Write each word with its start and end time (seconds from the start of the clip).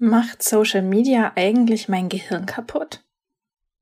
Macht 0.00 0.44
Social 0.44 0.82
Media 0.82 1.32
eigentlich 1.34 1.88
mein 1.88 2.08
Gehirn 2.08 2.46
kaputt? 2.46 3.02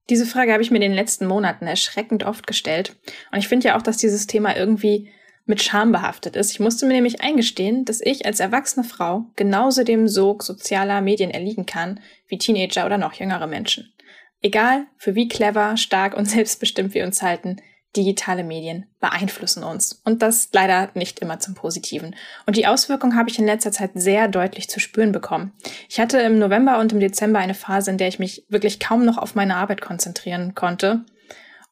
Diese 0.08 0.24
Frage 0.24 0.52
habe 0.52 0.62
ich 0.62 0.70
mir 0.70 0.76
in 0.76 0.82
den 0.82 0.94
letzten 0.94 1.26
Monaten 1.26 1.66
erschreckend 1.66 2.24
oft 2.24 2.46
gestellt. 2.46 2.96
Und 3.32 3.38
ich 3.38 3.48
finde 3.48 3.68
ja 3.68 3.76
auch, 3.76 3.82
dass 3.82 3.98
dieses 3.98 4.26
Thema 4.26 4.56
irgendwie 4.56 5.10
mit 5.44 5.62
Scham 5.62 5.92
behaftet 5.92 6.34
ist. 6.34 6.52
Ich 6.52 6.60
musste 6.60 6.86
mir 6.86 6.94
nämlich 6.94 7.20
eingestehen, 7.20 7.84
dass 7.84 8.00
ich 8.00 8.24
als 8.24 8.40
erwachsene 8.40 8.84
Frau 8.84 9.26
genauso 9.36 9.84
dem 9.84 10.08
Sog 10.08 10.42
sozialer 10.42 11.02
Medien 11.02 11.30
erliegen 11.30 11.66
kann 11.66 12.00
wie 12.28 12.38
Teenager 12.38 12.86
oder 12.86 12.96
noch 12.96 13.12
jüngere 13.12 13.46
Menschen. 13.46 13.92
Egal, 14.40 14.86
für 14.96 15.14
wie 15.14 15.28
clever, 15.28 15.76
stark 15.76 16.16
und 16.16 16.24
selbstbestimmt 16.30 16.94
wir 16.94 17.04
uns 17.04 17.20
halten, 17.20 17.56
digitale 17.96 18.44
Medien 18.44 18.86
beeinflussen 19.00 19.64
uns. 19.64 20.00
Und 20.04 20.22
das 20.22 20.50
leider 20.52 20.90
nicht 20.94 21.20
immer 21.20 21.38
zum 21.38 21.54
Positiven. 21.54 22.14
Und 22.46 22.56
die 22.56 22.66
Auswirkungen 22.66 23.16
habe 23.16 23.30
ich 23.30 23.38
in 23.38 23.46
letzter 23.46 23.72
Zeit 23.72 23.92
sehr 23.94 24.28
deutlich 24.28 24.68
zu 24.68 24.80
spüren 24.80 25.12
bekommen. 25.12 25.52
Ich 25.88 25.98
hatte 25.98 26.18
im 26.18 26.38
November 26.38 26.78
und 26.78 26.92
im 26.92 27.00
Dezember 27.00 27.38
eine 27.38 27.54
Phase, 27.54 27.90
in 27.90 27.98
der 27.98 28.08
ich 28.08 28.18
mich 28.18 28.44
wirklich 28.48 28.80
kaum 28.80 29.04
noch 29.04 29.18
auf 29.18 29.34
meine 29.34 29.56
Arbeit 29.56 29.80
konzentrieren 29.80 30.54
konnte. 30.54 31.04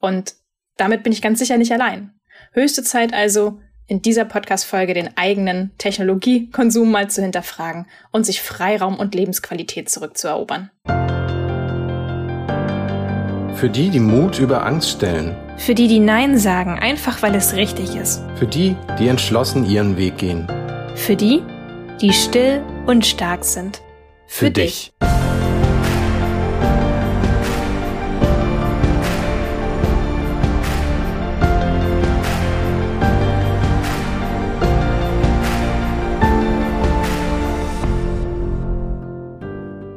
Und 0.01 0.35
damit 0.77 1.03
bin 1.03 1.13
ich 1.13 1.23
ganz 1.23 1.39
sicher 1.39 1.57
nicht 1.57 1.73
allein. 1.73 2.15
Höchste 2.53 2.83
Zeit 2.83 3.13
also, 3.13 3.61
in 3.87 4.01
dieser 4.01 4.25
Podcast-Folge 4.25 4.95
den 4.95 5.17
eigenen 5.17 5.73
Technologiekonsum 5.79 6.91
mal 6.91 7.11
zu 7.11 7.23
hinterfragen 7.23 7.87
und 8.13 8.25
sich 8.25 8.41
Freiraum 8.41 8.99
und 8.99 9.15
Lebensqualität 9.15 9.91
zurückzuerobern. 9.91 10.71
Für 13.55 13.69
die, 13.69 13.91
die 13.91 14.01
Mut 14.01 14.39
über 14.39 14.65
Angst 14.67 14.91
stellen. 14.91 15.37
Für 15.57 15.75
die, 15.75 15.89
die 15.89 16.01
Nein 16.01 16.39
sagen, 16.39 16.79
einfach 16.79 17.23
weil 17.23 17.35
es 17.35 17.55
richtig 17.55 17.97
ist. 17.97 18.23
Für 18.37 18.47
die, 18.47 18.77
die 18.99 19.09
entschlossen 19.09 19.65
ihren 19.65 19.97
Weg 19.97 20.19
gehen. 20.19 20.47
Für 20.95 21.17
die, 21.17 21.43
die 22.01 22.13
still 22.13 22.63
und 22.87 23.07
stark 23.07 23.45
sind. 23.45 23.81
Für, 24.27 24.47
Für 24.47 24.51
dich. 24.51 24.93
dich. 25.01 25.24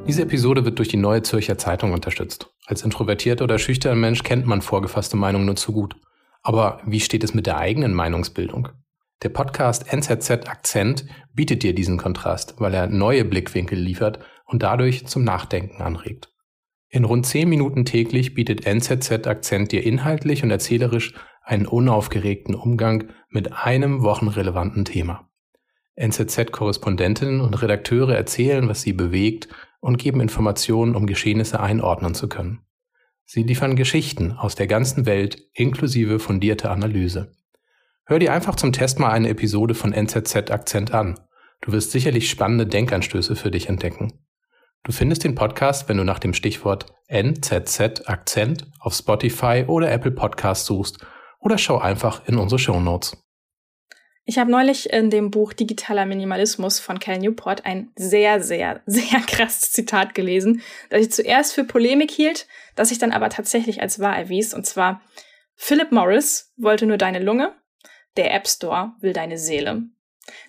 Diese 0.08 0.22
Episode 0.22 0.64
wird 0.64 0.80
durch 0.80 0.88
die 0.88 0.96
Neue 0.96 1.22
Zürcher 1.22 1.58
Zeitung 1.58 1.92
unterstützt. 1.92 2.50
Als 2.66 2.82
introvertierter 2.82 3.44
oder 3.44 3.60
schüchterner 3.60 3.98
Mensch 3.98 4.24
kennt 4.24 4.48
man 4.48 4.62
vorgefasste 4.62 5.18
Meinungen 5.18 5.46
nur 5.46 5.58
zu 5.58 5.74
gut. 5.74 5.98
Aber 6.44 6.80
wie 6.86 7.02
steht 7.02 7.26
es 7.26 7.34
mit 7.34 7.46
der 7.46 7.58
eigenen 7.58 7.94
Meinungsbildung? 7.94 8.70
Der 9.22 9.30
Podcast 9.30 9.92
NZZ 9.92 10.48
Akzent 10.48 11.06
bietet 11.34 11.62
dir 11.62 11.76
diesen 11.76 11.98
Kontrast, 11.98 12.56
weil 12.60 12.74
er 12.74 12.88
neue 12.88 13.26
Blickwinkel 13.26 13.78
liefert 13.78 14.20
und 14.46 14.64
dadurch 14.64 15.06
zum 15.08 15.26
Nachdenken 15.26 15.82
anregt. 15.82 16.32
In 16.88 17.04
rund 17.04 17.26
zehn 17.26 17.50
Minuten 17.50 17.84
täglich 17.84 18.34
bietet 18.34 18.66
NZZ 18.66 19.28
Akzent 19.28 19.74
dir 19.74 19.86
inhaltlich 19.86 20.42
und 20.42 20.52
erzählerisch 20.52 21.16
einen 21.44 21.66
unaufgeregten 21.66 22.56
Umgang 22.56 23.10
mit 23.30 23.52
einem 23.52 24.04
wochenrelevanten 24.04 24.86
Thema. 24.86 25.28
NZZ-Korrespondentinnen 25.98 27.42
und 27.42 27.62
Redakteure 27.62 28.16
erzählen, 28.16 28.70
was 28.70 28.84
sie 28.84 28.94
bewegt 28.94 29.50
und 29.80 29.98
geben 29.98 30.22
Informationen, 30.22 30.96
um 30.96 31.06
Geschehnisse 31.06 31.60
einordnen 31.60 32.14
zu 32.14 32.28
können. 32.28 32.62
Sie 33.26 33.44
liefern 33.44 33.76
Geschichten 33.76 34.32
aus 34.32 34.56
der 34.56 34.68
ganzen 34.68 35.06
Welt 35.06 35.42
inklusive 35.54 36.20
fundierte 36.20 36.70
Analyse. 36.70 37.34
Hör 38.06 38.20
dir 38.20 38.32
einfach 38.32 38.56
zum 38.56 38.72
Test 38.72 39.00
mal 39.00 39.12
eine 39.12 39.30
Episode 39.30 39.76
von 39.76 39.92
NZZ 39.92 40.50
Akzent 40.50 40.94
an. 40.94 41.20
Du 41.62 41.74
wirst 41.74 41.92
sicherlich 41.92 42.30
spannende 42.30 42.66
Denkanstöße 42.66 43.36
für 43.36 43.52
dich 43.52 43.68
entdecken. 43.68 44.14
Du 44.84 44.94
findest 44.94 45.26
den 45.26 45.36
Podcast, 45.36 45.90
wenn 45.90 45.98
du 45.98 46.06
nach 46.06 46.20
dem 46.20 46.34
Stichwort 46.34 46.86
NZZ 47.08 48.08
Akzent 48.08 48.72
auf 48.80 48.94
Spotify 48.94 49.66
oder 49.68 49.92
Apple 49.92 50.12
Podcast 50.12 50.66
suchst 50.66 51.06
oder 51.40 51.58
schau 51.58 51.80
einfach 51.80 52.26
in 52.28 52.38
unsere 52.38 52.60
Show 52.60 52.80
Notes. 52.80 53.27
Ich 54.30 54.38
habe 54.38 54.52
neulich 54.52 54.90
in 54.90 55.10
dem 55.10 55.32
Buch 55.32 55.54
Digitaler 55.54 56.06
Minimalismus 56.06 56.82
von 56.82 57.00
Cal 57.00 57.18
Newport 57.18 57.66
ein 57.66 57.94
sehr, 57.96 58.44
sehr, 58.44 58.82
sehr 58.86 59.22
krasses 59.22 59.72
Zitat 59.72 60.14
gelesen, 60.16 60.62
das 60.90 61.02
ich 61.02 61.12
zuerst 61.14 61.54
für 61.54 61.64
Polemik 61.64 62.12
hielt, 62.12 62.46
das 62.76 62.90
sich 62.90 63.00
dann 63.00 63.14
aber 63.14 63.30
tatsächlich 63.30 63.82
als 63.82 64.00
wahr 64.00 64.18
erwies. 64.18 64.54
Und 64.54 64.66
zwar, 64.66 65.02
Philip 65.56 65.94
Morris 65.94 66.52
wollte 66.58 66.86
nur 66.86 66.98
deine 66.98 67.20
Lunge, 67.20 67.56
der 68.18 68.34
App 68.34 68.50
Store 68.50 68.92
will 69.00 69.14
deine 69.14 69.38
Seele. 69.38 69.84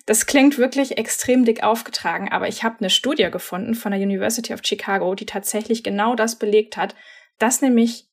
Das 0.05 0.25
klingt 0.25 0.57
wirklich 0.57 0.97
extrem 0.97 1.45
dick 1.45 1.63
aufgetragen, 1.63 2.27
aber 2.29 2.49
ich 2.49 2.65
habe 2.65 2.79
eine 2.79 2.89
Studie 2.89 3.31
gefunden 3.31 3.75
von 3.75 3.93
der 3.93 4.01
University 4.01 4.53
of 4.53 4.59
Chicago, 4.61 5.15
die 5.15 5.25
tatsächlich 5.25 5.85
genau 5.85 6.15
das 6.15 6.37
belegt 6.37 6.75
hat, 6.75 6.95
dass 7.37 7.61
nämlich 7.61 8.09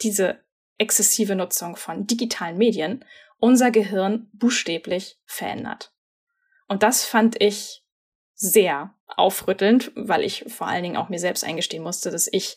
diese 0.00 0.40
exzessive 0.78 1.36
Nutzung 1.36 1.76
von 1.76 2.06
digitalen 2.06 2.56
Medien 2.56 3.04
unser 3.40 3.70
Gehirn 3.70 4.28
buchstäblich 4.32 5.18
verändert. 5.24 5.92
Und 6.68 6.82
das 6.82 7.04
fand 7.04 7.40
ich 7.42 7.82
sehr 8.34 8.94
aufrüttelnd, 9.06 9.92
weil 9.96 10.22
ich 10.22 10.44
vor 10.48 10.66
allen 10.66 10.82
Dingen 10.82 10.96
auch 10.96 11.08
mir 11.08 11.18
selbst 11.18 11.44
eingestehen 11.44 11.82
musste, 11.82 12.10
dass 12.10 12.28
ich 12.30 12.56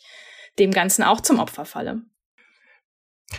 dem 0.59 0.71
Ganzen 0.71 1.03
auch 1.03 1.19
zum 1.19 1.39
Opfer 1.39 1.65
falle. 1.65 2.03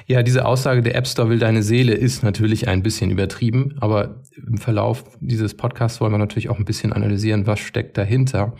Ja, 0.07 0.23
diese 0.23 0.45
Aussage, 0.45 0.83
der 0.83 0.97
App 0.97 1.07
Store 1.07 1.29
will 1.29 1.39
deine 1.39 1.63
Seele, 1.63 1.95
ist 1.95 2.23
natürlich 2.23 2.69
ein 2.69 2.83
bisschen 2.83 3.11
übertrieben, 3.11 3.77
aber 3.81 4.23
im 4.37 4.59
Verlauf 4.59 5.05
dieses 5.21 5.57
Podcasts 5.57 6.01
wollen 6.01 6.13
wir 6.13 6.19
natürlich 6.19 6.49
auch 6.49 6.59
ein 6.59 6.65
bisschen 6.65 6.93
analysieren, 6.93 7.47
was 7.47 7.61
steckt 7.61 7.97
dahinter. 7.97 8.57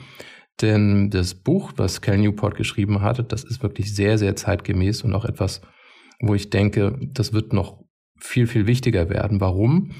Denn 0.63 1.11
das 1.11 1.35
Buch, 1.35 1.73
was 1.77 2.01
Cal 2.01 2.19
Newport 2.19 2.57
geschrieben 2.57 3.03
hatte, 3.03 3.25
das 3.25 3.43
ist 3.43 3.63
wirklich 3.63 3.95
sehr, 3.95 4.19
sehr 4.19 4.37
zeitgemäß 4.37 5.03
und 5.03 5.13
auch 5.15 5.25
etwas, 5.25 5.63
wo 6.21 6.35
ich 6.35 6.51
denke, 6.51 6.97
das 7.13 7.33
wird 7.33 7.53
noch 7.53 7.84
viel, 8.25 8.47
viel 8.47 8.67
wichtiger 8.67 9.11
werden. 9.11 9.41
Warum? 9.41 9.91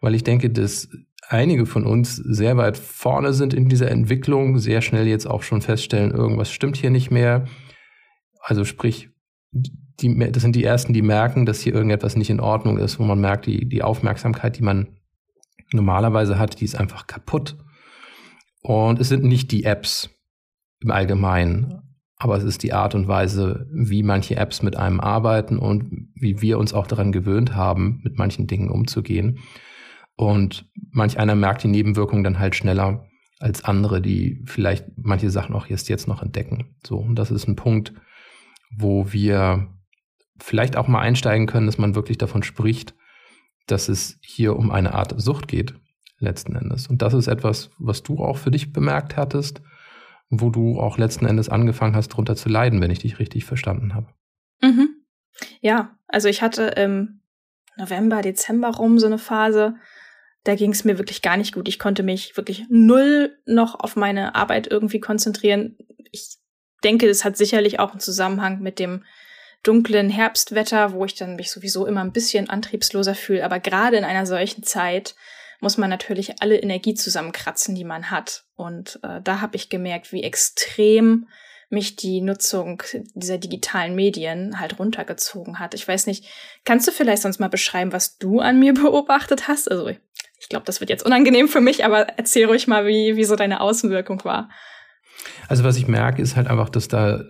Weil 0.00 0.14
ich 0.14 0.24
denke, 0.24 0.50
dass 0.50 0.88
einige 1.28 1.66
von 1.66 1.86
uns 1.86 2.16
sehr 2.16 2.56
weit 2.56 2.76
vorne 2.76 3.32
sind 3.32 3.54
in 3.54 3.68
dieser 3.68 3.90
Entwicklung, 3.90 4.58
sehr 4.58 4.82
schnell 4.82 5.06
jetzt 5.06 5.26
auch 5.26 5.42
schon 5.42 5.62
feststellen, 5.62 6.10
irgendwas 6.10 6.50
stimmt 6.50 6.76
hier 6.76 6.90
nicht 6.90 7.10
mehr. 7.10 7.46
Also 8.40 8.64
sprich, 8.64 9.10
die, 9.52 10.18
das 10.30 10.42
sind 10.42 10.56
die 10.56 10.64
ersten, 10.64 10.92
die 10.92 11.02
merken, 11.02 11.46
dass 11.46 11.60
hier 11.60 11.74
irgendetwas 11.74 12.16
nicht 12.16 12.30
in 12.30 12.40
Ordnung 12.40 12.78
ist, 12.78 12.98
wo 12.98 13.04
man 13.04 13.20
merkt, 13.20 13.46
die, 13.46 13.68
die 13.68 13.82
Aufmerksamkeit, 13.82 14.58
die 14.58 14.62
man 14.62 14.88
normalerweise 15.72 16.38
hat, 16.38 16.60
die 16.60 16.64
ist 16.64 16.74
einfach 16.74 17.06
kaputt. 17.06 17.56
Und 18.62 18.98
es 18.98 19.08
sind 19.08 19.24
nicht 19.24 19.52
die 19.52 19.64
Apps 19.64 20.10
im 20.80 20.90
Allgemeinen, 20.90 21.82
aber 22.16 22.36
es 22.36 22.44
ist 22.44 22.62
die 22.62 22.72
Art 22.72 22.94
und 22.94 23.08
Weise, 23.08 23.66
wie 23.72 24.02
manche 24.02 24.36
Apps 24.36 24.62
mit 24.62 24.76
einem 24.76 25.00
arbeiten 25.00 25.58
und 25.58 26.08
wie 26.14 26.40
wir 26.40 26.58
uns 26.58 26.72
auch 26.72 26.86
daran 26.86 27.12
gewöhnt 27.12 27.54
haben, 27.54 28.00
mit 28.04 28.18
manchen 28.18 28.46
Dingen 28.46 28.70
umzugehen. 28.70 29.40
Und 30.16 30.70
manch 30.92 31.18
einer 31.18 31.34
merkt 31.34 31.64
die 31.64 31.68
Nebenwirkungen 31.68 32.22
dann 32.22 32.38
halt 32.38 32.54
schneller 32.54 33.06
als 33.40 33.64
andere, 33.64 34.00
die 34.00 34.42
vielleicht 34.46 34.86
manche 34.96 35.30
Sachen 35.30 35.54
auch 35.54 35.66
jetzt, 35.66 35.88
jetzt 35.88 36.06
noch 36.06 36.22
entdecken. 36.22 36.76
So, 36.86 36.98
und 36.98 37.16
das 37.16 37.30
ist 37.30 37.48
ein 37.48 37.56
Punkt, 37.56 37.92
wo 38.76 39.12
wir 39.12 39.68
vielleicht 40.38 40.76
auch 40.76 40.88
mal 40.88 41.00
einsteigen 41.00 41.46
können, 41.46 41.66
dass 41.66 41.78
man 41.78 41.96
wirklich 41.96 42.18
davon 42.18 42.42
spricht, 42.42 42.94
dass 43.66 43.88
es 43.88 44.18
hier 44.22 44.56
um 44.56 44.70
eine 44.70 44.94
Art 44.94 45.20
Sucht 45.20 45.48
geht, 45.48 45.74
letzten 46.18 46.54
Endes. 46.54 46.86
Und 46.86 47.02
das 47.02 47.12
ist 47.12 47.26
etwas, 47.26 47.70
was 47.78 48.02
du 48.02 48.18
auch 48.18 48.36
für 48.36 48.50
dich 48.50 48.72
bemerkt 48.72 49.16
hattest 49.16 49.62
wo 50.30 50.50
du 50.50 50.80
auch 50.80 50.98
letzten 50.98 51.26
Endes 51.26 51.48
angefangen 51.48 51.96
hast, 51.96 52.08
drunter 52.08 52.36
zu 52.36 52.48
leiden, 52.48 52.80
wenn 52.80 52.90
ich 52.90 53.00
dich 53.00 53.18
richtig 53.18 53.44
verstanden 53.44 53.94
habe. 53.94 54.08
Mhm. 54.62 54.88
Ja, 55.60 55.96
also 56.06 56.28
ich 56.28 56.42
hatte 56.42 56.64
im 56.76 57.20
November, 57.76 58.22
Dezember 58.22 58.70
rum 58.70 58.98
so 58.98 59.06
eine 59.06 59.18
Phase, 59.18 59.74
da 60.44 60.54
ging 60.54 60.72
es 60.72 60.84
mir 60.84 60.98
wirklich 60.98 61.22
gar 61.22 61.36
nicht 61.36 61.54
gut. 61.54 61.68
Ich 61.68 61.78
konnte 61.78 62.02
mich 62.02 62.36
wirklich 62.36 62.66
null 62.68 63.36
noch 63.46 63.80
auf 63.80 63.96
meine 63.96 64.34
Arbeit 64.34 64.66
irgendwie 64.70 65.00
konzentrieren. 65.00 65.76
Ich 66.12 66.36
denke, 66.84 67.08
das 67.08 67.24
hat 67.24 67.36
sicherlich 67.36 67.80
auch 67.80 67.92
einen 67.92 68.00
Zusammenhang 68.00 68.60
mit 68.60 68.78
dem 68.78 69.04
dunklen 69.62 70.10
Herbstwetter, 70.10 70.92
wo 70.92 71.06
ich 71.06 71.14
dann 71.14 71.36
mich 71.36 71.50
sowieso 71.50 71.86
immer 71.86 72.02
ein 72.02 72.12
bisschen 72.12 72.50
antriebsloser 72.50 73.14
fühle. 73.14 73.44
Aber 73.44 73.58
gerade 73.58 73.96
in 73.96 74.04
einer 74.04 74.26
solchen 74.26 74.62
Zeit 74.62 75.14
muss 75.60 75.78
man 75.78 75.90
natürlich 75.90 76.42
alle 76.42 76.56
Energie 76.56 76.94
zusammenkratzen, 76.94 77.74
die 77.74 77.84
man 77.84 78.10
hat. 78.10 78.44
Und 78.56 79.00
äh, 79.02 79.20
da 79.22 79.40
habe 79.40 79.56
ich 79.56 79.68
gemerkt, 79.68 80.12
wie 80.12 80.22
extrem 80.22 81.26
mich 81.70 81.96
die 81.96 82.20
Nutzung 82.20 82.82
dieser 83.14 83.38
digitalen 83.38 83.94
Medien 83.94 84.60
halt 84.60 84.78
runtergezogen 84.78 85.58
hat. 85.58 85.74
Ich 85.74 85.86
weiß 85.86 86.06
nicht, 86.06 86.26
kannst 86.64 86.86
du 86.86 86.92
vielleicht 86.92 87.22
sonst 87.22 87.40
mal 87.40 87.48
beschreiben, 87.48 87.92
was 87.92 88.18
du 88.18 88.40
an 88.40 88.58
mir 88.58 88.74
beobachtet 88.74 89.48
hast? 89.48 89.70
Also 89.70 89.88
ich 89.88 90.48
glaube, 90.48 90.66
das 90.66 90.80
wird 90.80 90.90
jetzt 90.90 91.04
unangenehm 91.04 91.48
für 91.48 91.60
mich, 91.60 91.84
aber 91.84 92.06
erzähl 92.16 92.46
ruhig 92.46 92.66
mal, 92.66 92.86
wie, 92.86 93.16
wie 93.16 93.24
so 93.24 93.36
deine 93.36 93.60
Außenwirkung 93.60 94.24
war. 94.24 94.50
Also 95.48 95.64
was 95.64 95.76
ich 95.76 95.88
merke, 95.88 96.22
ist 96.22 96.36
halt 96.36 96.48
einfach, 96.48 96.68
dass 96.68 96.88
da 96.88 97.24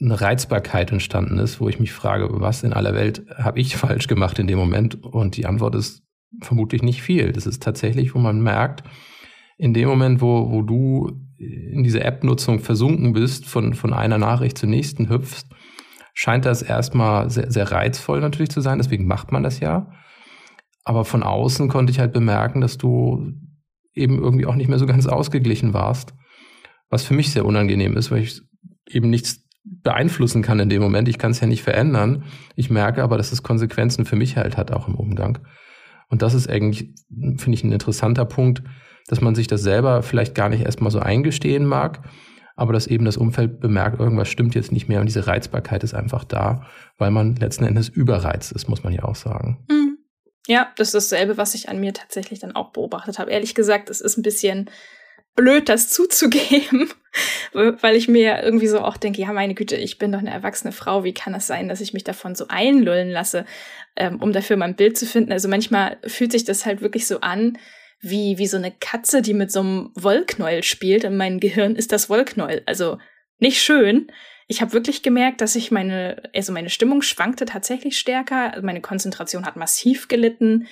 eine 0.00 0.20
Reizbarkeit 0.20 0.90
entstanden 0.90 1.38
ist, 1.38 1.60
wo 1.60 1.68
ich 1.68 1.78
mich 1.78 1.92
frage, 1.92 2.28
was 2.30 2.62
in 2.62 2.72
aller 2.72 2.94
Welt 2.94 3.22
habe 3.36 3.60
ich 3.60 3.76
falsch 3.78 4.06
gemacht 4.06 4.38
in 4.38 4.46
dem 4.46 4.58
Moment? 4.58 5.02
Und 5.02 5.36
die 5.36 5.46
Antwort 5.46 5.74
ist 5.74 6.02
vermutlich 6.40 6.82
nicht 6.82 7.02
viel. 7.02 7.32
Das 7.32 7.46
ist 7.46 7.62
tatsächlich, 7.62 8.14
wo 8.14 8.18
man 8.18 8.40
merkt, 8.40 8.82
in 9.56 9.74
dem 9.74 9.88
Moment, 9.88 10.20
wo, 10.20 10.50
wo 10.50 10.62
du 10.62 11.10
in 11.38 11.82
diese 11.82 12.02
App-Nutzung 12.02 12.60
versunken 12.60 13.12
bist, 13.12 13.46
von, 13.46 13.74
von 13.74 13.92
einer 13.92 14.18
Nachricht 14.18 14.58
zur 14.58 14.68
nächsten 14.68 15.08
hüpfst, 15.08 15.46
scheint 16.14 16.44
das 16.44 16.62
erstmal 16.62 17.30
sehr, 17.30 17.50
sehr 17.50 17.70
reizvoll 17.70 18.20
natürlich 18.20 18.50
zu 18.50 18.60
sein. 18.60 18.78
Deswegen 18.78 19.06
macht 19.06 19.30
man 19.30 19.42
das 19.42 19.60
ja. 19.60 19.92
Aber 20.84 21.04
von 21.04 21.22
außen 21.22 21.68
konnte 21.68 21.90
ich 21.92 22.00
halt 22.00 22.12
bemerken, 22.12 22.60
dass 22.60 22.78
du 22.78 23.32
eben 23.94 24.18
irgendwie 24.18 24.46
auch 24.46 24.54
nicht 24.54 24.68
mehr 24.68 24.78
so 24.78 24.86
ganz 24.86 25.06
ausgeglichen 25.06 25.74
warst. 25.74 26.14
Was 26.88 27.04
für 27.04 27.14
mich 27.14 27.30
sehr 27.30 27.44
unangenehm 27.44 27.96
ist, 27.96 28.10
weil 28.10 28.22
ich 28.22 28.40
eben 28.88 29.10
nichts 29.10 29.44
beeinflussen 29.64 30.42
kann 30.42 30.60
in 30.60 30.68
dem 30.68 30.82
Moment. 30.82 31.08
Ich 31.08 31.18
kann 31.18 31.32
es 31.32 31.40
ja 31.40 31.46
nicht 31.46 31.62
verändern. 31.62 32.24
Ich 32.56 32.70
merke 32.70 33.02
aber, 33.02 33.16
dass 33.16 33.32
es 33.32 33.42
Konsequenzen 33.42 34.04
für 34.04 34.16
mich 34.16 34.36
halt 34.36 34.56
hat, 34.56 34.72
auch 34.72 34.88
im 34.88 34.94
Umgang. 34.94 35.38
Und 36.08 36.22
das 36.22 36.34
ist 36.34 36.48
eigentlich, 36.48 36.94
finde 37.10 37.54
ich, 37.54 37.64
ein 37.64 37.72
interessanter 37.72 38.24
Punkt, 38.24 38.62
dass 39.08 39.20
man 39.20 39.34
sich 39.34 39.46
das 39.46 39.62
selber 39.62 40.02
vielleicht 40.02 40.34
gar 40.34 40.48
nicht 40.48 40.64
erstmal 40.64 40.90
so 40.90 41.00
eingestehen 41.00 41.64
mag, 41.64 42.02
aber 42.56 42.72
dass 42.72 42.86
eben 42.86 43.04
das 43.04 43.16
Umfeld 43.16 43.60
bemerkt, 43.60 44.00
irgendwas 44.00 44.28
stimmt 44.28 44.54
jetzt 44.54 44.72
nicht 44.72 44.88
mehr 44.88 45.00
und 45.00 45.06
diese 45.06 45.26
Reizbarkeit 45.26 45.84
ist 45.84 45.94
einfach 45.94 46.24
da, 46.24 46.66
weil 46.98 47.10
man 47.10 47.36
letzten 47.36 47.64
Endes 47.64 47.88
überreizt 47.88 48.52
ist, 48.52 48.68
muss 48.68 48.82
man 48.82 48.92
ja 48.92 49.04
auch 49.04 49.16
sagen. 49.16 49.64
Mhm. 49.70 49.98
Ja, 50.46 50.68
das 50.76 50.88
ist 50.88 51.12
dasselbe, 51.12 51.36
was 51.36 51.54
ich 51.54 51.68
an 51.68 51.78
mir 51.78 51.92
tatsächlich 51.92 52.40
dann 52.40 52.56
auch 52.56 52.72
beobachtet 52.72 53.18
habe. 53.18 53.30
Ehrlich 53.30 53.54
gesagt, 53.54 53.90
es 53.90 54.00
ist 54.00 54.16
ein 54.16 54.22
bisschen 54.22 54.70
blöd, 55.38 55.68
das 55.68 55.88
zuzugeben, 55.88 56.90
weil 57.52 57.94
ich 57.94 58.08
mir 58.08 58.42
irgendwie 58.42 58.66
so 58.66 58.80
auch 58.80 58.96
denke, 58.96 59.22
ja, 59.22 59.32
meine 59.32 59.54
Güte, 59.54 59.76
ich 59.76 59.96
bin 59.96 60.10
doch 60.10 60.18
eine 60.18 60.32
erwachsene 60.32 60.72
Frau, 60.72 61.04
wie 61.04 61.14
kann 61.14 61.32
es 61.32 61.46
das 61.46 61.46
sein, 61.46 61.68
dass 61.68 61.80
ich 61.80 61.92
mich 61.92 62.02
davon 62.02 62.34
so 62.34 62.46
einlullen 62.48 63.08
lasse, 63.08 63.46
ähm, 63.94 64.20
um 64.20 64.32
dafür 64.32 64.56
mein 64.56 64.74
Bild 64.74 64.98
zu 64.98 65.06
finden? 65.06 65.30
Also 65.30 65.48
manchmal 65.48 65.98
fühlt 66.04 66.32
sich 66.32 66.44
das 66.44 66.66
halt 66.66 66.80
wirklich 66.80 67.06
so 67.06 67.20
an, 67.20 67.56
wie, 68.00 68.38
wie 68.38 68.48
so 68.48 68.56
eine 68.56 68.72
Katze, 68.72 69.22
die 69.22 69.32
mit 69.32 69.52
so 69.52 69.60
einem 69.60 69.90
Wollknäuel 69.94 70.64
spielt. 70.64 71.04
In 71.04 71.16
meinem 71.16 71.38
Gehirn 71.38 71.76
ist 71.76 71.92
das 71.92 72.10
Wollknäuel. 72.10 72.62
Also 72.66 72.98
nicht 73.38 73.62
schön. 73.62 74.10
Ich 74.48 74.60
habe 74.60 74.72
wirklich 74.72 75.04
gemerkt, 75.04 75.40
dass 75.40 75.54
ich 75.54 75.70
meine, 75.70 76.20
also 76.34 76.52
meine 76.52 76.70
Stimmung 76.70 77.02
schwankte 77.02 77.44
tatsächlich 77.44 77.96
stärker. 77.96 78.60
Meine 78.62 78.80
Konzentration 78.80 79.46
hat 79.46 79.54
massiv 79.54 80.08
gelitten 80.08 80.66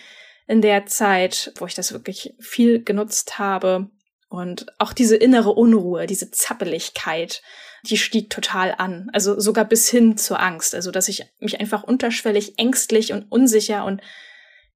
in 0.49 0.61
der 0.61 0.87
Zeit, 0.87 1.53
wo 1.59 1.67
ich 1.67 1.75
das 1.75 1.93
wirklich 1.93 2.35
viel 2.41 2.83
genutzt 2.83 3.39
habe. 3.39 3.91
Und 4.29 4.67
auch 4.79 4.93
diese 4.93 5.17
innere 5.17 5.53
Unruhe, 5.53 6.07
diese 6.07 6.31
Zappeligkeit, 6.31 7.43
die 7.85 7.97
stieg 7.97 8.31
total 8.31 8.75
an. 8.77 9.09
Also 9.13 9.39
sogar 9.39 9.65
bis 9.65 9.89
hin 9.89 10.17
zur 10.17 10.41
Angst. 10.41 10.75
Also, 10.75 10.91
dass 10.91 11.09
ich 11.09 11.25
mich 11.39 11.61
einfach 11.61 11.85
unterschwellig 11.85 12.59
ängstlich 12.59 13.13
und 13.13 13.31
unsicher 13.31 13.85
und 13.85 14.03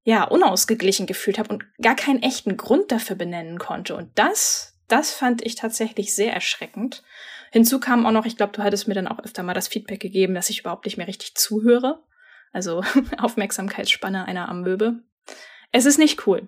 ja, 0.03 0.23
unausgeglichen 0.23 1.05
gefühlt 1.05 1.37
habe 1.37 1.49
und 1.49 1.65
gar 1.81 1.95
keinen 1.95 2.23
echten 2.23 2.57
Grund 2.57 2.91
dafür 2.91 3.15
benennen 3.15 3.59
konnte. 3.59 3.95
Und 3.95 4.17
das, 4.17 4.79
das 4.87 5.11
fand 5.11 5.45
ich 5.45 5.55
tatsächlich 5.55 6.15
sehr 6.15 6.33
erschreckend. 6.33 7.03
Hinzu 7.51 7.79
kam 7.79 8.05
auch 8.05 8.11
noch, 8.11 8.25
ich 8.25 8.37
glaube, 8.37 8.53
du 8.53 8.63
hattest 8.63 8.87
mir 8.87 8.93
dann 8.93 9.07
auch 9.07 9.19
öfter 9.19 9.43
mal 9.43 9.53
das 9.53 9.67
Feedback 9.67 9.99
gegeben, 9.99 10.33
dass 10.33 10.49
ich 10.49 10.61
überhaupt 10.61 10.85
nicht 10.85 10.97
mehr 10.97 11.07
richtig 11.07 11.35
zuhöre. 11.35 12.01
Also 12.51 12.83
Aufmerksamkeitsspanne 13.17 14.25
einer 14.25 14.49
Amöbe. 14.49 15.03
Es 15.71 15.85
ist 15.85 15.99
nicht 15.99 16.25
cool, 16.27 16.47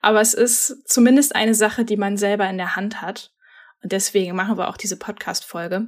aber 0.00 0.20
es 0.20 0.34
ist 0.34 0.88
zumindest 0.88 1.34
eine 1.34 1.54
Sache, 1.54 1.84
die 1.84 1.96
man 1.96 2.16
selber 2.16 2.48
in 2.48 2.58
der 2.58 2.76
Hand 2.76 3.00
hat. 3.00 3.32
Und 3.82 3.92
deswegen 3.92 4.36
machen 4.36 4.58
wir 4.58 4.68
auch 4.68 4.76
diese 4.76 4.96
Podcast-Folge. 4.96 5.86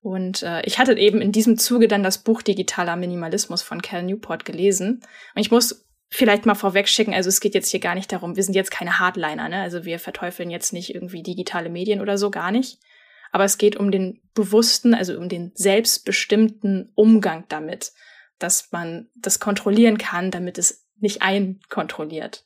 Und 0.00 0.42
äh, 0.42 0.62
ich 0.62 0.78
hatte 0.78 0.96
eben 0.96 1.20
in 1.20 1.32
diesem 1.32 1.58
Zuge 1.58 1.88
dann 1.88 2.02
das 2.02 2.18
Buch 2.18 2.42
Digitaler 2.42 2.96
Minimalismus 2.96 3.62
von 3.62 3.82
Cal 3.82 4.02
Newport 4.02 4.44
gelesen. 4.44 5.02
Und 5.34 5.40
ich 5.40 5.50
muss 5.50 5.86
vielleicht 6.08 6.46
mal 6.46 6.54
vorweg 6.54 6.88
schicken, 6.88 7.14
also 7.14 7.28
es 7.28 7.40
geht 7.40 7.54
jetzt 7.54 7.70
hier 7.70 7.80
gar 7.80 7.94
nicht 7.94 8.12
darum, 8.12 8.36
wir 8.36 8.44
sind 8.44 8.54
jetzt 8.54 8.70
keine 8.70 9.00
Hardliner, 9.00 9.48
ne? 9.48 9.60
Also 9.60 9.84
wir 9.84 9.98
verteufeln 9.98 10.50
jetzt 10.50 10.72
nicht 10.72 10.94
irgendwie 10.94 11.22
digitale 11.22 11.68
Medien 11.68 12.00
oder 12.00 12.18
so, 12.18 12.30
gar 12.30 12.52
nicht. 12.52 12.78
Aber 13.32 13.44
es 13.44 13.58
geht 13.58 13.76
um 13.76 13.90
den 13.90 14.20
bewussten, 14.34 14.94
also 14.94 15.18
um 15.18 15.28
den 15.28 15.52
selbstbestimmten 15.54 16.92
Umgang 16.94 17.44
damit, 17.48 17.92
dass 18.38 18.70
man 18.72 19.08
das 19.16 19.40
kontrollieren 19.40 19.98
kann, 19.98 20.30
damit 20.30 20.58
es 20.58 20.86
nicht 20.98 21.22
einkontrolliert. 21.22 22.45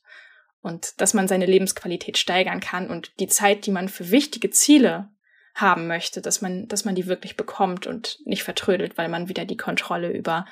Und 0.61 1.01
dass 1.01 1.13
man 1.13 1.27
seine 1.27 1.45
Lebensqualität 1.45 2.17
steigern 2.17 2.59
kann 2.59 2.89
und 2.89 3.11
die 3.19 3.27
Zeit, 3.27 3.65
die 3.65 3.71
man 3.71 3.89
für 3.89 4.11
wichtige 4.11 4.51
Ziele 4.51 5.09
haben 5.55 5.87
möchte, 5.87 6.21
dass 6.21 6.41
man, 6.41 6.67
dass 6.67 6.85
man 6.85 6.95
die 6.95 7.07
wirklich 7.07 7.35
bekommt 7.35 7.87
und 7.87 8.19
nicht 8.25 8.43
vertrödelt, 8.43 8.97
weil 8.97 9.09
man 9.09 9.27
wieder 9.27 9.45
die 9.45 9.57
Kontrolle 9.57 10.11
über 10.11 10.45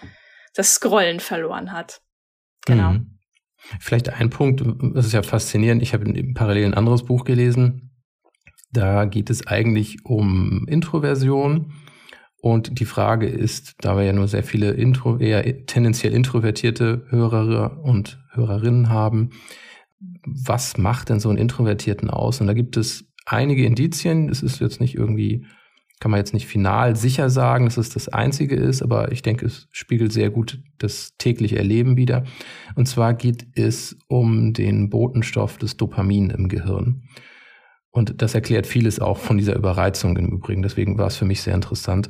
das 0.56 0.74
Scrollen 0.74 1.20
verloren 1.20 1.72
hat. 1.72 2.02
Genau. 2.66 2.94
Mhm. 2.94 3.20
Vielleicht 3.80 4.10
ein 4.10 4.30
Punkt, 4.30 4.64
das 4.96 5.06
ist 5.06 5.14
ja 5.14 5.22
faszinierend. 5.22 5.82
Ich 5.82 5.94
habe 5.94 6.12
parallel 6.34 6.66
ein 6.66 6.74
anderes 6.74 7.04
Buch 7.04 7.26
gelesen. 7.26 7.92
Da 8.72 9.06
geht 9.06 9.30
es 9.30 9.48
eigentlich 9.48 10.06
um 10.06 10.66
Introversion. 10.68 11.74
Und 12.42 12.80
die 12.80 12.86
Frage 12.86 13.28
ist, 13.28 13.76
da 13.82 13.98
wir 13.98 14.04
ja 14.04 14.14
nur 14.14 14.30
sehr 14.30 14.44
viele 14.44 14.72
Intro, 14.72 15.18
eher 15.18 15.66
tendenziell 15.66 16.14
introvertierte 16.14 17.06
Hörer 17.10 17.84
und 17.84 18.24
Hörerinnen 18.32 18.90
haben, 18.90 19.32
was 20.26 20.78
macht 20.78 21.10
denn 21.10 21.20
so 21.20 21.30
einen 21.30 21.38
Introvertierten 21.38 22.10
aus? 22.10 22.42
Und 22.42 22.48
da 22.48 22.54
gibt 22.54 22.78
es 22.78 23.06
einige 23.26 23.66
Indizien. 23.66 24.30
Es 24.30 24.42
ist 24.42 24.60
jetzt 24.60 24.80
nicht 24.80 24.96
irgendwie 24.96 25.46
kann 26.00 26.12
man 26.12 26.20
jetzt 26.20 26.34
nicht 26.34 26.48
final 26.48 26.96
sicher 26.96 27.30
sagen, 27.30 27.66
dass 27.66 27.78
es 27.78 27.90
das 27.90 28.08
einzige 28.08 28.56
ist, 28.56 28.82
aber 28.82 29.12
ich 29.12 29.22
denke, 29.22 29.46
es 29.46 29.68
spiegelt 29.72 30.14
sehr 30.14 30.30
gut 30.30 30.62
das 30.78 31.16
tägliche 31.18 31.58
Erleben 31.58 31.98
wieder. 31.98 32.24
Und 32.76 32.88
zwar 32.88 33.14
geht 33.14 33.48
es 33.56 33.98
um 34.08 34.54
den 34.54 34.90
Botenstoff 34.90 35.58
des 35.58 35.76
Dopamin 35.76 36.30
im 36.30 36.48
Gehirn. 36.48 37.04
Und 37.92 38.22
das 38.22 38.34
erklärt 38.34 38.66
vieles 38.66 39.00
auch 39.00 39.18
von 39.18 39.38
dieser 39.38 39.56
Überreizung 39.56 40.16
im 40.16 40.30
Übrigen. 40.30 40.62
Deswegen 40.62 40.98
war 40.98 41.08
es 41.08 41.18
für 41.18 41.26
mich 41.26 41.42
sehr 41.42 41.56
interessant. 41.56 42.10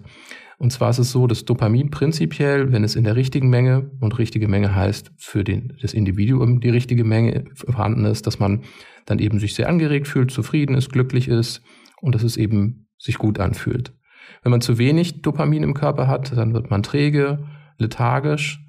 Und 0.59 0.73
zwar 0.73 0.89
ist 0.89 0.99
es 0.99 1.11
so, 1.11 1.25
dass 1.25 1.45
Dopamin 1.45 1.89
prinzipiell, 1.89 2.73
wenn 2.73 2.83
es 2.83 2.97
in 2.97 3.05
der 3.05 3.15
richtigen 3.15 3.49
Menge 3.49 3.91
und 4.01 4.19
richtige 4.19 4.49
Menge 4.49 4.75
heißt, 4.75 5.09
für 5.17 5.45
den, 5.45 5.73
das 5.81 5.93
Individuum 5.93 6.59
die 6.59 6.69
richtige 6.69 7.05
Menge 7.05 7.45
vorhanden 7.53 8.03
ist, 8.03 8.27
dass 8.27 8.39
man 8.39 8.63
dann 9.05 9.19
eben 9.19 9.39
sich 9.39 9.55
sehr 9.55 9.69
angeregt 9.69 10.09
fühlt, 10.09 10.31
zufrieden 10.31 10.75
ist, 10.75 10.91
glücklich 10.91 11.29
ist 11.29 11.61
und 12.01 12.13
dass 12.13 12.23
es 12.23 12.35
eben 12.35 12.89
sich 12.97 13.17
gut 13.17 13.39
anfühlt. 13.39 13.93
Wenn 14.43 14.51
man 14.51 14.59
zu 14.59 14.77
wenig 14.77 15.21
Dopamin 15.21 15.63
im 15.63 15.73
Körper 15.73 16.09
hat, 16.09 16.35
dann 16.35 16.53
wird 16.53 16.69
man 16.69 16.83
träge, 16.83 17.47
lethargisch. 17.77 18.59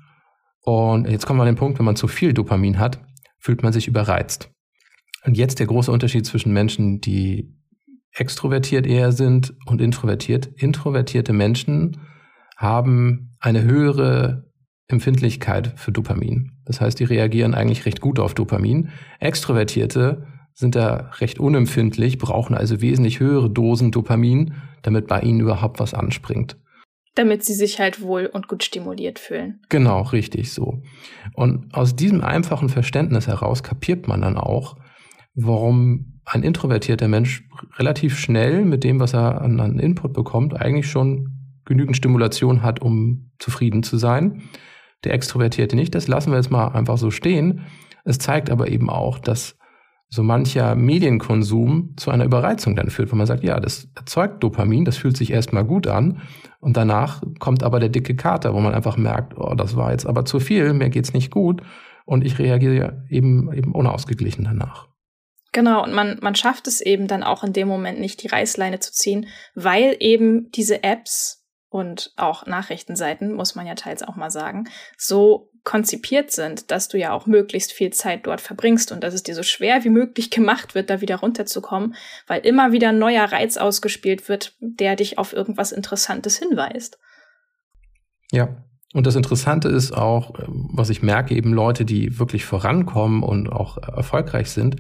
Und 0.63 1.09
jetzt 1.09 1.27
kommt 1.27 1.39
man 1.39 1.49
an 1.49 1.55
den 1.55 1.59
Punkt, 1.59 1.81
wenn 1.81 1.87
man 1.87 1.97
zu 1.97 2.07
viel 2.07 2.33
Dopamin 2.33 2.79
hat, 2.79 3.05
fühlt 3.41 3.65
man 3.65 3.73
sich 3.73 3.89
überreizt. 3.89 4.49
Und 5.25 5.37
jetzt 5.37 5.59
der 5.59 5.67
große 5.67 5.91
Unterschied 5.91 6.25
zwischen 6.25 6.53
Menschen, 6.53 7.01
die 7.01 7.60
extrovertiert 8.13 8.87
eher 8.87 9.13
sind 9.13 9.55
und 9.67 9.81
introvertiert. 9.81 10.49
Introvertierte 10.57 11.33
Menschen 11.33 11.99
haben 12.57 13.37
eine 13.41 13.63
höhere 13.63 14.51
Empfindlichkeit 14.89 15.73
für 15.77 15.93
Dopamin. 15.93 16.53
Das 16.65 16.81
heißt, 16.81 16.99
die 16.99 17.05
reagieren 17.05 17.55
eigentlich 17.55 17.87
recht 17.87 18.01
gut 18.01 18.19
auf 18.19 18.35
Dopamin. 18.35 18.91
Extrovertierte 19.21 20.27
sind 20.55 20.75
da 20.75 21.11
recht 21.19 21.39
unempfindlich, 21.39 22.19
brauchen 22.19 22.55
also 22.55 22.81
wesentlich 22.81 23.21
höhere 23.21 23.51
Dosen 23.51 23.93
Dopamin, 23.93 24.55
damit 24.83 25.07
bei 25.07 25.21
ihnen 25.21 25.41
überhaupt 25.41 25.81
was 25.81 25.95
anspringt. 25.95 26.57
Damit 27.15 27.45
sie 27.45 27.55
sich 27.55 27.81
halt 27.81 28.03
wohl 28.03 28.27
und 28.27 28.47
gut 28.47 28.63
stimuliert 28.63 29.19
fühlen. 29.19 29.61
Genau, 29.69 30.03
richtig 30.03 30.53
so. 30.53 30.83
Und 31.35 31.75
aus 31.75 31.97
diesem 31.97 32.21
einfachen 32.23 32.69
Verständnis 32.69 33.27
heraus 33.27 33.63
kapiert 33.63 34.07
man 34.07 34.21
dann 34.21 34.37
auch, 34.37 34.77
warum 35.35 36.10
ein 36.33 36.43
introvertierter 36.43 37.09
Mensch 37.09 37.45
relativ 37.77 38.19
schnell 38.19 38.65
mit 38.65 38.85
dem, 38.85 39.01
was 39.01 39.15
er 39.15 39.43
an, 39.43 39.59
an 39.59 39.79
Input 39.79 40.13
bekommt, 40.13 40.55
eigentlich 40.61 40.89
schon 40.91 41.29
genügend 41.65 41.97
Stimulation 41.97 42.63
hat, 42.63 42.81
um 42.81 43.31
zufrieden 43.39 43.83
zu 43.83 43.97
sein. 43.97 44.43
Der 45.05 45.15
Extrovertierte 45.15 45.77
nicht. 45.77 45.95
Das 45.95 46.09
lassen 46.09 46.31
wir 46.31 46.37
jetzt 46.37 46.51
mal 46.51 46.69
einfach 46.69 46.99
so 46.99 47.11
stehen. 47.11 47.63
Es 48.05 48.19
zeigt 48.19 48.51
aber 48.51 48.69
eben 48.69 48.91
auch, 48.91 49.19
dass 49.19 49.57
so 50.09 50.23
mancher 50.23 50.75
Medienkonsum 50.75 51.95
zu 51.97 52.11
einer 52.11 52.25
Überreizung 52.25 52.75
dann 52.75 52.91
führt, 52.91 53.13
wo 53.13 53.17
man 53.17 53.27
sagt, 53.27 53.45
ja, 53.45 53.61
das 53.61 53.89
erzeugt 53.95 54.43
Dopamin, 54.43 54.85
das 54.85 54.97
fühlt 54.97 55.17
sich 55.17 55.31
erstmal 55.33 55.65
gut 55.65 55.87
an 55.87 56.21
und 56.59 56.77
danach 56.77 57.23
kommt 57.39 57.63
aber 57.63 57.79
der 57.79 57.91
dicke 57.91 58.17
Kater, 58.17 58.53
wo 58.53 58.61
man 58.61 58.75
einfach 58.75 58.97
merkt, 58.97 59.39
oh, 59.39 59.55
das 59.55 59.77
war 59.77 59.93
jetzt 59.93 60.07
aber 60.07 60.25
zu 60.25 60.41
viel, 60.41 60.73
mir 60.73 60.91
geht's 60.91 61.13
nicht 61.13 61.31
gut 61.31 61.63
und 62.07 62.25
ich 62.25 62.41
reagiere 62.41 63.05
eben 63.09 63.53
eben 63.53 63.73
unausgeglichen 63.73 64.45
danach. 64.45 64.90
Genau, 65.53 65.83
und 65.83 65.93
man, 65.93 66.19
man 66.21 66.35
schafft 66.35 66.67
es 66.69 66.81
eben 66.81 67.09
dann 67.09 67.25
auch 67.25 67.43
in 67.43 67.53
dem 67.53 67.67
Moment 67.67 67.99
nicht, 67.99 68.23
die 68.23 68.29
Reißleine 68.29 68.79
zu 68.79 68.93
ziehen, 68.93 69.27
weil 69.55 69.97
eben 69.99 70.51
diese 70.53 70.85
Apps 70.85 71.45
und 71.69 72.13
auch 72.17 72.47
Nachrichtenseiten, 72.47 73.33
muss 73.33 73.55
man 73.55 73.67
ja 73.67 73.75
teils 73.75 74.03
auch 74.03 74.17
mal 74.17 74.31
sagen, 74.31 74.69
so 74.97 75.51
konzipiert 75.63 76.31
sind, 76.31 76.71
dass 76.71 76.89
du 76.89 76.99
ja 76.99 77.13
auch 77.13 77.27
möglichst 77.27 77.73
viel 77.73 77.93
Zeit 77.93 78.27
dort 78.27 78.41
verbringst 78.41 78.93
und 78.93 79.05
dass 79.05 79.15
es 79.15 79.23
dir 79.23 79.35
so 79.35 79.43
schwer 79.43 79.85
wie 79.85 79.91
möglich 79.91 80.31
gemacht 80.31 80.75
wird, 80.75 80.89
da 80.89 81.01
wieder 81.01 81.17
runterzukommen, 81.17 81.95
weil 82.27 82.41
immer 82.47 82.73
wieder 82.73 82.91
ein 82.91 82.99
neuer 82.99 83.25
Reiz 83.25 83.57
ausgespielt 83.57 84.29
wird, 84.29 84.57
der 84.61 84.97
dich 84.97 85.19
auf 85.19 85.33
irgendwas 85.33 85.73
Interessantes 85.73 86.39
hinweist. 86.39 86.99
Ja, 88.33 88.65
und 88.93 89.07
das 89.07 89.17
Interessante 89.17 89.69
ist 89.69 89.93
auch, 89.93 90.35
was 90.49 90.91
ich 90.91 91.03
merke, 91.03 91.35
eben 91.35 91.53
Leute, 91.53 91.85
die 91.85 92.19
wirklich 92.19 92.45
vorankommen 92.45 93.23
und 93.23 93.49
auch 93.49 93.79
erfolgreich 93.79 94.51
sind, 94.51 94.77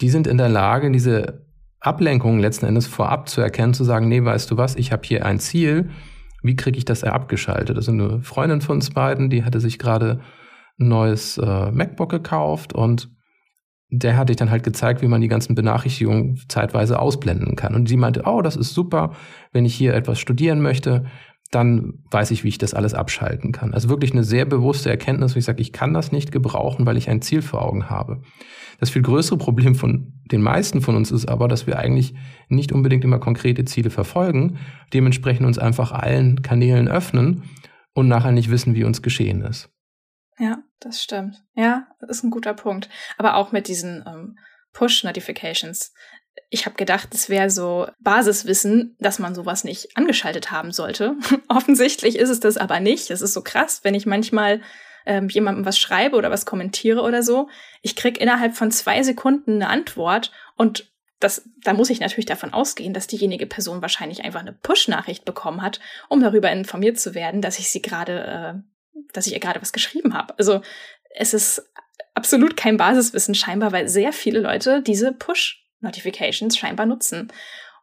die 0.00 0.10
sind 0.10 0.26
in 0.26 0.38
der 0.38 0.48
Lage, 0.48 0.90
diese 0.90 1.46
Ablenkungen 1.80 2.40
letzten 2.40 2.66
Endes 2.66 2.86
vorab 2.86 3.28
zu 3.28 3.40
erkennen, 3.40 3.74
zu 3.74 3.84
sagen, 3.84 4.08
nee, 4.08 4.22
weißt 4.22 4.50
du 4.50 4.56
was, 4.56 4.76
ich 4.76 4.92
habe 4.92 5.02
hier 5.04 5.24
ein 5.24 5.38
Ziel, 5.38 5.90
wie 6.42 6.56
kriege 6.56 6.78
ich 6.78 6.84
das 6.84 7.04
abgeschaltet? 7.04 7.76
Also 7.76 7.92
eine 7.92 8.20
Freundin 8.22 8.60
von 8.60 8.76
uns 8.76 8.90
beiden, 8.90 9.30
die 9.30 9.44
hatte 9.44 9.60
sich 9.60 9.78
gerade 9.78 10.20
ein 10.78 10.88
neues 10.88 11.38
äh, 11.38 11.70
MacBook 11.70 12.10
gekauft 12.10 12.72
und 12.72 13.10
der 13.90 14.16
hatte 14.16 14.32
ich 14.32 14.36
dann 14.36 14.50
halt 14.50 14.62
gezeigt, 14.62 15.02
wie 15.02 15.08
man 15.08 15.20
die 15.20 15.28
ganzen 15.28 15.54
Benachrichtigungen 15.54 16.40
zeitweise 16.48 17.00
ausblenden 17.00 17.56
kann. 17.56 17.74
Und 17.74 17.88
sie 17.88 17.96
meinte, 17.96 18.22
oh, 18.24 18.40
das 18.40 18.56
ist 18.56 18.72
super, 18.72 19.12
wenn 19.52 19.64
ich 19.64 19.74
hier 19.74 19.94
etwas 19.94 20.20
studieren 20.20 20.60
möchte, 20.60 21.06
dann 21.50 22.04
weiß 22.10 22.30
ich, 22.30 22.44
wie 22.44 22.48
ich 22.48 22.58
das 22.58 22.74
alles 22.74 22.94
abschalten 22.94 23.52
kann. 23.52 23.74
Also 23.74 23.88
wirklich 23.88 24.12
eine 24.12 24.22
sehr 24.22 24.44
bewusste 24.44 24.88
Erkenntnis, 24.88 25.34
wo 25.34 25.38
ich 25.38 25.44
sage, 25.44 25.60
ich 25.60 25.72
kann 25.72 25.92
das 25.92 26.12
nicht 26.12 26.30
gebrauchen, 26.30 26.86
weil 26.86 26.96
ich 26.96 27.10
ein 27.10 27.22
Ziel 27.22 27.42
vor 27.42 27.62
Augen 27.62 27.90
habe. 27.90 28.22
Das 28.78 28.90
viel 28.90 29.02
größere 29.02 29.36
Problem 29.36 29.74
von 29.74 30.12
den 30.30 30.42
meisten 30.42 30.80
von 30.80 30.96
uns 30.96 31.10
ist 31.10 31.28
aber, 31.28 31.48
dass 31.48 31.66
wir 31.66 31.78
eigentlich 31.78 32.14
nicht 32.48 32.72
unbedingt 32.72 33.04
immer 33.04 33.18
konkrete 33.18 33.64
Ziele 33.64 33.90
verfolgen, 33.90 34.58
dementsprechend 34.94 35.46
uns 35.46 35.58
einfach 35.58 35.92
allen 35.92 36.42
Kanälen 36.42 36.88
öffnen 36.88 37.42
und 37.94 38.08
nachher 38.08 38.32
nicht 38.32 38.50
wissen, 38.50 38.74
wie 38.74 38.84
uns 38.84 39.02
geschehen 39.02 39.42
ist. 39.42 39.68
Ja, 40.38 40.62
das 40.78 41.02
stimmt. 41.02 41.42
Ja, 41.54 41.88
das 42.00 42.18
ist 42.18 42.24
ein 42.24 42.30
guter 42.30 42.54
Punkt. 42.54 42.88
Aber 43.18 43.34
auch 43.34 43.52
mit 43.52 43.68
diesen 43.68 44.04
ähm, 44.06 44.38
Push-Notifications 44.72 45.92
ich 46.50 46.66
habe 46.66 46.76
gedacht, 46.76 47.10
es 47.14 47.28
wäre 47.28 47.48
so 47.48 47.86
Basiswissen, 48.00 48.96
dass 48.98 49.20
man 49.20 49.36
sowas 49.36 49.62
nicht 49.62 49.96
angeschaltet 49.96 50.50
haben 50.50 50.72
sollte. 50.72 51.14
Offensichtlich 51.48 52.18
ist 52.18 52.28
es 52.28 52.40
das 52.40 52.56
aber 52.56 52.80
nicht. 52.80 53.10
Es 53.10 53.22
ist 53.22 53.32
so 53.32 53.42
krass, 53.42 53.80
wenn 53.84 53.94
ich 53.94 54.04
manchmal 54.04 54.60
ähm, 55.06 55.28
jemandem 55.28 55.64
was 55.64 55.78
schreibe 55.78 56.16
oder 56.16 56.30
was 56.30 56.46
kommentiere 56.46 57.02
oder 57.02 57.22
so. 57.22 57.48
Ich 57.82 57.94
krieg 57.94 58.20
innerhalb 58.20 58.56
von 58.56 58.72
zwei 58.72 59.02
Sekunden 59.04 59.54
eine 59.54 59.68
Antwort 59.68 60.32
und 60.56 60.90
das, 61.20 61.42
da 61.62 61.72
muss 61.72 61.90
ich 61.90 62.00
natürlich 62.00 62.26
davon 62.26 62.52
ausgehen, 62.52 62.94
dass 62.94 63.06
diejenige 63.06 63.46
Person 63.46 63.82
wahrscheinlich 63.82 64.24
einfach 64.24 64.40
eine 64.40 64.54
Push-Nachricht 64.54 65.24
bekommen 65.24 65.62
hat, 65.62 65.78
um 66.08 66.20
darüber 66.20 66.50
informiert 66.50 66.98
zu 66.98 67.14
werden, 67.14 67.42
dass 67.42 67.58
ich 67.58 67.70
sie 67.70 67.82
gerade, 67.82 68.64
äh, 68.94 69.00
dass 69.12 69.26
ich 69.26 69.34
ihr 69.34 69.40
gerade 69.40 69.62
was 69.62 69.72
geschrieben 69.72 70.14
habe. 70.14 70.34
Also 70.38 70.62
es 71.14 71.32
ist 71.32 71.70
absolut 72.14 72.56
kein 72.56 72.76
Basiswissen 72.76 73.34
scheinbar, 73.34 73.70
weil 73.70 73.88
sehr 73.88 74.12
viele 74.12 74.40
Leute 74.40 74.82
diese 74.82 75.12
Push 75.12 75.59
Notifications 75.80 76.56
scheinbar 76.56 76.86
nutzen. 76.86 77.32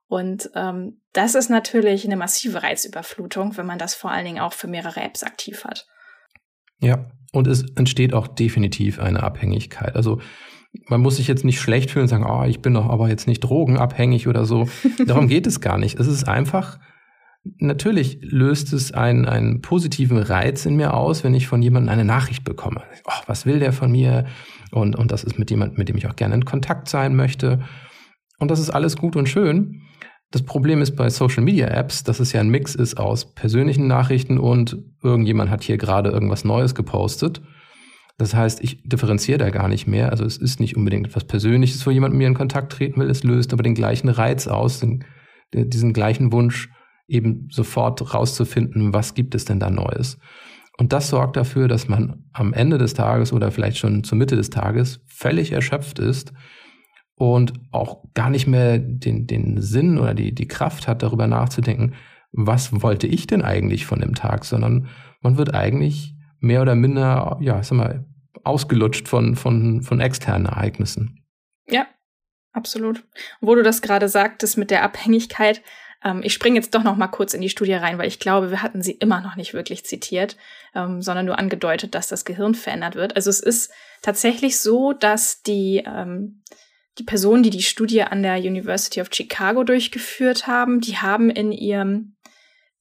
Und 0.07 0.49
ähm, 0.55 1.01
das 1.13 1.35
ist 1.35 1.49
natürlich 1.49 2.05
eine 2.05 2.15
massive 2.15 2.63
Reizüberflutung, 2.63 3.57
wenn 3.57 3.65
man 3.65 3.79
das 3.79 3.93
vor 3.93 4.11
allen 4.11 4.25
Dingen 4.25 4.39
auch 4.39 4.53
für 4.53 4.67
mehrere 4.67 5.01
Apps 5.01 5.23
aktiv 5.23 5.65
hat. 5.65 5.85
Ja, 6.79 7.09
und 7.33 7.47
es 7.47 7.65
entsteht 7.75 8.13
auch 8.13 8.27
definitiv 8.27 8.99
eine 8.99 9.23
Abhängigkeit. 9.23 9.95
Also 9.95 10.21
man 10.87 11.01
muss 11.01 11.17
sich 11.17 11.27
jetzt 11.27 11.43
nicht 11.43 11.59
schlecht 11.59 11.91
fühlen 11.91 12.03
und 12.03 12.09
sagen, 12.09 12.25
oh, 12.25 12.43
ich 12.43 12.61
bin 12.61 12.73
doch 12.73 12.87
aber 12.87 13.09
jetzt 13.09 13.27
nicht 13.27 13.41
drogenabhängig 13.41 14.27
oder 14.27 14.45
so. 14.45 14.69
Darum 15.05 15.27
geht 15.27 15.47
es 15.47 15.59
gar 15.59 15.77
nicht. 15.77 15.99
Es 15.99 16.07
ist 16.07 16.27
einfach, 16.27 16.79
natürlich 17.57 18.19
löst 18.21 18.73
es 18.73 18.93
einen, 18.93 19.25
einen 19.25 19.61
positiven 19.61 20.17
Reiz 20.17 20.65
in 20.65 20.75
mir 20.75 20.93
aus, 20.93 21.23
wenn 21.23 21.33
ich 21.33 21.47
von 21.47 21.61
jemandem 21.61 21.91
eine 21.91 22.05
Nachricht 22.05 22.43
bekomme. 22.43 22.83
Oh, 23.05 23.21
was 23.25 23.45
will 23.45 23.59
der 23.59 23.73
von 23.73 23.91
mir? 23.91 24.25
Und, 24.71 24.95
und 24.95 25.11
das 25.11 25.23
ist 25.23 25.39
mit 25.39 25.49
jemandem, 25.49 25.77
mit 25.77 25.89
dem 25.89 25.97
ich 25.97 26.07
auch 26.07 26.15
gerne 26.15 26.35
in 26.35 26.45
Kontakt 26.45 26.87
sein 26.89 27.15
möchte. 27.15 27.59
Und 28.39 28.51
das 28.51 28.59
ist 28.59 28.69
alles 28.69 28.97
gut 28.97 29.15
und 29.15 29.27
schön. 29.27 29.81
Das 30.31 30.43
Problem 30.43 30.81
ist 30.81 30.95
bei 30.95 31.09
Social 31.09 31.43
Media 31.43 31.67
Apps, 31.67 32.03
dass 32.03 32.19
es 32.19 32.33
ja 32.33 32.41
ein 32.41 32.49
Mix 32.49 32.75
ist 32.75 32.97
aus 32.97 33.33
persönlichen 33.33 33.87
Nachrichten 33.87 34.37
und 34.37 34.77
irgendjemand 35.01 35.49
hat 35.49 35.63
hier 35.63 35.77
gerade 35.77 36.09
irgendwas 36.09 36.43
Neues 36.43 36.75
gepostet. 36.75 37.41
Das 38.17 38.33
heißt, 38.33 38.61
ich 38.63 38.81
differenziere 38.83 39.37
da 39.37 39.49
gar 39.51 39.67
nicht 39.67 39.87
mehr. 39.87 40.09
Also 40.11 40.25
es 40.25 40.37
ist 40.37 40.59
nicht 40.59 40.75
unbedingt 40.75 41.07
etwas 41.07 41.23
Persönliches, 41.23 41.85
wo 41.85 41.91
jemand 41.91 42.13
mit 42.13 42.19
mir 42.19 42.27
in 42.27 42.33
Kontakt 42.33 42.73
treten 42.73 42.99
will. 42.99 43.09
Es 43.09 43.23
löst 43.23 43.53
aber 43.53 43.63
den 43.63 43.75
gleichen 43.75 44.09
Reiz 44.09 44.47
aus, 44.47 44.79
den, 44.79 45.05
diesen 45.53 45.93
gleichen 45.93 46.31
Wunsch, 46.31 46.69
eben 47.07 47.47
sofort 47.49 48.13
rauszufinden, 48.13 48.91
was 48.91 49.13
gibt 49.13 49.33
es 49.33 49.45
denn 49.45 49.61
da 49.61 49.69
Neues. 49.69 50.17
Und 50.77 50.91
das 50.91 51.07
sorgt 51.09 51.37
dafür, 51.37 51.69
dass 51.69 51.87
man 51.87 52.25
am 52.33 52.53
Ende 52.53 52.77
des 52.77 52.93
Tages 52.93 53.31
oder 53.31 53.49
vielleicht 53.51 53.77
schon 53.77 54.03
zur 54.03 54.17
Mitte 54.17 54.35
des 54.35 54.49
Tages 54.49 54.99
völlig 55.07 55.53
erschöpft 55.53 55.99
ist 55.99 56.33
und 57.17 57.53
auch 57.71 58.03
gar 58.13 58.29
nicht 58.29 58.45
mehr 58.45 58.77
den, 58.77 59.25
den 59.25 59.59
Sinn 59.59 59.97
oder 59.97 60.13
die, 60.13 60.33
die 60.33 60.47
Kraft 60.47 60.87
hat, 60.87 61.01
darüber 61.01 61.27
nachzudenken, 61.27 61.95
was 62.31 62.81
wollte 62.81 63.07
ich 63.07 63.25
denn 63.25 63.41
eigentlich 63.41 63.87
von 63.87 63.99
dem 63.99 64.13
Tag, 64.13 64.45
sondern 64.45 64.87
man 65.21 65.37
wird 65.37 65.53
eigentlich 65.55 66.15
mehr 66.39 66.61
oder 66.61 66.75
minder, 66.75 67.37
ja, 67.41 67.61
sag 67.63 67.77
mal, 67.77 68.05
ausgelutscht 68.43 69.07
von, 69.07 69.35
von, 69.35 69.81
von 69.81 69.99
externen 69.99 70.45
Ereignissen. 70.45 71.25
Ja, 71.67 71.87
absolut. 72.53 73.03
Wo 73.41 73.55
du 73.55 73.63
das 73.63 73.81
gerade 73.81 74.07
sagtest 74.09 74.57
mit 74.57 74.69
der 74.69 74.83
Abhängigkeit, 74.83 75.63
ähm, 76.03 76.21
ich 76.23 76.33
springe 76.33 76.57
jetzt 76.57 76.75
doch 76.75 76.83
noch 76.83 76.97
mal 76.97 77.07
kurz 77.07 77.33
in 77.33 77.41
die 77.41 77.49
Studie 77.49 77.73
rein, 77.73 77.97
weil 77.97 78.07
ich 78.07 78.19
glaube, 78.19 78.51
wir 78.51 78.61
hatten 78.61 78.83
sie 78.83 78.91
immer 78.91 79.21
noch 79.21 79.35
nicht 79.35 79.55
wirklich 79.55 79.85
zitiert, 79.85 80.37
ähm, 80.75 81.01
sondern 81.01 81.25
nur 81.25 81.39
angedeutet, 81.39 81.95
dass 81.95 82.07
das 82.07 82.25
Gehirn 82.25 82.53
verändert 82.53 82.93
wird. 82.93 83.15
Also 83.15 83.31
es 83.31 83.39
ist 83.39 83.71
tatsächlich 84.03 84.59
so, 84.59 84.93
dass 84.93 85.41
die 85.41 85.83
ähm, 85.83 86.43
die 86.97 87.03
Personen, 87.03 87.43
die 87.43 87.49
die 87.49 87.63
Studie 87.63 88.03
an 88.03 88.23
der 88.23 88.37
University 88.37 89.01
of 89.01 89.09
Chicago 89.11 89.63
durchgeführt 89.63 90.47
haben, 90.47 90.81
die 90.81 90.97
haben 90.97 91.29
in 91.29 91.51
ihrem, 91.51 92.15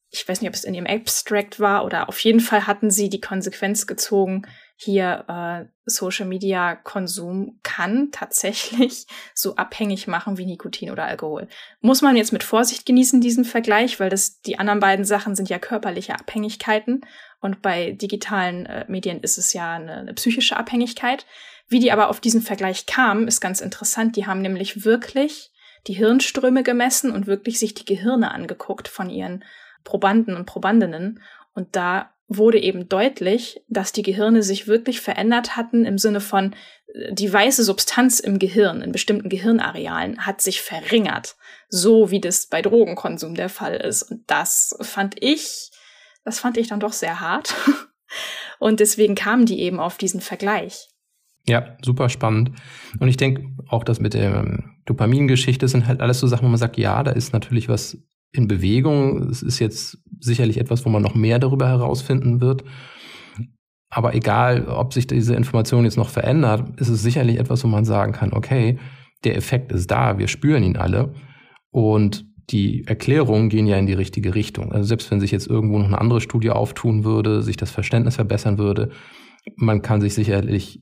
ich 0.09 0.27
weiß 0.27 0.41
nicht, 0.41 0.49
ob 0.49 0.55
es 0.55 0.63
in 0.63 0.73
ihrem 0.73 0.87
Abstract 0.87 1.59
war 1.59 1.85
oder 1.85 2.09
auf 2.09 2.19
jeden 2.19 2.39
Fall 2.39 2.67
hatten 2.67 2.89
sie 2.89 3.09
die 3.09 3.21
Konsequenz 3.21 3.87
gezogen, 3.87 4.43
hier 4.79 5.25
äh, 5.27 5.65
Social 5.85 6.27
Media 6.27 6.75
Konsum 6.75 7.59
kann 7.63 8.11
tatsächlich 8.11 9.07
so 9.33 9.55
abhängig 9.55 10.07
machen 10.07 10.37
wie 10.37 10.45
Nikotin 10.45 10.91
oder 10.91 11.05
Alkohol. 11.05 11.47
Muss 11.81 12.03
man 12.03 12.15
jetzt 12.15 12.31
mit 12.31 12.43
Vorsicht 12.43 12.85
genießen 12.85 13.19
diesen 13.19 13.43
Vergleich, 13.43 13.99
weil 13.99 14.09
das 14.09 14.39
die 14.41 14.59
anderen 14.59 14.79
beiden 14.79 15.03
Sachen 15.03 15.35
sind 15.35 15.49
ja 15.49 15.57
körperliche 15.57 16.13
Abhängigkeiten 16.13 17.01
und 17.39 17.63
bei 17.63 17.91
digitalen 17.91 18.67
äh, 18.67 18.85
Medien 18.87 19.21
ist 19.21 19.39
es 19.39 19.53
ja 19.53 19.73
eine, 19.73 19.97
eine 19.97 20.13
psychische 20.13 20.57
Abhängigkeit. 20.57 21.25
Wie 21.69 21.79
die 21.79 21.91
aber 21.91 22.09
auf 22.09 22.21
diesen 22.21 22.41
Vergleich 22.41 22.85
kamen, 22.85 23.27
ist 23.27 23.41
ganz 23.41 23.61
interessant. 23.61 24.15
Die 24.15 24.25
haben 24.25 24.41
nämlich 24.41 24.85
wirklich 24.85 25.51
die 25.87 25.93
Hirnströme 25.93 26.63
gemessen 26.63 27.11
und 27.11 27.27
wirklich 27.27 27.59
sich 27.59 27.73
die 27.73 27.85
Gehirne 27.85 28.31
angeguckt 28.31 28.87
von 28.87 29.09
ihren 29.09 29.43
Probanden 29.83 30.35
und 30.35 30.45
Probandinnen. 30.45 31.21
Und 31.53 31.75
da 31.75 32.11
wurde 32.27 32.59
eben 32.59 32.89
deutlich, 32.89 33.61
dass 33.69 33.93
die 33.93 34.03
Gehirne 34.03 34.43
sich 34.43 34.67
wirklich 34.67 34.99
verändert 35.01 35.55
hatten 35.55 35.85
im 35.85 35.97
Sinne 35.97 36.19
von, 36.19 36.53
äh, 36.93 37.13
die 37.13 37.31
weiße 37.31 37.63
Substanz 37.63 38.19
im 38.19 38.37
Gehirn, 38.37 38.81
in 38.81 38.91
bestimmten 38.91 39.29
Gehirnarealen, 39.29 40.25
hat 40.25 40.41
sich 40.41 40.61
verringert. 40.61 41.37
So 41.69 42.11
wie 42.11 42.19
das 42.19 42.47
bei 42.47 42.61
Drogenkonsum 42.61 43.35
der 43.35 43.49
Fall 43.49 43.75
ist. 43.75 44.03
Und 44.03 44.29
das 44.29 44.77
fand 44.81 45.15
ich, 45.21 45.71
das 46.23 46.39
fand 46.39 46.57
ich 46.57 46.67
dann 46.67 46.79
doch 46.79 46.93
sehr 46.93 47.19
hart. 47.19 47.53
Und 48.59 48.79
deswegen 48.79 49.15
kamen 49.15 49.45
die 49.45 49.61
eben 49.61 49.79
auf 49.79 49.97
diesen 49.97 50.21
Vergleich. 50.21 50.89
Ja, 51.49 51.77
super 51.81 52.09
spannend. 52.09 52.51
Und 52.99 53.07
ich 53.07 53.17
denke 53.17 53.43
auch, 53.67 53.83
dass 53.83 53.99
mit 53.99 54.13
der 54.13 54.35
ähm, 54.35 54.75
Dopamingeschichte 54.85 55.67
sind 55.67 55.87
halt 55.87 56.01
alles 56.01 56.19
so 56.19 56.27
Sachen, 56.27 56.45
wo 56.45 56.49
man 56.49 56.57
sagt, 56.57 56.77
ja, 56.77 57.01
da 57.03 57.11
ist 57.11 57.33
natürlich 57.33 57.69
was 57.69 57.97
in 58.33 58.47
Bewegung. 58.47 59.29
Es 59.29 59.41
ist 59.41 59.59
jetzt 59.59 59.97
sicherlich 60.19 60.59
etwas, 60.59 60.85
wo 60.85 60.89
man 60.89 61.01
noch 61.01 61.15
mehr 61.15 61.39
darüber 61.39 61.67
herausfinden 61.67 62.41
wird. 62.41 62.63
Aber 63.89 64.13
egal, 64.13 64.67
ob 64.67 64.93
sich 64.93 65.07
diese 65.07 65.35
Information 65.35 65.85
jetzt 65.85 65.97
noch 65.97 66.09
verändert, 66.09 66.79
ist 66.79 66.89
es 66.89 67.01
sicherlich 67.01 67.39
etwas, 67.39 67.63
wo 67.63 67.69
man 67.69 67.85
sagen 67.85 68.11
kann, 68.11 68.33
okay, 68.33 68.77
der 69.23 69.37
Effekt 69.37 69.71
ist 69.71 69.89
da, 69.89 70.17
wir 70.17 70.27
spüren 70.27 70.63
ihn 70.63 70.75
alle. 70.75 71.13
Und 71.71 72.25
die 72.49 72.85
Erklärungen 72.85 73.49
gehen 73.49 73.67
ja 73.67 73.77
in 73.77 73.87
die 73.87 73.93
richtige 73.93 74.35
Richtung. 74.35 74.71
Also 74.71 74.87
selbst 74.87 75.09
wenn 75.11 75.19
sich 75.19 75.31
jetzt 75.31 75.47
irgendwo 75.47 75.79
noch 75.79 75.87
eine 75.87 75.99
andere 75.99 76.21
Studie 76.21 76.49
auftun 76.49 77.03
würde, 77.03 77.41
sich 77.41 77.57
das 77.57 77.71
Verständnis 77.71 78.15
verbessern 78.15 78.57
würde, 78.57 78.89
man 79.55 79.81
kann 79.81 80.01
sich 80.01 80.13
sicherlich 80.13 80.81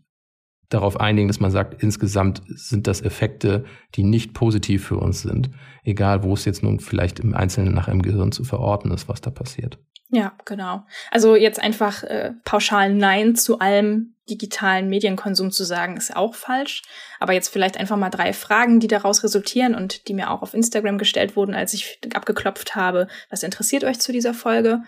darauf 0.70 1.00
einigen, 1.00 1.28
dass 1.28 1.40
man 1.40 1.52
sagt, 1.52 1.82
insgesamt 1.82 2.42
sind 2.48 2.88
das 2.88 3.02
Effekte, 3.02 3.66
die 3.96 4.04
nicht 4.04 4.34
positiv 4.34 4.86
für 4.86 4.98
uns 4.98 5.22
sind, 5.22 5.50
egal 5.84 6.24
wo 6.24 6.34
es 6.34 6.46
jetzt 6.46 6.64
nun 6.64 6.80
vielleicht 6.80 7.20
im 7.20 7.34
Einzelnen 7.34 7.74
nach 7.74 7.88
im 7.88 8.02
Gehirn 8.02 8.32
zu 8.32 8.44
verorten 8.44 8.92
ist, 8.92 9.08
was 9.08 9.22
da 9.22 9.30
passiert. 9.30 9.78
Ja, 10.10 10.34
genau. 10.46 10.84
Also 11.12 11.36
jetzt 11.36 11.62
einfach 11.62 12.04
äh, 12.04 12.34
pauschal 12.44 12.94
Nein 12.94 13.36
zu 13.36 13.60
allem 13.60 14.16
digitalen 14.30 14.88
Medienkonsum 14.88 15.52
zu 15.52 15.64
sagen, 15.64 15.98
ist 15.98 16.16
auch 16.16 16.36
falsch. 16.36 16.84
Aber 17.20 17.34
jetzt 17.34 17.50
vielleicht 17.50 17.78
einfach 17.78 17.98
mal 17.98 18.10
drei 18.10 18.34
Fragen, 18.34 18.80
die 18.80 18.88
daraus 18.88 19.24
resultieren 19.24 19.76
und 19.76 20.08
die 20.08 20.14
mir 20.14 20.32
auch 20.32 20.42
auf 20.42 20.54
Instagram 20.54 20.98
gestellt 20.98 21.36
wurden, 21.36 21.54
als 21.54 21.74
ich 21.74 22.00
abgeklopft 22.14 22.76
habe, 22.76 23.08
was 23.30 23.44
interessiert 23.44 23.84
euch 23.84 24.00
zu 24.00 24.12
dieser 24.12 24.34
Folge? 24.34 24.82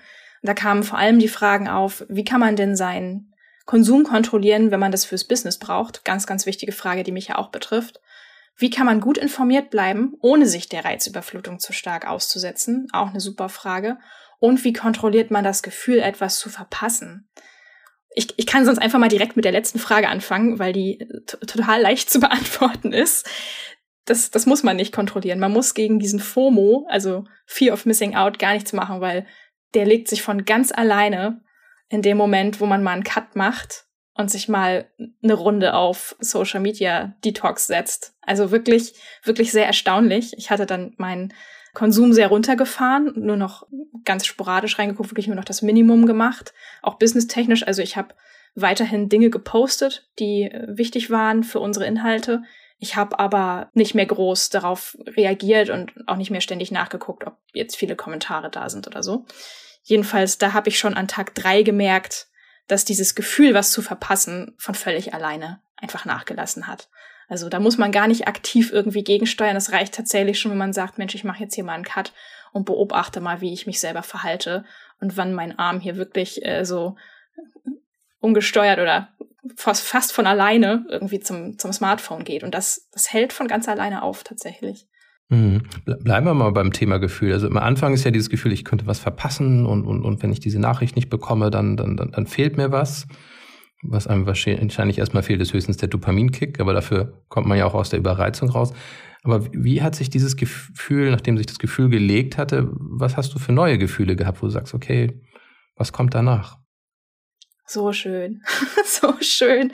da 0.44 0.54
kamen 0.54 0.84
vor 0.84 0.98
allem 0.98 1.20
die 1.20 1.28
Fragen 1.28 1.68
auf, 1.68 2.06
wie 2.10 2.24
kann 2.24 2.40
man 2.40 2.56
denn 2.56 2.76
sein 2.76 3.34
Konsum 3.68 4.06
kontrollieren, 4.06 4.72
wenn 4.72 4.80
man 4.80 4.94
das 4.94 5.04
fürs 5.04 5.26
Business 5.26 5.60
braucht. 5.60 6.06
Ganz, 6.06 6.26
ganz 6.26 6.46
wichtige 6.46 6.72
Frage, 6.72 7.04
die 7.04 7.12
mich 7.12 7.28
ja 7.28 7.38
auch 7.38 7.50
betrifft. 7.50 8.00
Wie 8.56 8.70
kann 8.70 8.86
man 8.86 9.02
gut 9.02 9.18
informiert 9.18 9.70
bleiben, 9.70 10.16
ohne 10.22 10.48
sich 10.48 10.70
der 10.70 10.86
Reizüberflutung 10.86 11.60
zu 11.60 11.74
stark 11.74 12.08
auszusetzen? 12.08 12.88
Auch 12.94 13.10
eine 13.10 13.20
super 13.20 13.50
Frage. 13.50 14.00
Und 14.40 14.64
wie 14.64 14.72
kontrolliert 14.72 15.32
man 15.32 15.44
das 15.44 15.64
Gefühl, 15.64 16.00
etwas 16.00 16.40
zu 16.40 16.50
verpassen? 16.50 17.30
Ich, 18.16 18.34
ich 18.38 18.48
kann 18.48 18.64
sonst 18.64 18.80
einfach 18.80 19.00
mal 19.00 19.10
direkt 19.10 19.36
mit 19.36 19.44
der 19.44 19.52
letzten 19.52 19.80
Frage 19.80 20.08
anfangen, 20.08 20.60
weil 20.60 20.72
die 20.72 21.06
total 21.26 21.82
leicht 21.82 22.10
zu 22.10 22.20
beantworten 22.22 22.94
ist. 22.94 23.30
das, 24.06 24.32
das 24.32 24.46
muss 24.46 24.64
man 24.64 24.78
nicht 24.78 24.94
kontrollieren. 24.94 25.40
Man 25.40 25.52
muss 25.52 25.74
gegen 25.74 26.00
diesen 26.00 26.22
FOMO, 26.22 26.88
also 26.90 27.26
Fear 27.46 27.74
of 27.74 27.86
Missing 27.86 28.16
Out, 28.16 28.40
gar 28.40 28.54
nichts 28.54 28.72
machen, 28.72 29.02
weil 29.02 29.28
der 29.74 29.86
legt 29.86 30.08
sich 30.08 30.24
von 30.24 30.46
ganz 30.46 30.72
alleine 30.72 31.42
in 31.90 32.02
dem 32.02 32.18
Moment, 32.18 32.60
wo 32.60 32.66
man 32.66 32.84
mal 32.84 32.94
einen 32.94 33.04
Cut 33.04 33.36
macht 33.36 33.86
und 34.14 34.32
sich 34.32 34.50
mal 34.50 34.90
eine 35.24 35.34
Runde 35.34 35.74
auf 35.74 36.16
Social 36.20 36.60
Media 36.60 37.16
Detox 37.24 37.68
setzt. 37.68 38.16
Also 38.22 38.52
wirklich, 38.52 38.94
wirklich 39.24 39.52
sehr 39.52 39.68
erstaunlich. 39.68 40.34
Ich 40.38 40.50
hatte 40.50 40.66
dann 40.66 40.94
meinen 40.98 41.34
Konsum 41.74 42.12
sehr 42.12 42.30
runtergefahren, 42.30 43.14
nur 43.16 43.36
noch 43.36 43.68
ganz 44.04 44.26
sporadisch 44.26 44.80
reingeguckt, 44.80 45.12
wirklich 45.12 45.28
nur 45.28 45.36
noch 45.36 45.46
das 45.46 45.62
Minimum 45.62 46.08
gemacht, 46.08 46.54
auch 46.82 46.96
businesstechnisch. 46.96 47.68
Also 47.68 47.84
ich 47.84 47.96
habe 47.96 48.16
weiterhin 48.56 49.10
Dinge 49.10 49.30
gepostet, 49.30 50.10
die 50.18 50.44
äh, 50.44 50.76
wichtig 50.76 51.12
waren 51.12 51.44
für 51.44 51.60
unsere 51.60 51.86
Inhalte. 51.86 52.42
Ich 52.80 52.96
habe 52.96 53.20
aber 53.20 53.70
nicht 53.74 53.94
mehr 53.94 54.08
groß 54.08 54.50
darauf 54.50 54.98
reagiert 55.06 55.70
und 55.70 55.94
auch 56.08 56.16
nicht 56.16 56.32
mehr 56.32 56.42
ständig 56.42 56.72
nachgeguckt, 56.72 57.26
ob 57.28 57.38
jetzt 57.54 57.76
viele 57.76 57.96
Kommentare 57.96 58.50
da 58.50 58.70
sind 58.70 58.88
oder 58.88 59.04
so. 59.04 59.26
Jedenfalls, 59.88 60.38
da 60.38 60.52
habe 60.52 60.68
ich 60.68 60.78
schon 60.78 60.96
an 60.96 61.08
Tag 61.08 61.34
drei 61.34 61.64
gemerkt, 61.64 62.28
dass 62.68 62.84
dieses 62.84 63.16
Gefühl, 63.16 63.54
was 63.54 63.72
zu 63.72 63.82
verpassen, 63.82 64.54
von 64.58 64.76
völlig 64.76 65.14
alleine 65.14 65.62
einfach 65.78 66.04
nachgelassen 66.04 66.68
hat. 66.68 66.90
Also 67.30 67.48
da 67.48 67.62
muss 67.62 67.78
man 67.78 67.94
gar 67.94 68.08
nicht 68.08 68.28
aktiv 68.28 68.74
irgendwie 68.74 69.06
gegensteuern. 69.06 69.56
Es 69.56 69.72
reicht 69.72 69.96
tatsächlich 69.96 70.42
schon, 70.42 70.52
wenn 70.52 70.58
man 70.58 70.74
sagt, 70.74 70.98
Mensch, 70.98 71.16
ich 71.16 71.24
mache 71.24 71.42
jetzt 71.42 71.56
hier 71.56 71.64
mal 71.64 71.72
einen 71.72 71.86
Cut 71.86 72.12
und 72.52 72.66
beobachte 72.66 73.22
mal, 73.22 73.40
wie 73.40 73.54
ich 73.54 73.66
mich 73.66 73.80
selber 73.80 74.04
verhalte 74.04 74.66
und 75.00 75.16
wann 75.16 75.34
mein 75.34 75.58
Arm 75.58 75.80
hier 75.80 75.96
wirklich 75.96 76.46
äh, 76.46 76.66
so 76.66 76.98
ungesteuert 78.20 78.80
oder 78.80 79.14
fast, 79.56 79.88
fast 79.88 80.12
von 80.12 80.28
alleine 80.28 80.86
irgendwie 80.90 81.22
zum, 81.22 81.58
zum 81.58 81.72
Smartphone 81.72 82.26
geht. 82.26 82.44
Und 82.44 82.54
das, 82.54 82.90
das 82.92 83.14
hält 83.14 83.32
von 83.32 83.48
ganz 83.48 83.70
alleine 83.70 84.02
auf 84.02 84.26
tatsächlich. 84.26 84.86
Mhm. 85.30 85.64
Bleiben 85.86 86.26
wir 86.26 86.34
mal 86.34 86.52
beim 86.52 86.72
Thema 86.72 87.00
Gefühl. 87.00 87.34
Also 87.34 87.48
am 87.48 87.58
Anfang 87.58 87.94
ist 87.94 88.06
ja 88.06 88.12
dieses 88.12 88.30
Gefühl, 88.30 88.54
ich 88.54 88.64
könnte 88.64 88.88
was 88.88 89.00
verpassen 89.00 89.66
und, 89.66 89.86
und, 89.86 90.04
und 90.04 90.24
wenn 90.24 90.32
ich 90.32 90.40
diese 90.40 90.60
Nachricht 90.60 90.96
nicht 90.96 91.10
bekomme, 91.10 91.52
dann, 91.52 91.76
dann, 91.76 91.98
dann, 91.98 92.12
dann 92.12 92.28
fehlt 92.28 92.58
mir 92.58 92.72
was. 92.72 93.08
Was 93.84 94.08
einem 94.08 94.26
wahrscheinlich 94.26 94.98
erstmal 94.98 95.24
fehlt, 95.24 95.42
ist 95.42 95.54
höchstens 95.54 95.78
der 95.78 95.90
Dopaminkick, 95.90 96.60
aber 96.60 96.74
dafür 96.74 97.24
kommt 97.28 97.48
man 97.48 97.58
ja 97.58 97.66
auch 97.66 97.76
aus 97.76 97.90
der 97.90 98.00
Überreizung 98.00 98.50
raus. 98.50 98.74
Aber 99.24 99.46
wie 99.54 99.82
hat 99.82 99.94
sich 99.94 100.10
dieses 100.10 100.36
Gefühl, 100.38 101.12
nachdem 101.12 101.38
sich 101.38 101.46
das 101.46 101.60
Gefühl 101.60 101.90
gelegt 101.90 102.38
hatte, 102.38 102.70
was 102.72 103.18
hast 103.18 103.34
du 103.36 103.40
für 103.40 103.52
neue 103.52 103.78
Gefühle 103.78 104.16
gehabt, 104.16 104.42
wo 104.42 104.48
du 104.48 104.52
sagst, 104.52 104.74
okay, 104.74 105.22
was 105.76 105.92
kommt 105.92 106.16
danach? 106.16 106.58
So 107.66 107.92
schön. 107.92 108.42
so 108.86 109.14
schön. 109.20 109.74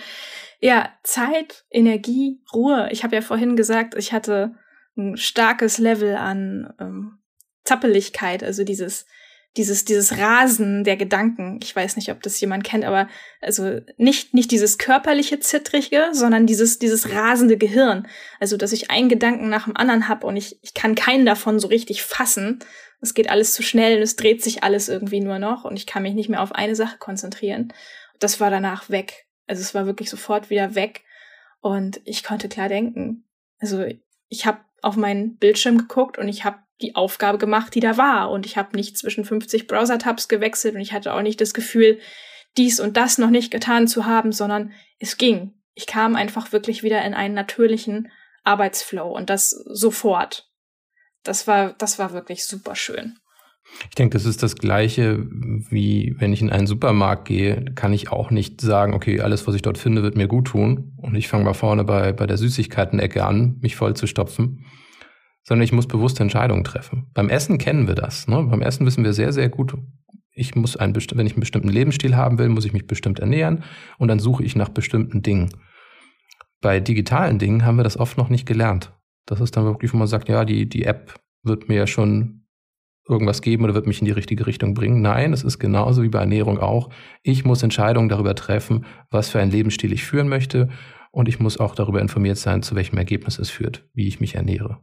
Ja, 0.60 0.90
Zeit, 1.04 1.66
Energie, 1.70 2.42
Ruhe. 2.54 2.90
Ich 2.92 3.04
habe 3.04 3.16
ja 3.16 3.22
vorhin 3.22 3.56
gesagt, 3.56 3.96
ich 3.96 4.12
hatte 4.12 4.56
ein 4.98 5.18
starkes 5.18 5.78
Level 5.78 6.16
an 6.16 6.74
ähm, 6.80 7.18
Zappeligkeit, 7.64 8.44
also 8.44 8.64
dieses 8.64 9.06
dieses 9.56 9.86
dieses 9.86 10.18
Rasen 10.18 10.84
der 10.84 10.98
Gedanken. 10.98 11.60
Ich 11.62 11.76
weiß 11.76 11.96
nicht, 11.96 12.12
ob 12.12 12.24
das 12.24 12.42
jemand 12.42 12.64
kennt, 12.64 12.86
aber 12.86 13.08
also 13.40 13.82
nicht 13.98 14.34
nicht 14.34 14.50
dieses 14.50 14.80
körperliche 14.80 15.40
zittrige, 15.40 16.10
sondern 16.12 16.48
dieses 16.48 16.80
dieses 16.80 17.12
rasende 17.12 17.58
Gehirn. 17.58 18.08
Also 18.40 18.58
dass 18.58 18.72
ich 18.72 18.90
einen 18.90 19.10
Gedanken 19.10 19.50
nach 19.50 19.66
dem 19.66 19.78
anderen 19.78 20.08
habe 20.08 20.26
und 20.26 20.38
ich 20.38 20.58
ich 20.64 20.74
kann 20.74 20.96
keinen 20.96 21.26
davon 21.26 21.60
so 21.60 21.68
richtig 21.68 22.02
fassen. 22.04 22.60
Es 23.00 23.14
geht 23.14 23.30
alles 23.30 23.54
zu 23.54 23.62
schnell 23.62 23.98
und 23.98 24.02
es 24.02 24.16
dreht 24.16 24.44
sich 24.44 24.64
alles 24.64 24.90
irgendwie 24.90 25.20
nur 25.20 25.38
noch 25.38 25.66
und 25.66 25.78
ich 25.78 25.86
kann 25.86 26.04
mich 26.04 26.16
nicht 26.16 26.30
mehr 26.30 26.42
auf 26.42 26.54
eine 26.54 26.76
Sache 26.76 26.98
konzentrieren. 26.98 27.72
Das 28.20 28.40
war 28.40 28.50
danach 28.50 28.90
weg. 28.90 29.28
Also 29.46 29.62
es 29.62 29.76
war 29.76 29.86
wirklich 29.86 30.10
sofort 30.10 30.50
wieder 30.50 30.74
weg 30.74 31.04
und 31.62 32.02
ich 32.06 32.24
konnte 32.24 32.50
klar 32.50 32.70
denken. 32.70 33.26
Also 33.60 33.86
ich 34.34 34.48
habe 34.48 34.62
auf 34.82 34.96
meinen 34.96 35.38
Bildschirm 35.38 35.78
geguckt 35.78 36.18
und 36.18 36.28
ich 36.28 36.44
habe 36.44 36.58
die 36.82 36.96
Aufgabe 36.96 37.38
gemacht, 37.38 37.76
die 37.76 37.80
da 37.80 37.98
war. 37.98 38.32
Und 38.32 38.48
ich 38.48 38.58
habe 38.58 38.76
nicht 38.76 38.98
zwischen 38.98 39.26
50 39.26 39.68
Browser-Tabs 39.68 40.28
gewechselt 40.28 40.74
und 40.74 40.82
ich 40.82 40.92
hatte 40.92 41.14
auch 41.14 41.22
nicht 41.22 41.40
das 41.40 41.54
Gefühl, 41.54 42.00
dies 42.58 42.80
und 42.80 42.98
das 42.98 43.20
noch 43.20 43.30
nicht 43.30 43.52
getan 43.52 43.88
zu 43.88 44.06
haben, 44.06 44.32
sondern 44.32 44.74
es 45.00 45.18
ging. 45.18 45.54
Ich 45.76 45.86
kam 45.86 46.16
einfach 46.16 46.52
wirklich 46.52 46.82
wieder 46.82 47.04
in 47.06 47.14
einen 47.14 47.36
natürlichen 47.36 48.12
Arbeitsflow 48.44 49.08
und 49.08 49.30
das 49.30 49.52
sofort. 49.52 50.50
Das 51.22 51.46
war, 51.46 51.74
das 51.74 52.00
war 52.00 52.12
wirklich 52.14 52.46
super 52.46 52.76
schön. 52.76 53.20
Ich 53.90 53.96
denke, 53.96 54.14
das 54.18 54.26
ist 54.26 54.44
das 54.44 54.56
Gleiche, 54.56 55.26
wie 55.70 56.16
wenn 56.20 56.34
ich 56.34 56.42
in 56.42 56.50
einen 56.50 56.68
Supermarkt 56.68 57.26
gehe, 57.26 57.66
kann 57.76 57.94
ich 57.94 58.12
auch 58.12 58.30
nicht 58.30 58.62
sagen, 58.62 58.94
okay, 58.94 59.20
alles, 59.22 59.48
was 59.48 59.56
ich 59.56 59.62
dort 59.62 59.78
finde, 59.78 60.04
wird 60.04 60.16
mir 60.16 60.28
gut 60.28 60.48
tun. 60.48 60.94
Und 60.98 61.16
ich 61.16 61.28
fange 61.28 61.44
mal 61.44 61.54
vorne 61.54 61.84
bei, 61.84 62.14
bei 62.14 62.28
der 62.28 62.38
Süßigkeiten-Ecke 62.38 63.26
an, 63.26 63.58
mich 63.62 63.76
voll 63.76 63.96
zu 63.96 64.08
stopfen. 64.08 64.66
Sondern 65.44 65.64
ich 65.64 65.74
muss 65.74 65.88
bewusste 65.88 66.24
Entscheidungen 66.24 66.64
treffen. 66.64 67.08
Beim 67.14 67.30
Essen 67.30 67.58
kennen 67.58 67.88
wir 67.88 67.96
das. 67.96 68.28
Ne? 68.28 68.44
Beim 68.44 68.62
Essen 68.62 68.86
wissen 68.86 69.04
wir 69.04 69.14
sehr, 69.14 69.34
sehr 69.34 69.50
gut, 69.50 69.74
ich 70.36 70.56
muss 70.56 70.76
einen, 70.76 70.96
wenn 70.96 71.28
ich 71.28 71.34
einen 71.34 71.40
bestimmten 71.40 71.70
Lebensstil 71.70 72.16
haben 72.16 72.40
will, 72.40 72.50
muss 72.50 72.66
ich 72.66 72.74
mich 72.74 72.88
bestimmt 72.88 73.20
ernähren 73.20 73.64
und 73.98 74.08
dann 74.08 74.20
suche 74.20 74.44
ich 74.44 74.56
nach 74.56 74.70
bestimmten 74.70 75.22
Dingen. 75.22 75.50
Bei 76.60 76.80
digitalen 76.80 77.40
Dingen 77.40 77.66
haben 77.66 77.78
wir 77.78 77.84
das 77.84 77.98
oft 77.98 78.18
noch 78.18 78.30
nicht 78.30 78.46
gelernt. 78.46 78.94
Das 79.26 79.42
ist 79.42 79.56
dann 79.56 79.66
wirklich, 79.66 79.94
wo 79.94 79.98
man 79.98 80.08
sagt, 80.08 80.30
ja, 80.30 80.44
die, 80.46 80.68
die 80.68 80.86
App 80.86 81.20
wird 81.44 81.70
mir 81.70 81.76
ja 81.76 81.88
schon 81.88 82.43
irgendwas 83.08 83.42
geben 83.42 83.64
oder 83.64 83.74
wird 83.74 83.88
mich 83.88 84.00
in 84.00 84.06
die 84.06 84.12
richtige 84.12 84.48
Richtung 84.48 84.74
bringen. 84.74 85.02
Nein, 85.02 85.34
es 85.34 85.44
ist 85.44 85.60
genauso 85.60 86.04
wie 86.04 86.10
bei 86.10 86.20
Ernährung 86.20 86.60
auch. 86.60 86.90
Ich 87.22 87.44
muss 87.44 87.64
Entscheidungen 87.64 88.10
darüber 88.10 88.36
treffen, 88.36 88.86
was 89.10 89.30
für 89.30 89.40
einen 89.40 89.52
Lebensstil 89.52 89.92
ich 89.92 90.06
führen 90.06 90.30
möchte. 90.30 90.70
Und 91.12 91.28
ich 91.28 91.40
muss 91.40 91.60
auch 91.60 91.76
darüber 91.76 92.02
informiert 92.02 92.38
sein, 92.38 92.64
zu 92.64 92.76
welchem 92.76 92.98
Ergebnis 92.98 93.38
es 93.38 93.50
führt, 93.50 93.86
wie 93.94 94.08
ich 94.08 94.20
mich 94.20 94.36
ernähre. 94.36 94.80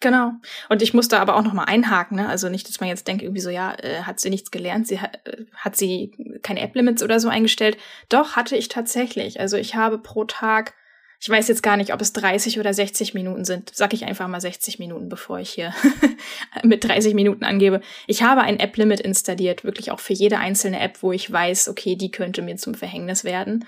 Genau. 0.00 0.32
Und 0.70 0.80
ich 0.80 0.94
muss 0.94 1.08
da 1.08 1.20
aber 1.20 1.36
auch 1.36 1.42
noch 1.42 1.52
mal 1.52 1.64
einhaken. 1.64 2.16
Ne? 2.16 2.28
Also 2.28 2.48
nicht, 2.48 2.68
dass 2.68 2.80
man 2.80 2.88
jetzt 2.88 3.06
denkt, 3.06 3.22
irgendwie 3.22 3.42
so, 3.42 3.50
ja, 3.50 3.74
äh, 3.74 4.02
hat 4.02 4.18
sie 4.18 4.30
nichts 4.30 4.50
gelernt, 4.50 4.86
sie 4.86 4.98
hat, 4.98 5.20
äh, 5.26 5.44
hat 5.54 5.76
sie 5.76 6.12
keine 6.42 6.60
App-Limits 6.60 7.02
oder 7.02 7.20
so 7.20 7.28
eingestellt. 7.28 7.76
Doch, 8.08 8.34
hatte 8.34 8.56
ich 8.56 8.68
tatsächlich. 8.68 9.40
Also 9.40 9.58
ich 9.58 9.74
habe 9.74 9.98
pro 9.98 10.24
Tag 10.24 10.74
ich 11.22 11.28
weiß 11.28 11.48
jetzt 11.48 11.62
gar 11.62 11.76
nicht, 11.76 11.92
ob 11.92 12.00
es 12.00 12.14
30 12.14 12.58
oder 12.58 12.72
60 12.72 13.12
Minuten 13.12 13.44
sind. 13.44 13.70
Sag 13.74 13.92
ich 13.92 14.06
einfach 14.06 14.26
mal 14.26 14.40
60 14.40 14.78
Minuten, 14.78 15.10
bevor 15.10 15.38
ich 15.38 15.50
hier 15.50 15.74
mit 16.64 16.82
30 16.82 17.12
Minuten 17.12 17.44
angebe. 17.44 17.82
Ich 18.06 18.22
habe 18.22 18.40
ein 18.40 18.58
App-Limit 18.58 19.00
installiert, 19.00 19.62
wirklich 19.62 19.90
auch 19.90 20.00
für 20.00 20.14
jede 20.14 20.38
einzelne 20.38 20.80
App, 20.80 21.02
wo 21.02 21.12
ich 21.12 21.30
weiß, 21.30 21.68
okay, 21.68 21.94
die 21.94 22.10
könnte 22.10 22.40
mir 22.40 22.56
zum 22.56 22.74
Verhängnis 22.74 23.22
werden. 23.22 23.66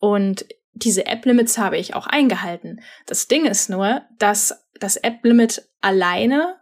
Und 0.00 0.44
diese 0.74 1.06
App-Limits 1.06 1.56
habe 1.56 1.78
ich 1.78 1.94
auch 1.94 2.06
eingehalten. 2.06 2.82
Das 3.06 3.26
Ding 3.26 3.46
ist 3.46 3.70
nur, 3.70 4.02
dass 4.18 4.62
das 4.78 4.98
App-Limit 4.98 5.66
alleine 5.80 6.60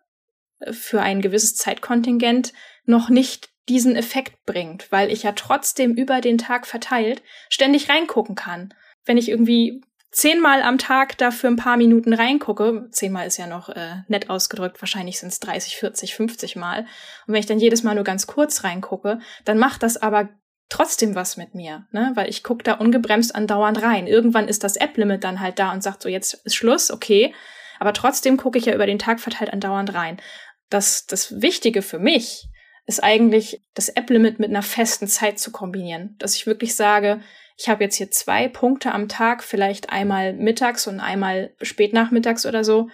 für 0.70 1.02
ein 1.02 1.22
gewisses 1.22 1.56
Zeitkontingent 1.56 2.52
noch 2.84 3.08
nicht 3.08 3.48
diesen 3.68 3.96
Effekt 3.96 4.44
bringt, 4.46 4.92
weil 4.92 5.10
ich 5.10 5.24
ja 5.24 5.32
trotzdem 5.32 5.94
über 5.94 6.20
den 6.20 6.38
Tag 6.38 6.68
verteilt 6.68 7.22
ständig 7.48 7.88
reingucken 7.88 8.36
kann. 8.36 8.74
Wenn 9.04 9.16
ich 9.16 9.28
irgendwie 9.28 9.82
zehnmal 10.10 10.62
am 10.62 10.78
Tag 10.78 11.16
da 11.18 11.30
für 11.30 11.46
ein 11.46 11.56
paar 11.56 11.76
Minuten 11.76 12.12
reingucke, 12.12 12.88
zehnmal 12.90 13.26
ist 13.26 13.36
ja 13.36 13.46
noch 13.46 13.68
äh, 13.68 14.02
nett 14.08 14.28
ausgedrückt, 14.28 14.82
wahrscheinlich 14.82 15.18
sind 15.18 15.28
es 15.28 15.40
30, 15.40 15.76
40, 15.76 16.14
50 16.14 16.56
Mal. 16.56 16.80
Und 17.26 17.34
wenn 17.34 17.40
ich 17.40 17.46
dann 17.46 17.60
jedes 17.60 17.82
Mal 17.82 17.94
nur 17.94 18.04
ganz 18.04 18.26
kurz 18.26 18.64
reingucke, 18.64 19.20
dann 19.44 19.58
macht 19.58 19.82
das 19.82 19.96
aber 19.96 20.28
trotzdem 20.68 21.14
was 21.14 21.36
mit 21.36 21.54
mir, 21.54 21.86
ne? 21.90 22.12
Weil 22.14 22.28
ich 22.28 22.42
gucke 22.42 22.62
da 22.62 22.74
ungebremst 22.74 23.34
andauernd 23.34 23.82
rein. 23.82 24.06
Irgendwann 24.06 24.48
ist 24.48 24.64
das 24.64 24.76
App-Limit 24.76 25.24
dann 25.24 25.40
halt 25.40 25.58
da 25.58 25.72
und 25.72 25.82
sagt 25.82 26.02
so, 26.02 26.08
jetzt 26.08 26.34
ist 26.44 26.54
Schluss, 26.54 26.90
okay. 26.90 27.34
Aber 27.78 27.92
trotzdem 27.92 28.36
gucke 28.36 28.58
ich 28.58 28.66
ja 28.66 28.74
über 28.74 28.86
den 28.86 28.98
Tag 28.98 29.20
verteilt 29.20 29.52
andauernd 29.52 29.94
rein. 29.94 30.20
Das, 30.68 31.06
das 31.06 31.40
Wichtige 31.40 31.82
für 31.82 31.98
mich 31.98 32.46
ist 32.86 33.02
eigentlich, 33.02 33.62
das 33.74 33.88
App-Limit 33.88 34.38
mit 34.38 34.50
einer 34.50 34.62
festen 34.62 35.08
Zeit 35.08 35.38
zu 35.38 35.50
kombinieren. 35.50 36.16
Dass 36.18 36.36
ich 36.36 36.46
wirklich 36.46 36.74
sage, 36.74 37.20
ich 37.60 37.68
habe 37.68 37.84
jetzt 37.84 37.96
hier 37.96 38.10
zwei 38.10 38.48
Punkte 38.48 38.92
am 38.92 39.06
Tag, 39.06 39.44
vielleicht 39.44 39.90
einmal 39.90 40.32
mittags 40.32 40.86
und 40.86 40.98
einmal 40.98 41.52
spätnachmittags 41.60 42.46
oder 42.46 42.64
so, 42.64 42.88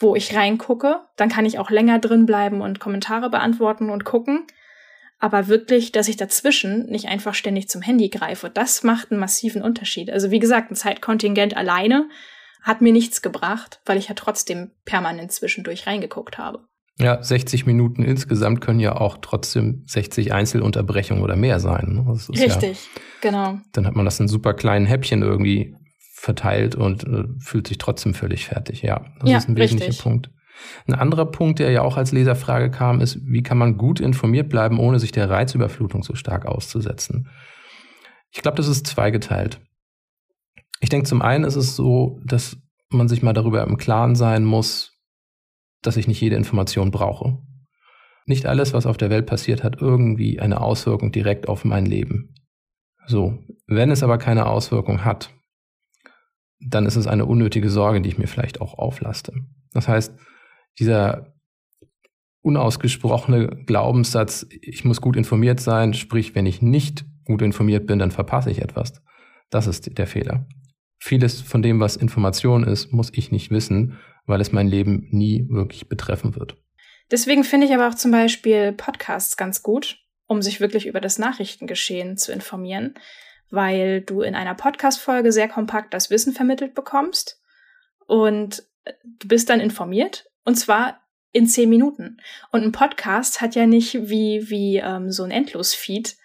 wo 0.00 0.16
ich 0.16 0.34
reingucke. 0.34 1.02
Dann 1.14 1.28
kann 1.28 1.46
ich 1.46 1.60
auch 1.60 1.70
länger 1.70 2.00
drin 2.00 2.26
bleiben 2.26 2.60
und 2.60 2.80
Kommentare 2.80 3.30
beantworten 3.30 3.88
und 3.88 4.04
gucken. 4.04 4.48
Aber 5.20 5.46
wirklich, 5.46 5.92
dass 5.92 6.08
ich 6.08 6.16
dazwischen 6.16 6.86
nicht 6.86 7.06
einfach 7.06 7.34
ständig 7.34 7.68
zum 7.68 7.82
Handy 7.82 8.08
greife, 8.08 8.50
das 8.50 8.82
macht 8.82 9.12
einen 9.12 9.20
massiven 9.20 9.62
Unterschied. 9.62 10.10
Also 10.10 10.32
wie 10.32 10.40
gesagt, 10.40 10.72
ein 10.72 10.76
Zeitkontingent 10.76 11.56
alleine 11.56 12.08
hat 12.62 12.80
mir 12.80 12.92
nichts 12.92 13.22
gebracht, 13.22 13.80
weil 13.84 13.96
ich 13.96 14.08
ja 14.08 14.14
trotzdem 14.16 14.72
permanent 14.84 15.30
zwischendurch 15.30 15.86
reingeguckt 15.86 16.36
habe. 16.36 16.66
Ja, 17.00 17.22
60 17.22 17.66
Minuten 17.66 18.02
insgesamt 18.02 18.60
können 18.60 18.78
ja 18.78 18.96
auch 18.96 19.18
trotzdem 19.22 19.84
60 19.86 20.32
Einzelunterbrechungen 20.32 21.22
oder 21.22 21.34
mehr 21.34 21.58
sein. 21.58 22.04
Ne? 22.04 22.12
Richtig, 22.28 22.78
ja, 22.84 23.00
genau. 23.22 23.58
Dann 23.72 23.86
hat 23.86 23.96
man 23.96 24.04
das 24.04 24.20
in 24.20 24.28
super 24.28 24.52
kleinen 24.52 24.86
Häppchen 24.86 25.22
irgendwie 25.22 25.74
verteilt 26.14 26.74
und 26.74 27.04
äh, 27.04 27.24
fühlt 27.38 27.66
sich 27.66 27.78
trotzdem 27.78 28.12
völlig 28.12 28.44
fertig. 28.44 28.82
Ja, 28.82 29.06
das 29.20 29.30
ja, 29.30 29.38
ist 29.38 29.48
ein 29.48 29.56
wesentlicher 29.56 29.88
richtig. 29.88 30.02
Punkt. 30.02 30.30
Ein 30.86 30.94
anderer 30.94 31.24
Punkt, 31.24 31.58
der 31.58 31.70
ja 31.70 31.80
auch 31.80 31.96
als 31.96 32.12
Leserfrage 32.12 32.70
kam, 32.70 33.00
ist, 33.00 33.18
wie 33.24 33.42
kann 33.42 33.56
man 33.56 33.78
gut 33.78 33.98
informiert 33.98 34.50
bleiben, 34.50 34.78
ohne 34.78 34.98
sich 34.98 35.10
der 35.10 35.30
Reizüberflutung 35.30 36.02
so 36.02 36.14
stark 36.14 36.44
auszusetzen? 36.44 37.30
Ich 38.30 38.42
glaube, 38.42 38.58
das 38.58 38.68
ist 38.68 38.86
zweigeteilt. 38.86 39.60
Ich 40.80 40.90
denke, 40.90 41.08
zum 41.08 41.22
einen 41.22 41.44
ist 41.44 41.56
es 41.56 41.76
so, 41.76 42.20
dass 42.24 42.58
man 42.90 43.08
sich 43.08 43.22
mal 43.22 43.32
darüber 43.32 43.62
im 43.62 43.78
Klaren 43.78 44.14
sein 44.14 44.44
muss, 44.44 44.92
dass 45.82 45.96
ich 45.96 46.08
nicht 46.08 46.20
jede 46.20 46.36
Information 46.36 46.90
brauche. 46.90 47.38
Nicht 48.26 48.46
alles, 48.46 48.72
was 48.72 48.86
auf 48.86 48.96
der 48.96 49.10
Welt 49.10 49.26
passiert, 49.26 49.64
hat 49.64 49.80
irgendwie 49.80 50.40
eine 50.40 50.60
Auswirkung 50.60 51.12
direkt 51.12 51.48
auf 51.48 51.64
mein 51.64 51.86
Leben. 51.86 52.34
So, 53.06 53.38
wenn 53.66 53.90
es 53.90 54.02
aber 54.02 54.18
keine 54.18 54.46
Auswirkung 54.46 55.04
hat, 55.04 55.30
dann 56.60 56.86
ist 56.86 56.96
es 56.96 57.06
eine 57.06 57.26
unnötige 57.26 57.70
Sorge, 57.70 58.00
die 58.00 58.08
ich 58.10 58.18
mir 58.18 58.28
vielleicht 58.28 58.60
auch 58.60 58.74
auflaste. 58.74 59.32
Das 59.72 59.88
heißt, 59.88 60.14
dieser 60.78 61.34
unausgesprochene 62.42 63.64
Glaubenssatz, 63.66 64.46
ich 64.50 64.84
muss 64.84 65.00
gut 65.00 65.16
informiert 65.16 65.60
sein, 65.60 65.94
sprich, 65.94 66.34
wenn 66.34 66.46
ich 66.46 66.62
nicht 66.62 67.04
gut 67.24 67.42
informiert 67.42 67.86
bin, 67.86 67.98
dann 67.98 68.10
verpasse 68.10 68.50
ich 68.50 68.60
etwas. 68.60 69.02
Das 69.50 69.66
ist 69.66 69.98
der 69.98 70.06
Fehler. 70.06 70.46
Vieles 70.98 71.40
von 71.40 71.62
dem, 71.62 71.80
was 71.80 71.96
Information 71.96 72.64
ist, 72.64 72.92
muss 72.92 73.10
ich 73.12 73.30
nicht 73.32 73.50
wissen, 73.50 73.98
weil 74.26 74.40
es 74.40 74.52
mein 74.52 74.68
Leben 74.68 75.08
nie 75.10 75.46
wirklich 75.48 75.88
betreffen 75.88 76.36
wird. 76.36 76.56
Deswegen 77.10 77.44
finde 77.44 77.66
ich 77.66 77.74
aber 77.74 77.88
auch 77.88 77.94
zum 77.94 78.12
Beispiel 78.12 78.72
Podcasts 78.72 79.36
ganz 79.36 79.62
gut, 79.62 79.98
um 80.26 80.42
sich 80.42 80.60
wirklich 80.60 80.86
über 80.86 81.00
das 81.00 81.18
Nachrichtengeschehen 81.18 82.16
zu 82.16 82.32
informieren, 82.32 82.94
weil 83.50 84.00
du 84.00 84.22
in 84.22 84.34
einer 84.34 84.54
Podcast-Folge 84.54 85.32
sehr 85.32 85.48
kompakt 85.48 85.92
das 85.92 86.10
Wissen 86.10 86.32
vermittelt 86.32 86.74
bekommst 86.74 87.40
und 88.06 88.62
du 89.04 89.28
bist 89.28 89.50
dann 89.50 89.60
informiert 89.60 90.26
und 90.44 90.54
zwar 90.56 91.00
in 91.32 91.46
zehn 91.46 91.68
Minuten. 91.68 92.18
Und 92.50 92.62
ein 92.62 92.72
Podcast 92.72 93.40
hat 93.40 93.54
ja 93.54 93.66
nicht 93.66 94.08
wie, 94.08 94.48
wie 94.50 94.76
ähm, 94.78 95.10
so 95.10 95.22
ein 95.22 95.30
Endlos-Feed, 95.30 96.16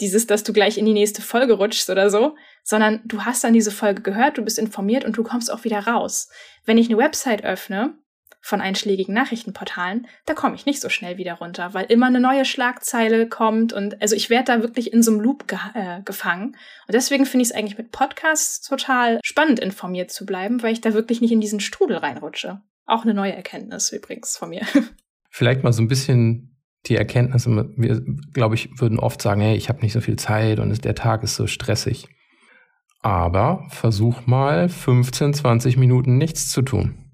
dieses, 0.00 0.26
dass 0.26 0.42
du 0.42 0.52
gleich 0.52 0.78
in 0.78 0.86
die 0.86 0.92
nächste 0.92 1.22
Folge 1.22 1.54
rutschst 1.54 1.90
oder 1.90 2.10
so, 2.10 2.36
sondern 2.62 3.00
du 3.04 3.24
hast 3.24 3.44
dann 3.44 3.52
diese 3.52 3.70
Folge 3.70 4.02
gehört, 4.02 4.38
du 4.38 4.42
bist 4.42 4.58
informiert 4.58 5.04
und 5.04 5.16
du 5.16 5.22
kommst 5.22 5.52
auch 5.52 5.64
wieder 5.64 5.80
raus. 5.80 6.28
Wenn 6.64 6.78
ich 6.78 6.88
eine 6.88 6.98
Website 6.98 7.44
öffne 7.44 7.94
von 8.42 8.60
einschlägigen 8.60 9.14
Nachrichtenportalen, 9.14 10.06
da 10.24 10.34
komme 10.34 10.54
ich 10.54 10.66
nicht 10.66 10.80
so 10.80 10.88
schnell 10.88 11.18
wieder 11.18 11.34
runter, 11.34 11.74
weil 11.74 11.86
immer 11.86 12.06
eine 12.06 12.20
neue 12.20 12.44
Schlagzeile 12.44 13.28
kommt 13.28 13.72
und 13.72 14.00
also 14.00 14.16
ich 14.16 14.30
werde 14.30 14.52
da 14.52 14.62
wirklich 14.62 14.92
in 14.92 15.02
so 15.02 15.10
einem 15.10 15.20
Loop 15.20 15.46
ge 15.46 15.58
äh, 15.74 16.00
gefangen. 16.02 16.56
Und 16.86 16.94
deswegen 16.94 17.26
finde 17.26 17.42
ich 17.42 17.50
es 17.50 17.54
eigentlich 17.54 17.76
mit 17.78 17.92
Podcasts 17.92 18.66
total 18.66 19.20
spannend, 19.22 19.60
informiert 19.60 20.10
zu 20.10 20.24
bleiben, 20.24 20.62
weil 20.62 20.72
ich 20.72 20.80
da 20.80 20.94
wirklich 20.94 21.20
nicht 21.20 21.32
in 21.32 21.40
diesen 21.40 21.60
Strudel 21.60 21.98
reinrutsche. 21.98 22.62
Auch 22.86 23.02
eine 23.02 23.14
neue 23.14 23.34
Erkenntnis 23.34 23.92
übrigens 23.92 24.36
von 24.36 24.50
mir. 24.50 24.62
Vielleicht 25.30 25.62
mal 25.62 25.72
so 25.72 25.82
ein 25.82 25.88
bisschen 25.88 26.49
die 26.86 26.96
Erkenntnis, 26.96 27.46
wir, 27.46 28.02
glaube 28.32 28.54
ich, 28.54 28.80
würden 28.80 28.98
oft 28.98 29.20
sagen, 29.20 29.40
hey, 29.40 29.56
ich 29.56 29.68
habe 29.68 29.80
nicht 29.82 29.92
so 29.92 30.00
viel 30.00 30.16
Zeit 30.16 30.58
und 30.58 30.84
der 30.84 30.94
Tag 30.94 31.22
ist 31.22 31.36
so 31.36 31.46
stressig. 31.46 32.08
Aber 33.02 33.66
versuch 33.70 34.26
mal 34.26 34.68
15, 34.68 35.34
20 35.34 35.76
Minuten 35.76 36.18
nichts 36.18 36.50
zu 36.50 36.62
tun. 36.62 37.12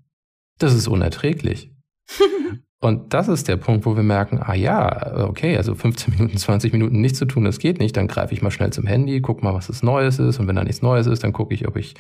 Das 0.59 0.75
ist 0.75 0.89
unerträglich. 0.89 1.73
und 2.81 3.13
das 3.13 3.29
ist 3.29 3.49
der 3.49 3.57
Punkt, 3.57 3.87
wo 3.87 3.97
wir 3.97 4.03
merken, 4.03 4.41
ah 4.41 4.55
ja, 4.55 5.27
okay, 5.29 5.57
also 5.57 5.75
15 5.75 6.15
Minuten, 6.15 6.37
20 6.39 6.73
Minuten 6.73 7.01
nichts 7.01 7.19
zu 7.19 7.25
tun, 7.25 7.45
das 7.45 7.59
geht 7.59 7.79
nicht. 7.79 7.97
Dann 7.97 8.09
greife 8.09 8.35
ich 8.35 8.43
mal 8.43 8.51
schnell 8.51 8.73
zum 8.73 8.87
Handy, 8.87 9.21
guck 9.21 9.43
mal, 9.43 9.55
was 9.55 9.69
das 9.69 9.83
Neues 9.83 10.19
ist. 10.19 10.41
Und 10.41 10.49
wenn 10.49 10.57
da 10.57 10.65
nichts 10.65 10.83
Neues 10.83 11.07
ist, 11.07 11.23
dann 11.23 11.33
gucke 11.33 11.55
ich, 11.55 11.69
ob 11.69 11.77
ich 11.77 11.95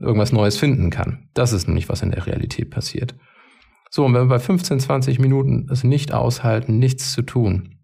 irgendwas 0.00 0.32
Neues 0.32 0.56
finden 0.56 0.90
kann. 0.90 1.28
Das 1.34 1.52
ist 1.52 1.66
nämlich, 1.66 1.88
was 1.88 2.02
in 2.02 2.10
der 2.10 2.26
Realität 2.26 2.70
passiert. 2.70 3.14
So, 3.90 4.04
und 4.04 4.14
wenn 4.14 4.22
wir 4.22 4.28
bei 4.28 4.38
15, 4.38 4.80
20 4.80 5.18
Minuten 5.18 5.68
es 5.70 5.84
nicht 5.84 6.12
aushalten, 6.12 6.78
nichts 6.78 7.12
zu 7.12 7.22
tun, 7.22 7.78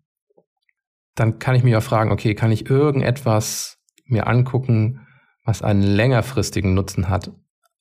dann 1.15 1.39
kann 1.39 1.55
ich 1.55 1.63
mich 1.63 1.77
auch 1.77 1.83
fragen, 1.83 2.11
okay, 2.11 2.35
kann 2.35 2.53
ich 2.53 2.69
irgendetwas 2.69 3.79
mir 4.07 4.27
angucken, 4.27 5.07
was 5.45 5.63
einen 5.63 5.83
längerfristigen 5.83 6.75
Nutzen 6.75 7.09
hat, 7.09 7.31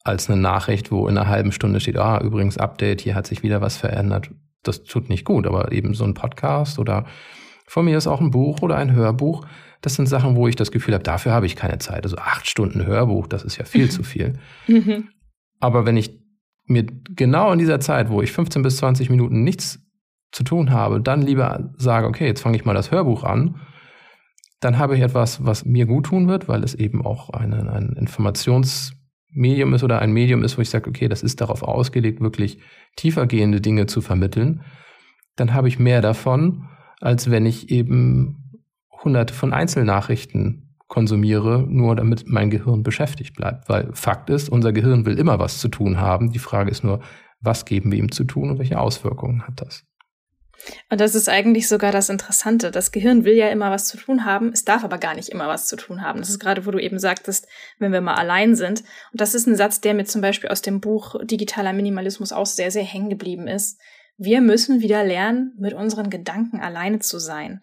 als 0.04 0.30
eine 0.30 0.40
Nachricht, 0.40 0.92
wo 0.92 1.08
in 1.08 1.18
einer 1.18 1.28
halben 1.28 1.52
Stunde 1.52 1.80
steht, 1.80 1.98
ah, 1.98 2.20
übrigens 2.22 2.58
Update, 2.58 3.02
hier 3.02 3.16
hat 3.16 3.26
sich 3.26 3.42
wieder 3.42 3.62
was 3.62 3.78
verändert. 3.78 4.32
Das 4.64 4.84
tut 4.84 5.10
nicht 5.10 5.26
gut, 5.26 5.48
aber 5.48 5.72
eben 5.72 5.94
so 5.94 6.04
ein 6.04 6.14
Podcast 6.14 6.80
oder 6.80 7.06
von 7.66 7.86
mir 7.86 7.98
ist 7.98 8.08
auch 8.08 8.22
ein 8.22 8.32
Buch 8.32 8.62
oder 8.62 8.76
ein 8.78 8.94
Hörbuch. 8.94 9.46
Das 9.82 9.96
sind 9.96 10.08
Sachen, 10.08 10.36
wo 10.36 10.48
ich 10.48 10.56
das 10.56 10.72
Gefühl 10.72 10.94
habe, 10.94 11.04
dafür 11.04 11.32
habe 11.32 11.46
ich 11.46 11.56
keine 11.56 11.80
Zeit. 11.80 12.04
Also 12.04 12.18
acht 12.18 12.48
Stunden 12.48 12.86
Hörbuch, 12.86 13.28
das 13.28 13.44
ist 13.44 13.58
ja 13.58 13.66
viel 13.66 13.90
zu 13.92 14.04
viel. 14.04 14.40
Mhm. 14.68 15.10
Aber 15.60 15.86
wenn 15.86 15.98
ich 15.98 16.23
mir 16.66 16.86
genau 16.86 17.52
in 17.52 17.60
dieser 17.60 17.80
Zeit, 17.80 18.10
wo 18.10 18.22
ich 18.22 18.32
15 18.32 18.62
bis 18.62 18.78
20 18.78 19.10
Minuten 19.10 19.44
nichts 19.44 19.80
zu 20.32 20.44
tun 20.44 20.72
habe, 20.72 21.02
dann 21.02 21.22
lieber 21.22 21.72
sage, 21.78 22.08
okay, 22.08 22.26
jetzt 22.26 22.42
fange 22.42 22.56
ich 22.56 22.66
mal 22.66 22.74
das 22.74 22.92
Hörbuch 22.92 23.24
an, 23.24 23.60
dann 24.60 24.78
habe 24.78 24.96
ich 24.96 25.02
etwas, 25.02 25.46
was 25.46 25.66
mir 25.66 25.86
gut 25.86 26.08
tun 26.08 26.28
wird, 26.28 26.48
weil 26.48 26.64
es 26.64 26.74
eben 26.74 27.06
auch 27.06 27.30
eine, 27.30 27.70
ein 27.72 27.96
Informationsmedium 27.98 29.74
ist 29.74 29.84
oder 29.84 30.00
ein 30.00 30.14
Medium 30.14 30.44
ist, 30.44 30.58
wo 30.58 30.62
ich 30.62 30.70
sage, 30.70 30.90
okay, 30.90 31.08
das 31.08 31.22
ist 31.22 31.42
darauf 31.42 31.64
ausgelegt, 31.64 32.22
wirklich 32.22 32.60
tiefergehende 32.96 33.60
Dinge 33.60 33.88
zu 33.88 34.02
vermitteln. 34.02 34.64
Dann 35.36 35.54
habe 35.54 35.68
ich 35.68 35.80
mehr 35.80 36.02
davon, 36.02 36.70
als 37.02 37.30
wenn 37.30 37.46
ich 37.46 37.70
eben 37.70 38.62
hunderte 39.04 39.34
von 39.34 39.52
Einzelnachrichten 39.52 40.63
konsumiere, 40.94 41.66
nur 41.68 41.96
damit 41.96 42.26
mein 42.28 42.52
Gehirn 42.52 42.84
beschäftigt 42.84 43.36
bleibt. 43.36 43.68
Weil 43.68 43.90
Fakt 43.94 44.30
ist, 44.30 44.48
unser 44.48 44.72
Gehirn 44.74 45.08
will 45.08 45.18
immer 45.18 45.40
was 45.40 45.58
zu 45.58 45.68
tun 45.68 46.00
haben. 46.00 46.32
Die 46.32 46.38
Frage 46.38 46.70
ist 46.70 46.84
nur, 46.84 47.00
was 47.42 47.66
geben 47.66 47.92
wir 47.92 47.98
ihm 47.98 48.12
zu 48.12 48.26
tun 48.26 48.52
und 48.52 48.60
welche 48.60 48.80
Auswirkungen 48.80 49.42
hat 49.48 49.60
das? 49.60 49.86
Und 50.92 51.02
das 51.02 51.16
ist 51.16 51.30
eigentlich 51.30 51.68
sogar 51.68 51.92
das 51.92 52.10
Interessante. 52.10 52.70
Das 52.70 52.92
Gehirn 52.92 53.26
will 53.26 53.34
ja 53.34 53.50
immer 53.50 53.72
was 53.72 53.88
zu 53.88 53.98
tun 53.98 54.24
haben, 54.24 54.50
es 54.54 54.66
darf 54.66 54.84
aber 54.84 55.00
gar 55.00 55.16
nicht 55.16 55.30
immer 55.30 55.48
was 55.48 55.66
zu 55.66 55.78
tun 55.78 56.04
haben. 56.04 56.20
Das 56.20 56.30
ist 56.30 56.40
gerade, 56.40 56.68
wo 56.68 56.72
du 56.72 56.78
eben 56.78 57.00
sagtest, 57.00 57.48
wenn 57.80 57.92
wir 57.92 58.02
mal 58.02 58.14
allein 58.14 58.54
sind. 58.54 58.82
Und 59.12 59.20
das 59.20 59.34
ist 59.34 59.48
ein 59.48 59.56
Satz, 59.56 59.82
der 59.82 59.96
mir 59.96 60.06
zum 60.06 60.22
Beispiel 60.22 60.52
aus 60.52 60.62
dem 60.62 60.80
Buch 60.80 61.16
Digitaler 61.24 61.74
Minimalismus 61.74 62.32
auch 62.32 62.46
sehr, 62.46 62.70
sehr 62.70 62.84
hängen 62.84 63.10
geblieben 63.10 63.48
ist. 63.48 63.82
Wir 64.18 64.42
müssen 64.42 64.80
wieder 64.80 65.04
lernen, 65.04 65.56
mit 65.58 65.74
unseren 65.74 66.12
Gedanken 66.12 66.60
alleine 66.62 67.00
zu 67.00 67.18
sein. 67.18 67.62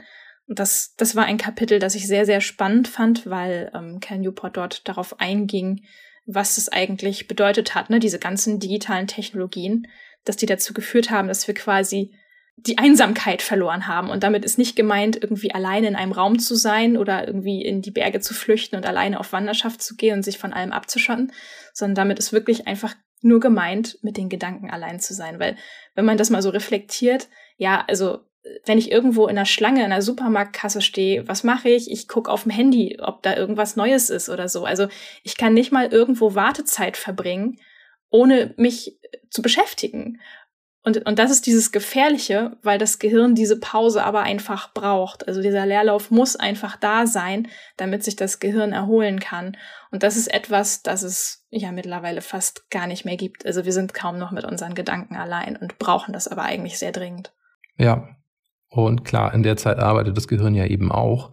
Das, 0.53 0.95
das 0.97 1.15
war 1.15 1.25
ein 1.25 1.39
Kapitel, 1.39 1.79
das 1.79 1.95
ich 1.95 2.09
sehr, 2.09 2.27
sehr 2.27 2.41
spannend 2.41 2.89
fand, 2.89 3.27
weil 3.27 3.71
ähm, 3.73 4.01
Cal 4.01 4.19
Newport 4.19 4.57
dort 4.57 4.89
darauf 4.89 5.21
einging, 5.21 5.85
was 6.27 6.59
es 6.59 6.69
eigentlich 6.69 7.29
bedeutet 7.29 7.75
hat, 7.75 7.89
ne, 7.89 8.01
diese 8.01 8.19
ganzen 8.19 8.59
digitalen 8.59 9.07
Technologien, 9.07 9.87
dass 10.25 10.37
die 10.37 10.47
dazu 10.47 10.75
geführt 10.75 11.11
haben, 11.11 11.29
dass 11.29 11.47
wir 11.47 11.55
quasi 11.55 12.13
die 12.57 12.79
Einsamkeit 12.79 13.43
verloren 13.43 13.87
haben. 13.87 14.11
Und 14.11 14.23
damit 14.23 14.45
ist 14.45 14.59
nicht 14.59 14.77
gemeint, 14.77 15.17
irgendwie 15.17 15.55
alleine 15.55 15.87
in 15.87 15.97
einem 15.97 16.13
Raum 16.13 16.39
zu 16.39 16.57
sein 16.57 16.97
oder 16.97 17.27
irgendwie 17.27 17.65
in 17.65 17.81
die 17.81 17.91
Berge 17.91 18.21
zu 18.21 18.35
flüchten 18.35 18.77
und 18.77 18.87
alleine 18.87 19.19
auf 19.19 19.33
Wanderschaft 19.33 19.81
zu 19.81 19.97
gehen 19.97 20.17
und 20.17 20.23
sich 20.25 20.39
von 20.39 20.53
allem 20.53 20.73
abzuschotten, 20.73 21.33
sondern 21.73 21.95
damit 21.95 22.19
ist 22.19 22.33
wirklich 22.33 22.67
einfach 22.67 22.95
nur 23.23 23.41
gemeint, 23.41 23.99
mit 24.03 24.17
den 24.17 24.29
Gedanken 24.29 24.71
allein 24.71 25.01
zu 25.01 25.15
sein. 25.15 25.39
Weil 25.39 25.57
wenn 25.95 26.05
man 26.05 26.19
das 26.19 26.31
mal 26.31 26.43
so 26.43 26.51
reflektiert, 26.51 27.29
ja, 27.57 27.85
also 27.87 28.21
wenn 28.65 28.79
ich 28.79 28.91
irgendwo 28.91 29.25
in 29.25 29.37
einer 29.37 29.47
Schlange, 29.47 29.81
in 29.81 29.93
einer 29.93 30.03
Supermarktkasse 30.03 30.81
stehe, 30.81 31.29
was 31.29 31.45
mache 31.45 31.69
ich? 31.69 31.91
Ich 31.91 32.09
gucke 32.09 32.31
auf 32.31 32.45
dem 32.45 32.53
Handy, 32.53 32.99
ob 33.01 33.23
da 33.23 33.37
irgendwas 33.37 33.77
Neues 33.77 34.11
ist 34.11 34.29
oder 34.29 34.49
so. 34.49 34.65
Also 34.65 34.89
ich 35.23 35.37
kann 35.37 35.55
nicht 35.55 35.73
mal 35.73 35.87
irgendwo 35.87 36.35
Wartezeit 36.35 36.97
verbringen, 36.97 37.59
ohne 38.09 38.55
mich 38.57 38.99
zu 39.31 39.43
beschäftigen. 39.43 40.21
Und, 40.83 41.07
und 41.07 41.19
das 41.19 41.31
ist 41.31 41.45
dieses 41.45 41.73
Gefährliche, 41.73 42.57
weil 42.63 42.79
das 42.79 42.99
Gehirn 42.99 43.35
diese 43.35 43.61
Pause 43.61 44.03
aber 44.03 44.23
einfach 44.23 44.73
braucht. 44.73 45.29
Also 45.29 45.43
dieser 45.43 45.67
Leerlauf 45.67 46.11
muss 46.11 46.37
einfach 46.37 46.77
da 46.77 47.07
sein, 47.07 47.49
damit 47.77 48.03
sich 48.03 48.17
das 48.17 48.41
Gehirn 48.41 48.73
erholen 48.73 49.21
kann. 49.21 49.59
Und 49.91 50.03
das 50.03 50.17
ist 50.17 50.33
etwas, 50.33 50.83
das 50.83 51.03
es 51.03 51.47
ja 51.51 51.71
mittlerweile 51.71 52.23
fast 52.23 52.71
gar 52.71 52.87
nicht 52.87 53.05
mehr 53.05 53.19
gibt. 53.19 53.45
Also 53.45 53.67
wir 53.67 53.73
sind 53.75 53.93
kaum 53.93 54.19
noch 54.19 54.31
mit 54.31 54.45
unseren 54.45 54.75
Gedanken 54.75 55.17
allein 55.17 55.57
und 55.57 55.79
brauchen 55.79 56.15
das 56.15 56.29
aber 56.29 56.45
eigentlich 56.45 56.79
sehr 56.79 56.93
dringend. 56.93 57.35
Ja, 57.77 58.09
und 58.71 59.05
klar, 59.05 59.35
in 59.35 59.43
der 59.43 59.57
Zeit 59.57 59.79
arbeitet 59.79 60.17
das 60.17 60.29
Gehirn 60.29 60.55
ja 60.55 60.65
eben 60.65 60.91
auch. 60.93 61.33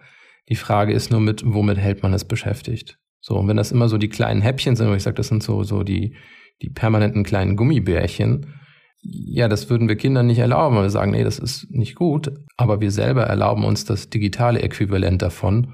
Die 0.49 0.55
Frage 0.55 0.93
ist 0.93 1.11
nur 1.11 1.19
mit, 1.19 1.43
womit 1.45 1.77
hält 1.77 2.03
man 2.03 2.13
es 2.13 2.25
beschäftigt? 2.25 2.97
So, 3.19 3.35
und 3.37 3.47
wenn 3.47 3.57
das 3.57 3.71
immer 3.71 3.89
so 3.89 3.97
die 3.97 4.09
kleinen 4.09 4.41
Häppchen 4.41 4.75
sind, 4.75 4.89
wo 4.89 4.93
ich 4.93 5.03
sage, 5.03 5.15
das 5.15 5.27
sind 5.27 5.43
so, 5.43 5.63
so 5.63 5.83
die, 5.83 6.15
die 6.61 6.69
permanenten 6.69 7.23
kleinen 7.23 7.55
Gummibärchen, 7.55 8.53
ja, 9.01 9.47
das 9.47 9.69
würden 9.69 9.87
wir 9.87 9.95
Kindern 9.95 10.27
nicht 10.27 10.39
erlauben, 10.39 10.75
weil 10.75 10.83
wir 10.83 10.89
sagen, 10.89 11.11
nee, 11.11 11.23
das 11.23 11.39
ist 11.39 11.69
nicht 11.69 11.95
gut, 11.95 12.31
aber 12.57 12.81
wir 12.81 12.91
selber 12.91 13.23
erlauben 13.23 13.63
uns 13.63 13.85
das 13.85 14.09
digitale 14.09 14.61
Äquivalent 14.61 15.21
davon. 15.21 15.73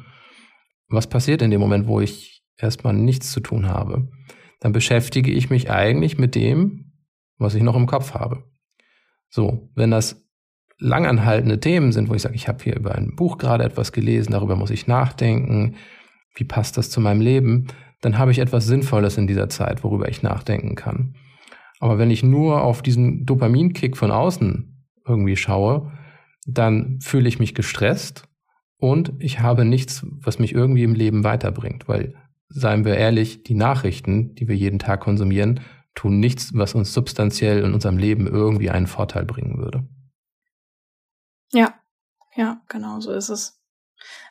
Was 0.90 1.08
passiert 1.08 1.42
in 1.42 1.50
dem 1.50 1.62
Moment, 1.62 1.88
wo 1.88 2.02
ich 2.02 2.44
erstmal 2.58 2.94
nichts 2.94 3.32
zu 3.32 3.40
tun 3.40 3.68
habe? 3.68 4.10
Dann 4.60 4.74
beschäftige 4.74 5.32
ich 5.32 5.50
mich 5.50 5.72
eigentlich 5.72 6.18
mit 6.18 6.36
dem, 6.36 6.94
was 7.38 7.56
ich 7.56 7.64
noch 7.64 7.76
im 7.76 7.88
Kopf 7.88 8.14
habe. 8.14 8.44
So, 9.30 9.70
wenn 9.74 9.92
das 9.92 10.23
langanhaltende 10.84 11.60
Themen 11.60 11.92
sind, 11.92 12.10
wo 12.10 12.14
ich 12.14 12.22
sage, 12.22 12.36
ich 12.36 12.48
habe 12.48 12.64
hier 12.64 12.76
über 12.76 12.94
ein 12.94 13.16
Buch 13.16 13.38
gerade 13.38 13.64
etwas 13.64 13.92
gelesen, 13.92 14.34
darüber 14.34 14.56
muss 14.56 14.70
ich 14.70 14.86
nachdenken, 14.86 15.76
wie 16.36 16.44
passt 16.44 16.78
das 16.78 16.90
zu 16.90 17.00
meinem 17.00 17.22
Leben, 17.22 17.68
dann 18.02 18.18
habe 18.18 18.32
ich 18.32 18.40
etwas 18.40 18.66
Sinnvolles 18.66 19.18
in 19.18 19.28
dieser 19.28 19.50
Zeit, 19.50 19.84
worüber 19.84 20.10
ich 20.10 20.24
nachdenken 20.24 20.76
kann. 20.76 21.16
Aber 21.80 21.98
wenn 21.98 22.12
ich 22.12 22.24
nur 22.24 22.62
auf 22.62 22.82
diesen 22.82 23.26
Dopaminkick 23.26 23.96
von 23.98 24.12
außen 24.12 24.86
irgendwie 25.08 25.38
schaue, 25.38 25.92
dann 26.46 27.00
fühle 27.00 27.30
ich 27.30 27.40
mich 27.40 27.56
gestresst 27.56 28.28
und 28.78 29.14
ich 29.20 29.40
habe 29.40 29.64
nichts, 29.64 30.06
was 30.22 30.40
mich 30.40 30.54
irgendwie 30.54 30.84
im 30.84 30.96
Leben 30.96 31.24
weiterbringt, 31.24 31.88
weil 31.88 32.16
seien 32.50 32.84
wir 32.84 32.98
ehrlich, 32.98 33.44
die 33.44 33.56
Nachrichten, 33.56 34.36
die 34.36 34.48
wir 34.50 34.56
jeden 34.56 34.80
Tag 34.80 35.00
konsumieren, 35.00 35.62
tun 35.96 36.20
nichts, 36.20 36.54
was 36.54 36.76
uns 36.76 36.94
substanziell 36.94 37.64
in 37.64 37.74
unserem 37.74 37.98
Leben 37.98 38.28
irgendwie 38.28 38.70
einen 38.70 38.88
Vorteil 38.88 39.26
bringen 39.26 39.58
würde. 39.58 39.88
Ja, 41.54 41.74
ja, 42.36 42.62
genau 42.68 43.00
so 43.00 43.14
ist 43.14 43.30
es. 43.30 43.60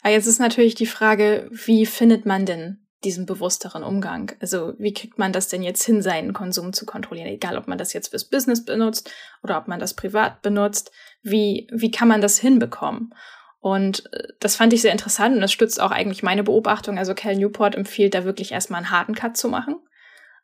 Aber 0.03 0.13
jetzt 0.13 0.27
ist 0.27 0.41
natürlich 0.41 0.75
die 0.75 0.87
Frage, 0.87 1.49
wie 1.51 1.87
findet 1.87 2.27
man 2.27 2.45
denn 2.45 2.87
diesen 3.05 3.27
bewussteren 3.27 3.83
Umgang? 3.83 4.33
Also 4.41 4.75
wie 4.79 4.93
kriegt 4.93 5.19
man 5.19 5.33
das 5.33 5.49
denn 5.49 5.63
jetzt 5.63 5.83
hin, 5.85 6.03
seinen 6.03 6.33
Konsum 6.33 6.73
zu 6.73 6.85
kontrollieren? 6.85 7.29
Egal, 7.29 7.57
ob 7.57 7.69
man 7.69 7.79
das 7.79 7.93
jetzt 7.93 8.09
fürs 8.09 8.29
Business 8.29 8.65
benutzt 8.65 9.11
oder 9.43 9.59
ob 9.59 9.69
man 9.69 9.81
das 9.81 9.95
privat 9.95 10.43
benutzt. 10.43 10.93
Wie, 11.23 11.69
wie 11.73 11.91
kann 11.91 12.09
man 12.09 12.21
das 12.21 12.39
hinbekommen? 12.39 13.15
Und 13.61 14.13
äh, 14.13 14.29
das 14.41 14.57
fand 14.57 14.73
ich 14.73 14.83
sehr 14.83 14.93
interessant 14.93 15.35
und 15.37 15.41
das 15.41 15.53
stützt 15.53 15.81
auch 15.81 15.93
eigentlich 15.93 16.23
meine 16.23 16.43
Beobachtung. 16.43 16.99
Also 16.99 17.15
Cal 17.15 17.37
Newport 17.37 17.75
empfiehlt 17.75 18.15
da 18.15 18.25
wirklich 18.25 18.53
erstmal 18.53 18.79
einen 18.79 18.91
harten 18.91 19.15
Cut 19.15 19.37
zu 19.37 19.49
machen. 19.49 19.77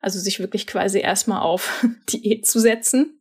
Also 0.01 0.21
sich 0.21 0.39
wirklich 0.39 0.67
quasi 0.69 1.01
erstmal 1.01 1.43
auf 1.43 1.85
Diät 2.09 2.47
zu 2.47 2.61
setzen 2.61 3.19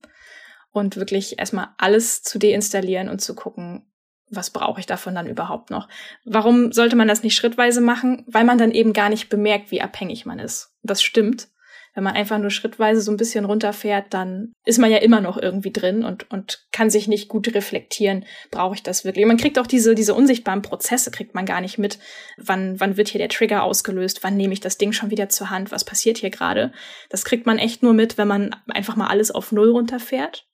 und 0.72 0.98
wirklich 0.98 1.40
erstmal 1.40 1.70
alles 1.78 2.24
zu 2.24 2.40
deinstallieren 2.40 3.10
und 3.10 3.22
zu 3.22 3.36
gucken, 3.36 3.86
was 4.30 4.50
brauche 4.50 4.80
ich 4.80 4.86
davon 4.86 5.16
dann 5.16 5.28
überhaupt 5.28 5.70
noch? 5.70 5.88
Warum 6.26 6.72
sollte 6.72 6.96
man 6.96 7.08
das 7.08 7.24
nicht 7.24 7.36
schrittweise 7.36 7.82
machen? 7.82 8.26
Weil 8.28 8.44
man 8.44 8.58
dann 8.58 8.72
eben 8.72 8.94
gar 8.94 9.10
nicht 9.10 9.30
bemerkt, 9.30 9.72
wie 9.72 9.82
abhängig 9.82 10.26
man 10.26 10.40
ist. 10.40 10.74
Das 10.84 11.02
stimmt. 11.02 11.48
Wenn 11.96 12.04
man 12.04 12.14
einfach 12.14 12.38
nur 12.38 12.52
schrittweise 12.52 13.02
so 13.02 13.10
ein 13.10 13.18
bisschen 13.18 13.44
runterfährt, 13.44 14.14
dann 14.14 14.54
ist 14.66 14.78
man 14.78 14.92
ja 14.92 14.98
immer 15.00 15.20
noch 15.20 15.36
irgendwie 15.36 15.72
drin 15.72 16.04
und, 16.04 16.30
und 16.30 16.68
kann 16.72 16.92
sich 16.92 17.08
nicht 17.08 17.28
gut 17.28 17.56
reflektieren, 17.56 18.24
brauche 18.52 18.76
ich 18.76 18.84
das 18.84 19.04
wirklich? 19.04 19.26
man 19.26 19.38
kriegt 19.38 19.58
auch 19.58 19.66
diese, 19.66 19.96
diese 19.96 20.14
unsichtbaren 20.14 20.62
Prozesse, 20.62 21.10
kriegt 21.10 21.34
man 21.34 21.48
gar 21.48 21.60
nicht 21.60 21.80
mit. 21.80 21.98
Wann, 22.38 22.80
wann 22.80 22.98
wird 22.98 23.08
hier 23.08 23.18
der 23.18 23.30
Trigger 23.30 23.64
ausgelöst? 23.64 24.24
Wann 24.24 24.38
nehme 24.38 24.54
ich 24.54 24.60
das 24.60 24.78
Ding 24.78 24.92
schon 24.92 25.10
wieder 25.10 25.30
zur 25.30 25.50
Hand? 25.50 25.72
Was 25.72 25.86
passiert 25.86 26.20
hier 26.20 26.30
gerade? 26.30 26.72
Das 27.10 27.26
kriegt 27.26 27.48
man 27.48 27.58
echt 27.58 27.82
nur 27.82 27.94
mit, 27.94 28.20
wenn 28.20 28.28
man 28.28 28.56
einfach 28.68 28.96
mal 28.96 29.08
alles 29.08 29.32
auf 29.32 29.52
Null 29.52 29.72
runterfährt 29.72 30.48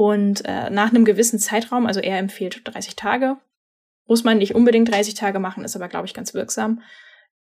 und 0.00 0.46
äh, 0.46 0.70
nach 0.70 0.88
einem 0.88 1.04
gewissen 1.04 1.38
Zeitraum, 1.38 1.84
also 1.84 2.00
er 2.00 2.18
empfiehlt 2.18 2.62
30 2.64 2.96
Tage, 2.96 3.36
muss 4.06 4.24
man 4.24 4.38
nicht 4.38 4.54
unbedingt 4.54 4.90
30 4.90 5.12
Tage 5.12 5.40
machen, 5.40 5.62
ist 5.62 5.76
aber, 5.76 5.88
glaube 5.88 6.06
ich, 6.06 6.14
ganz 6.14 6.32
wirksam. 6.32 6.80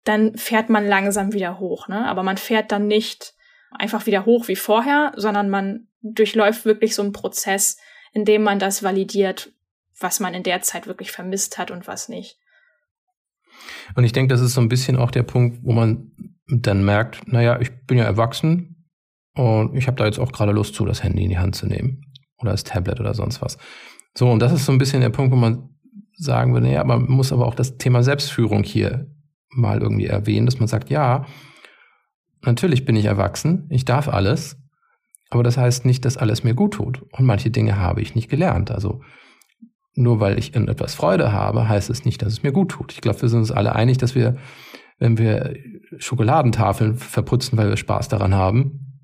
Dann 0.03 0.37
fährt 0.37 0.69
man 0.69 0.85
langsam 0.85 1.33
wieder 1.33 1.61
hoch. 1.61 1.87
Ne? 1.87 2.05
Aber 2.05 2.25
man 2.25 2.37
fährt 2.37 2.73
dann 2.73 2.89
nicht 2.89 3.35
einfach 3.71 4.07
wieder 4.07 4.27
hoch 4.27 4.49
wie 4.49 4.57
vorher, 4.57 5.13
sondern 5.15 5.51
man 5.51 5.87
durchläuft 6.03 6.65
wirklich 6.65 6.97
so 6.97 7.03
einen 7.03 7.13
Prozess, 7.13 7.79
in 8.13 8.25
dem 8.25 8.43
man 8.43 8.59
das 8.59 8.83
validiert, 8.83 9.53
was 10.01 10.19
man 10.19 10.35
in 10.35 10.43
der 10.43 10.61
Zeit 10.61 10.89
wirklich 10.89 11.13
vermisst 11.13 11.59
hat 11.59 11.71
und 11.71 11.87
was 11.87 12.09
nicht. 12.09 12.41
Und 13.95 14.03
ich 14.03 14.11
denke, 14.11 14.35
das 14.35 14.41
ist 14.41 14.55
so 14.55 14.61
ein 14.61 14.69
bisschen 14.69 14.97
auch 14.97 15.13
der 15.13 15.23
Punkt, 15.23 15.61
wo 15.63 15.71
man 15.71 16.11
dann 16.49 16.85
merkt, 16.85 17.29
naja, 17.29 17.61
ich 17.61 17.87
bin 17.87 17.99
ja 17.99 18.05
erwachsen 18.05 18.91
und 19.35 19.77
ich 19.77 19.87
habe 19.87 19.97
da 19.97 20.07
jetzt 20.07 20.19
auch 20.19 20.33
gerade 20.33 20.51
Lust 20.51 20.75
zu, 20.75 20.85
das 20.85 21.05
Handy 21.05 21.23
in 21.23 21.31
die 21.31 21.39
Hand 21.39 21.55
zu 21.55 21.69
nehmen 21.69 22.08
oder 22.39 22.53
das 22.53 22.65
Tablet 22.65 23.01
oder 23.01 23.15
sonst 23.15 23.43
was. 23.43 23.59
So, 24.17 24.31
und 24.31 24.41
das 24.41 24.53
ist 24.53 24.65
so 24.65 24.73
ein 24.73 24.79
bisschen 24.79 25.01
der 25.01 25.11
Punkt, 25.11 25.33
wo 25.33 25.37
man 25.37 25.71
sagen 26.15 26.53
würde, 26.53 26.71
ja, 26.71 26.85
man 26.85 27.09
muss 27.09 27.33
aber 27.33 27.47
auch 27.47 27.55
das 27.55 27.79
Thema 27.79 28.03
Selbstführung 28.03 28.65
hier 28.65 29.07
mal 29.51 29.81
irgendwie 29.81 30.07
erwähnen, 30.07 30.47
dass 30.47 30.59
man 30.59 30.69
sagt, 30.69 30.91
ja, 30.91 31.27
natürlich 32.43 32.85
bin 32.85 32.97
ich 32.97 33.05
erwachsen, 33.05 33.67
ich 33.71 33.85
darf 33.85 34.09
alles, 34.09 34.57
aber 35.31 35.43
das 35.43 35.57
heißt 35.57 35.85
nicht, 35.85 36.05
dass 36.05 36.17
alles 36.17 36.45
mir 36.45 36.55
gut 36.55 36.75
tut. 36.75 37.03
Und 37.13 37.27
manche 37.27 37.51
Dinge 37.51 37.77
habe 37.77 38.01
ich 38.01 38.15
nicht 38.15 38.29
gelernt. 38.29 38.71
Also 38.71 39.03
nur 39.95 40.21
weil 40.21 40.39
ich 40.39 40.55
in 40.55 40.69
etwas 40.69 40.95
Freude 40.95 41.33
habe, 41.33 41.69
heißt 41.69 41.91
es 41.91 42.05
nicht, 42.05 42.23
dass 42.23 42.33
es 42.33 42.43
mir 42.43 42.53
gut 42.53 42.71
tut. 42.71 42.93
Ich 42.93 43.01
glaube, 43.01 43.21
wir 43.21 43.29
sind 43.29 43.41
uns 43.41 43.53
alle 43.53 43.75
einig, 43.75 43.99
dass 43.99 44.15
wir, 44.15 44.37
wenn 44.99 45.19
wir 45.19 45.57
Schokoladentafeln 45.99 46.95
verputzen, 46.95 47.59
weil 47.59 47.69
wir 47.69 47.77
Spaß 47.77 48.09
daran 48.09 48.35
haben, 48.35 49.03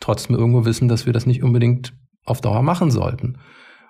trotzdem 0.00 0.36
irgendwo 0.36 0.64
wissen, 0.64 0.88
dass 0.88 1.06
wir 1.06 1.12
das 1.12 1.26
nicht 1.26 1.42
unbedingt 1.42 1.94
auf 2.24 2.40
Dauer 2.40 2.62
machen 2.62 2.90
sollten. 2.90 3.38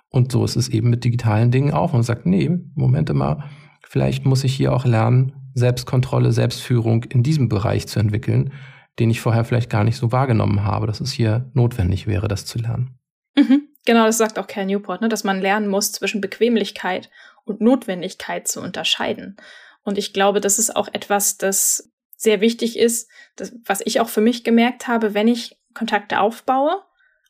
Und 0.08 0.30
so 0.30 0.44
ist 0.44 0.56
es 0.56 0.68
eben 0.68 0.90
mit 0.90 1.04
digitalen 1.04 1.50
Dingen 1.50 1.72
auch. 1.72 1.92
Man 1.92 2.02
sagt, 2.02 2.26
nee, 2.26 2.50
Moment 2.74 3.12
mal, 3.12 3.44
vielleicht 3.82 4.26
muss 4.26 4.44
ich 4.44 4.54
hier 4.54 4.72
auch 4.72 4.84
lernen, 4.84 5.32
Selbstkontrolle, 5.54 6.32
Selbstführung 6.32 7.04
in 7.04 7.22
diesem 7.22 7.48
Bereich 7.48 7.86
zu 7.86 7.98
entwickeln, 7.98 8.52
den 8.98 9.10
ich 9.10 9.20
vorher 9.20 9.44
vielleicht 9.44 9.70
gar 9.70 9.84
nicht 9.84 9.96
so 9.96 10.12
wahrgenommen 10.12 10.64
habe, 10.64 10.86
dass 10.86 11.00
es 11.00 11.12
hier 11.12 11.50
notwendig 11.54 12.06
wäre, 12.06 12.28
das 12.28 12.44
zu 12.44 12.58
lernen. 12.58 12.98
Mhm. 13.36 13.68
Genau, 13.84 14.04
das 14.04 14.18
sagt 14.18 14.38
auch 14.38 14.46
Cal 14.46 14.66
Newport, 14.66 15.00
ne, 15.00 15.08
dass 15.08 15.24
man 15.24 15.40
lernen 15.40 15.68
muss, 15.68 15.92
zwischen 15.92 16.20
Bequemlichkeit 16.20 17.10
und 17.44 17.60
Notwendigkeit 17.60 18.46
zu 18.46 18.60
unterscheiden. 18.60 19.36
Und 19.82 19.98
ich 19.98 20.12
glaube, 20.12 20.40
das 20.40 20.58
ist 20.58 20.76
auch 20.76 20.88
etwas, 20.92 21.38
das 21.38 21.90
sehr 22.16 22.40
wichtig 22.40 22.78
ist, 22.78 23.10
das, 23.34 23.52
was 23.64 23.80
ich 23.84 24.00
auch 24.00 24.08
für 24.08 24.20
mich 24.20 24.44
gemerkt 24.44 24.86
habe, 24.86 25.14
wenn 25.14 25.26
ich 25.26 25.58
Kontakte 25.74 26.20
aufbaue, 26.20 26.82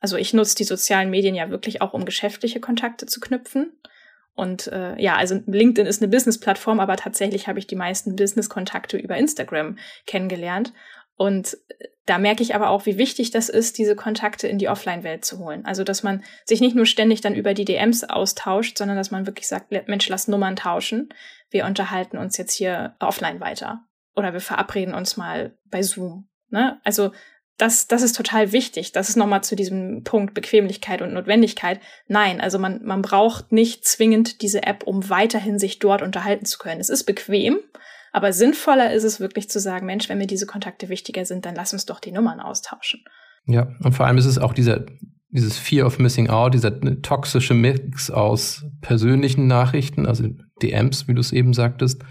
also 0.02 0.16
ich 0.16 0.34
nutze 0.34 0.56
die 0.56 0.64
sozialen 0.64 1.10
Medien 1.10 1.36
ja 1.36 1.48
wirklich 1.48 1.80
auch, 1.80 1.94
um 1.94 2.04
geschäftliche 2.04 2.58
Kontakte 2.58 3.06
zu 3.06 3.20
knüpfen. 3.20 3.72
Und 4.34 4.66
äh, 4.66 5.00
ja, 5.00 5.14
also 5.14 5.40
LinkedIn 5.46 5.86
ist 5.86 6.02
eine 6.02 6.10
Business-Plattform, 6.10 6.80
aber 6.80 6.96
tatsächlich 6.96 7.46
habe 7.46 7.60
ich 7.60 7.68
die 7.68 7.76
meisten 7.76 8.16
Business-Kontakte 8.16 8.96
über 8.96 9.16
Instagram 9.16 9.78
kennengelernt. 10.06 10.72
Und 11.14 11.56
äh, 11.68 11.86
da 12.04 12.18
merke 12.18 12.42
ich 12.42 12.56
aber 12.56 12.70
auch, 12.70 12.84
wie 12.84 12.98
wichtig 12.98 13.30
das 13.30 13.48
ist, 13.48 13.78
diese 13.78 13.94
Kontakte 13.94 14.48
in 14.48 14.58
die 14.58 14.68
Offline-Welt 14.68 15.24
zu 15.24 15.38
holen. 15.38 15.64
Also, 15.66 15.84
dass 15.84 16.02
man 16.02 16.24
sich 16.46 16.60
nicht 16.60 16.74
nur 16.74 16.86
ständig 16.86 17.20
dann 17.20 17.36
über 17.36 17.54
die 17.54 17.64
DMs 17.64 18.02
austauscht, 18.02 18.78
sondern 18.78 18.96
dass 18.96 19.12
man 19.12 19.26
wirklich 19.26 19.46
sagt, 19.46 19.70
Mensch, 19.70 20.08
lass 20.08 20.26
Nummern 20.26 20.56
tauschen. 20.56 21.10
Wir 21.50 21.64
unterhalten 21.64 22.18
uns 22.18 22.36
jetzt 22.38 22.54
hier 22.54 22.96
offline 22.98 23.38
weiter. 23.38 23.84
Oder 24.16 24.32
wir 24.32 24.40
verabreden 24.40 24.94
uns 24.94 25.16
mal 25.16 25.56
bei 25.70 25.82
Zoom. 25.82 26.28
Ne? 26.48 26.80
Also 26.82 27.12
das, 27.58 27.86
das 27.86 28.02
ist 28.02 28.16
total 28.16 28.52
wichtig. 28.52 28.92
Das 28.92 29.08
ist 29.08 29.16
nochmal 29.16 29.44
zu 29.44 29.56
diesem 29.56 30.02
Punkt 30.04 30.34
Bequemlichkeit 30.34 31.02
und 31.02 31.12
Notwendigkeit. 31.12 31.80
Nein, 32.08 32.40
also 32.40 32.58
man, 32.58 32.82
man 32.84 33.02
braucht 33.02 33.52
nicht 33.52 33.84
zwingend 33.86 34.42
diese 34.42 34.64
App, 34.64 34.84
um 34.84 35.08
weiterhin 35.10 35.58
sich 35.58 35.78
dort 35.78 36.02
unterhalten 36.02 36.44
zu 36.44 36.58
können. 36.58 36.80
Es 36.80 36.88
ist 36.88 37.04
bequem, 37.04 37.58
aber 38.12 38.32
sinnvoller 38.32 38.92
ist 38.92 39.04
es 39.04 39.20
wirklich 39.20 39.48
zu 39.48 39.60
sagen, 39.60 39.86
Mensch, 39.86 40.08
wenn 40.08 40.18
mir 40.18 40.26
diese 40.26 40.46
Kontakte 40.46 40.88
wichtiger 40.88 41.24
sind, 41.24 41.46
dann 41.46 41.54
lass 41.54 41.72
uns 41.72 41.86
doch 41.86 42.00
die 42.00 42.12
Nummern 42.12 42.40
austauschen. 42.40 43.04
Ja, 43.46 43.68
und 43.82 43.92
vor 43.92 44.06
allem 44.06 44.18
ist 44.18 44.26
es 44.26 44.38
auch 44.38 44.52
dieser, 44.52 44.84
dieses 45.30 45.58
Fear 45.58 45.86
of 45.86 45.98
Missing 45.98 46.28
Out, 46.28 46.54
dieser 46.54 46.80
toxische 47.02 47.54
Mix 47.54 48.10
aus 48.10 48.64
persönlichen 48.80 49.46
Nachrichten, 49.46 50.06
also 50.06 50.28
DMs, 50.62 51.08
wie 51.08 51.14
du 51.14 51.20
es 51.20 51.32
eben 51.32 51.54
sagtest, 51.54 52.02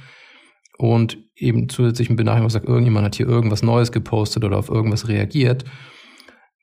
und 0.77 1.17
eben 1.41 1.69
zusätzlichen 1.69 2.15
Benachrichtigung 2.15 2.49
sagt, 2.49 2.67
irgendjemand 2.67 3.05
hat 3.05 3.15
hier 3.15 3.27
irgendwas 3.27 3.63
Neues 3.63 3.91
gepostet 3.91 4.43
oder 4.43 4.57
auf 4.57 4.69
irgendwas 4.69 5.07
reagiert. 5.07 5.65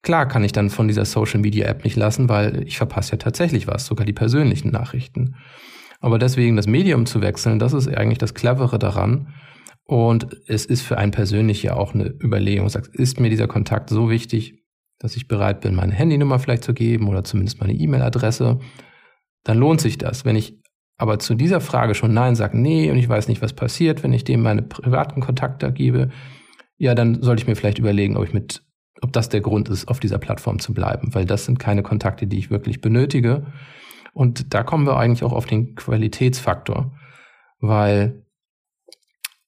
Klar 0.03 0.27
kann 0.27 0.45
ich 0.45 0.53
dann 0.53 0.71
von 0.71 0.89
dieser 0.89 1.05
Social 1.05 1.41
Media 1.41 1.67
App 1.67 1.85
nicht 1.85 1.97
lassen, 1.97 2.29
weil 2.29 2.63
ich 2.67 2.79
verpasse 2.79 3.13
ja 3.13 3.19
tatsächlich 3.19 3.67
was, 3.67 3.87
sogar 3.87 4.07
die 4.07 4.13
persönlichen 4.13 4.71
Nachrichten. 4.71 5.35
Aber 6.01 6.19
deswegen 6.19 6.57
das 6.57 6.69
Medium 6.69 7.07
zu 7.07 7.21
wechseln, 7.21 7.59
das 7.59 7.73
ist 7.73 7.89
eigentlich 7.89 8.19
das 8.19 8.35
Clevere 8.35 8.79
daran. 8.79 9.35
Und 9.85 10.29
es 10.47 10.67
ist 10.67 10.83
für 10.83 10.99
einen 10.99 11.13
persönlich 11.13 11.63
ja 11.63 11.75
auch 11.75 11.95
eine 11.95 12.15
Überlegung. 12.23 12.69
Sagt, 12.69 12.95
ist 12.95 13.19
mir 13.19 13.31
dieser 13.31 13.49
Kontakt 13.49 13.91
so 13.91 14.11
wichtig, 14.11 14.63
dass 14.99 15.17
ich 15.17 15.29
bereit 15.29 15.61
bin, 15.63 15.75
meine 15.75 15.95
Handynummer 15.95 16.39
vielleicht 16.39 16.65
zu 16.65 16.75
geben 16.75 17.09
oder 17.09 17.25
zumindest 17.25 17.61
meine 17.61 17.73
E-Mail-Adresse? 17.73 18.61
Dann 19.45 19.59
lohnt 19.59 19.81
sich 19.81 19.99
das. 19.99 20.25
Wenn 20.25 20.37
ich 20.37 20.61
aber 20.99 21.21
zu 21.21 21.35
dieser 21.37 21.61
Frage 21.61 21.95
schon 21.95 22.13
Nein 22.13 22.35
sagt, 22.35 22.55
nee, 22.55 22.91
und 22.91 22.99
ich 22.99 23.09
weiß 23.09 23.29
nicht, 23.29 23.41
was 23.41 23.53
passiert, 23.53 24.03
wenn 24.03 24.13
ich 24.13 24.25
dem 24.25 24.43
meine 24.43 24.63
privaten 24.63 25.21
Kontakte 25.21 25.73
gebe, 25.73 26.11
ja, 26.77 26.95
dann 26.95 27.23
sollte 27.23 27.43
ich 27.43 27.49
mir 27.49 27.55
vielleicht 27.55 27.79
überlegen, 27.79 28.17
ob 28.17 28.25
ich 28.25 28.35
mit, 28.35 28.63
ob 29.01 29.13
das 29.13 29.29
der 29.29 29.41
Grund 29.41 29.69
ist, 29.69 29.87
auf 29.87 30.01
dieser 30.01 30.19
Plattform 30.19 30.59
zu 30.59 30.75
bleiben, 30.75 31.15
weil 31.15 31.25
das 31.25 31.45
sind 31.45 31.61
keine 31.61 31.85
Kontakte, 31.85 32.27
die 32.27 32.39
ich 32.39 32.51
wirklich 32.51 32.81
benötige. 32.81 33.47
Und 34.13 34.53
da 34.53 34.65
kommen 34.65 34.87
wir 34.87 34.97
eigentlich 34.97 35.23
auch 35.23 35.33
auf 35.33 35.47
den 35.47 35.77
Qualitätsfaktor, 35.77 36.93
weil 37.61 38.25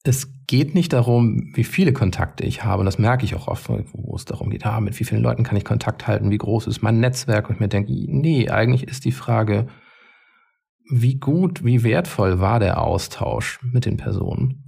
es 0.04 0.32
geht 0.46 0.74
nicht 0.74 0.92
darum, 0.92 1.50
wie 1.54 1.64
viele 1.64 1.92
Kontakte 1.92 2.44
ich 2.44 2.62
habe. 2.64 2.80
Und 2.80 2.86
das 2.86 2.98
merke 2.98 3.24
ich 3.24 3.34
auch 3.34 3.48
oft, 3.48 3.68
wo 3.68 4.14
es 4.14 4.24
darum 4.24 4.50
geht, 4.50 4.64
ah, 4.66 4.80
mit 4.80 4.98
wie 5.00 5.04
vielen 5.04 5.22
Leuten 5.22 5.42
kann 5.42 5.56
ich 5.56 5.64
Kontakt 5.64 6.06
halten, 6.06 6.30
wie 6.30 6.38
groß 6.38 6.68
ist 6.68 6.80
mein 6.80 7.00
Netzwerk. 7.00 7.48
Und 7.48 7.56
ich 7.56 7.60
mir 7.60 7.68
denke, 7.68 7.92
nee, 7.92 8.48
eigentlich 8.48 8.84
ist 8.84 9.04
die 9.04 9.12
Frage, 9.12 9.66
wie 10.90 11.14
gut, 11.14 11.64
wie 11.64 11.82
wertvoll 11.82 12.40
war 12.40 12.58
der 12.58 12.82
Austausch 12.82 13.60
mit 13.62 13.86
den 13.86 13.96
Personen. 13.96 14.66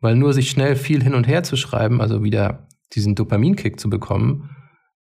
Weil 0.00 0.16
nur 0.16 0.32
sich 0.32 0.50
schnell 0.50 0.76
viel 0.76 1.02
hin 1.02 1.14
und 1.14 1.26
her 1.26 1.42
zu 1.42 1.56
schreiben, 1.56 2.00
also 2.00 2.22
wieder 2.22 2.68
diesen 2.94 3.14
Dopaminkick 3.14 3.80
zu 3.80 3.90
bekommen, 3.90 4.50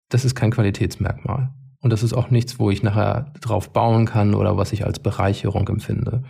das 0.09 0.25
ist 0.25 0.35
kein 0.35 0.51
Qualitätsmerkmal. 0.51 1.53
Und 1.81 1.91
das 1.91 2.01
ist 2.01 2.13
auch 2.13 2.31
nichts, 2.31 2.57
wo 2.57 2.71
ich 2.71 2.81
nachher 2.81 3.33
drauf 3.41 3.71
bauen 3.71 4.05
kann 4.05 4.33
oder 4.33 4.57
was 4.57 4.73
ich 4.73 4.85
als 4.85 4.99
Bereicherung 4.99 5.67
empfinde. 5.67 6.23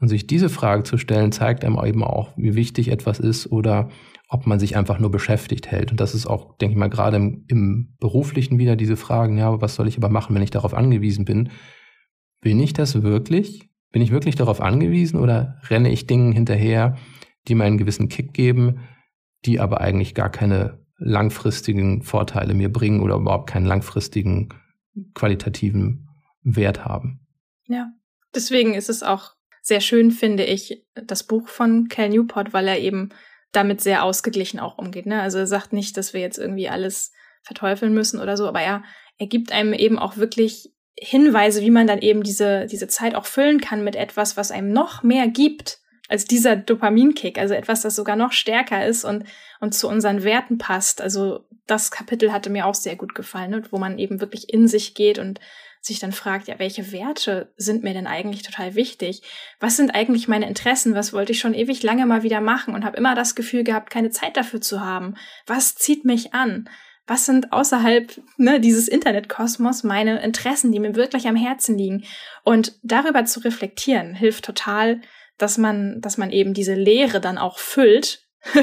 Und 0.00 0.08
sich 0.08 0.26
diese 0.26 0.48
Frage 0.48 0.82
zu 0.82 0.98
stellen, 0.98 1.30
zeigt 1.30 1.64
einem 1.64 1.78
eben 1.84 2.02
auch, 2.02 2.32
wie 2.36 2.54
wichtig 2.54 2.88
etwas 2.88 3.20
ist 3.20 3.52
oder 3.52 3.90
ob 4.28 4.46
man 4.46 4.58
sich 4.58 4.76
einfach 4.76 4.98
nur 4.98 5.10
beschäftigt 5.10 5.70
hält. 5.70 5.90
Und 5.90 6.00
das 6.00 6.14
ist 6.14 6.26
auch, 6.26 6.56
denke 6.56 6.72
ich 6.72 6.78
mal, 6.78 6.88
gerade 6.88 7.18
im, 7.18 7.44
im 7.48 7.94
beruflichen 8.00 8.58
wieder 8.58 8.76
diese 8.76 8.96
Fragen, 8.96 9.36
ja, 9.36 9.60
was 9.60 9.74
soll 9.74 9.88
ich 9.88 9.96
aber 9.96 10.08
machen, 10.08 10.34
wenn 10.34 10.42
ich 10.42 10.50
darauf 10.50 10.72
angewiesen 10.72 11.24
bin? 11.24 11.50
Bin 12.40 12.60
ich 12.60 12.72
das 12.72 13.02
wirklich? 13.02 13.68
Bin 13.92 14.02
ich 14.02 14.12
wirklich 14.12 14.36
darauf 14.36 14.60
angewiesen 14.60 15.18
oder 15.18 15.60
renne 15.68 15.90
ich 15.90 16.06
Dingen 16.06 16.32
hinterher, 16.32 16.96
die 17.48 17.54
mir 17.54 17.64
einen 17.64 17.78
gewissen 17.78 18.08
Kick 18.08 18.32
geben, 18.32 18.80
die 19.44 19.60
aber 19.60 19.80
eigentlich 19.80 20.14
gar 20.14 20.30
keine 20.30 20.84
langfristigen 20.98 22.02
Vorteile 22.02 22.54
mir 22.54 22.70
bringen 22.70 23.00
oder 23.00 23.16
überhaupt 23.16 23.48
keinen 23.48 23.66
langfristigen 23.66 24.50
qualitativen 25.14 26.08
Wert 26.42 26.84
haben. 26.84 27.26
Ja, 27.66 27.90
deswegen 28.34 28.74
ist 28.74 28.90
es 28.90 29.02
auch 29.02 29.32
sehr 29.62 29.80
schön, 29.80 30.10
finde 30.10 30.44
ich, 30.44 30.84
das 30.94 31.24
Buch 31.24 31.48
von 31.48 31.88
Cal 31.88 32.10
Newport, 32.10 32.52
weil 32.52 32.68
er 32.68 32.78
eben 32.78 33.10
damit 33.52 33.80
sehr 33.80 34.04
ausgeglichen 34.04 34.60
auch 34.60 34.78
umgeht. 34.78 35.06
Ne? 35.06 35.20
Also 35.20 35.38
er 35.38 35.46
sagt 35.46 35.72
nicht, 35.72 35.96
dass 35.96 36.12
wir 36.12 36.20
jetzt 36.20 36.38
irgendwie 36.38 36.68
alles 36.68 37.12
verteufeln 37.42 37.94
müssen 37.94 38.20
oder 38.20 38.36
so, 38.36 38.46
aber 38.46 38.60
er, 38.60 38.84
er 39.18 39.26
gibt 39.26 39.52
einem 39.52 39.72
eben 39.72 39.98
auch 39.98 40.16
wirklich 40.16 40.72
Hinweise, 40.98 41.62
wie 41.62 41.70
man 41.70 41.86
dann 41.86 42.00
eben 42.00 42.22
diese, 42.22 42.66
diese 42.66 42.88
Zeit 42.88 43.14
auch 43.14 43.26
füllen 43.26 43.60
kann 43.60 43.84
mit 43.84 43.96
etwas, 43.96 44.36
was 44.36 44.50
einem 44.50 44.72
noch 44.72 45.02
mehr 45.02 45.28
gibt 45.28 45.78
als 46.08 46.24
dieser 46.24 46.56
Dopaminkick, 46.56 47.38
also 47.38 47.54
etwas, 47.54 47.82
das 47.82 47.94
sogar 47.94 48.16
noch 48.16 48.32
stärker 48.32 48.84
ist 48.84 49.04
und, 49.04 49.24
und 49.60 49.74
zu 49.74 49.88
unseren 49.88 50.24
Werten 50.24 50.58
passt. 50.58 51.00
Also 51.00 51.46
das 51.66 51.92
Kapitel 51.92 52.32
hatte 52.32 52.50
mir 52.50 52.66
auch 52.66 52.74
sehr 52.74 52.96
gut 52.96 53.14
gefallen, 53.14 53.52
ne? 53.52 53.62
wo 53.70 53.78
man 53.78 53.96
eben 53.96 54.20
wirklich 54.20 54.52
in 54.52 54.66
sich 54.66 54.94
geht 54.94 55.20
und 55.20 55.38
sich 55.80 56.00
dann 56.00 56.12
fragt, 56.12 56.48
ja, 56.48 56.58
welche 56.58 56.92
Werte 56.92 57.52
sind 57.56 57.84
mir 57.84 57.94
denn 57.94 58.08
eigentlich 58.08 58.42
total 58.42 58.74
wichtig? 58.74 59.22
Was 59.60 59.76
sind 59.76 59.94
eigentlich 59.94 60.28
meine 60.28 60.48
Interessen? 60.48 60.94
Was 60.94 61.12
wollte 61.12 61.32
ich 61.32 61.38
schon 61.38 61.54
ewig 61.54 61.82
lange 61.82 62.04
mal 62.06 62.22
wieder 62.22 62.40
machen 62.40 62.74
und 62.74 62.84
habe 62.84 62.98
immer 62.98 63.14
das 63.14 63.34
Gefühl 63.34 63.64
gehabt, 63.64 63.88
keine 63.88 64.10
Zeit 64.10 64.36
dafür 64.36 64.60
zu 64.60 64.80
haben? 64.80 65.14
Was 65.46 65.76
zieht 65.76 66.04
mich 66.04 66.34
an? 66.34 66.68
Was 67.06 67.26
sind 67.26 67.52
außerhalb 67.52 68.20
ne, 68.36 68.60
dieses 68.60 68.88
Internetkosmos 68.88 69.82
meine 69.82 70.22
Interessen, 70.22 70.70
die 70.72 70.80
mir 70.80 70.94
wirklich 70.94 71.26
am 71.26 71.36
Herzen 71.36 71.76
liegen. 71.76 72.04
Und 72.44 72.78
darüber 72.82 73.24
zu 73.24 73.40
reflektieren, 73.40 74.14
hilft 74.14 74.44
total, 74.44 75.00
dass 75.38 75.58
man, 75.58 76.00
dass 76.00 76.18
man 76.18 76.30
eben 76.30 76.54
diese 76.54 76.74
Leere 76.74 77.20
dann 77.20 77.38
auch 77.38 77.58
füllt, 77.58 78.26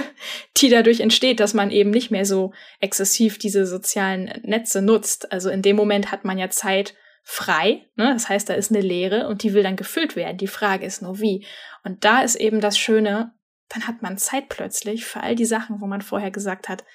die 0.57 0.69
dadurch 0.69 1.01
entsteht, 1.01 1.39
dass 1.39 1.53
man 1.53 1.71
eben 1.71 1.89
nicht 1.89 2.09
mehr 2.09 2.25
so 2.25 2.53
exzessiv 2.79 3.37
diese 3.37 3.65
sozialen 3.65 4.31
Netze 4.43 4.81
nutzt. 4.81 5.31
Also 5.31 5.49
in 5.49 5.61
dem 5.61 5.75
Moment 5.75 6.11
hat 6.11 6.25
man 6.25 6.37
ja 6.37 6.49
Zeit 6.49 6.95
frei, 7.23 7.85
ne? 7.95 8.13
das 8.13 8.29
heißt, 8.29 8.47
da 8.47 8.53
ist 8.53 8.71
eine 8.71 8.79
Leere 8.79 9.27
und 9.27 9.43
die 9.43 9.53
will 9.53 9.61
dann 9.61 9.75
gefüllt 9.75 10.15
werden. 10.15 10.37
Die 10.37 10.47
Frage 10.47 10.85
ist 10.85 11.01
nur 11.01 11.19
wie. 11.19 11.45
Und 11.83 12.05
da 12.05 12.21
ist 12.21 12.35
eben 12.35 12.61
das 12.61 12.77
Schöne, 12.77 13.33
dann 13.69 13.85
hat 13.85 14.01
man 14.01 14.17
Zeit 14.17 14.47
plötzlich 14.47 15.05
für 15.05 15.21
all 15.21 15.35
die 15.35 15.45
Sachen, 15.45 15.81
wo 15.81 15.87
man 15.87 16.01
vorher 16.01 16.31
gesagt 16.31 16.69
hat, 16.69 16.85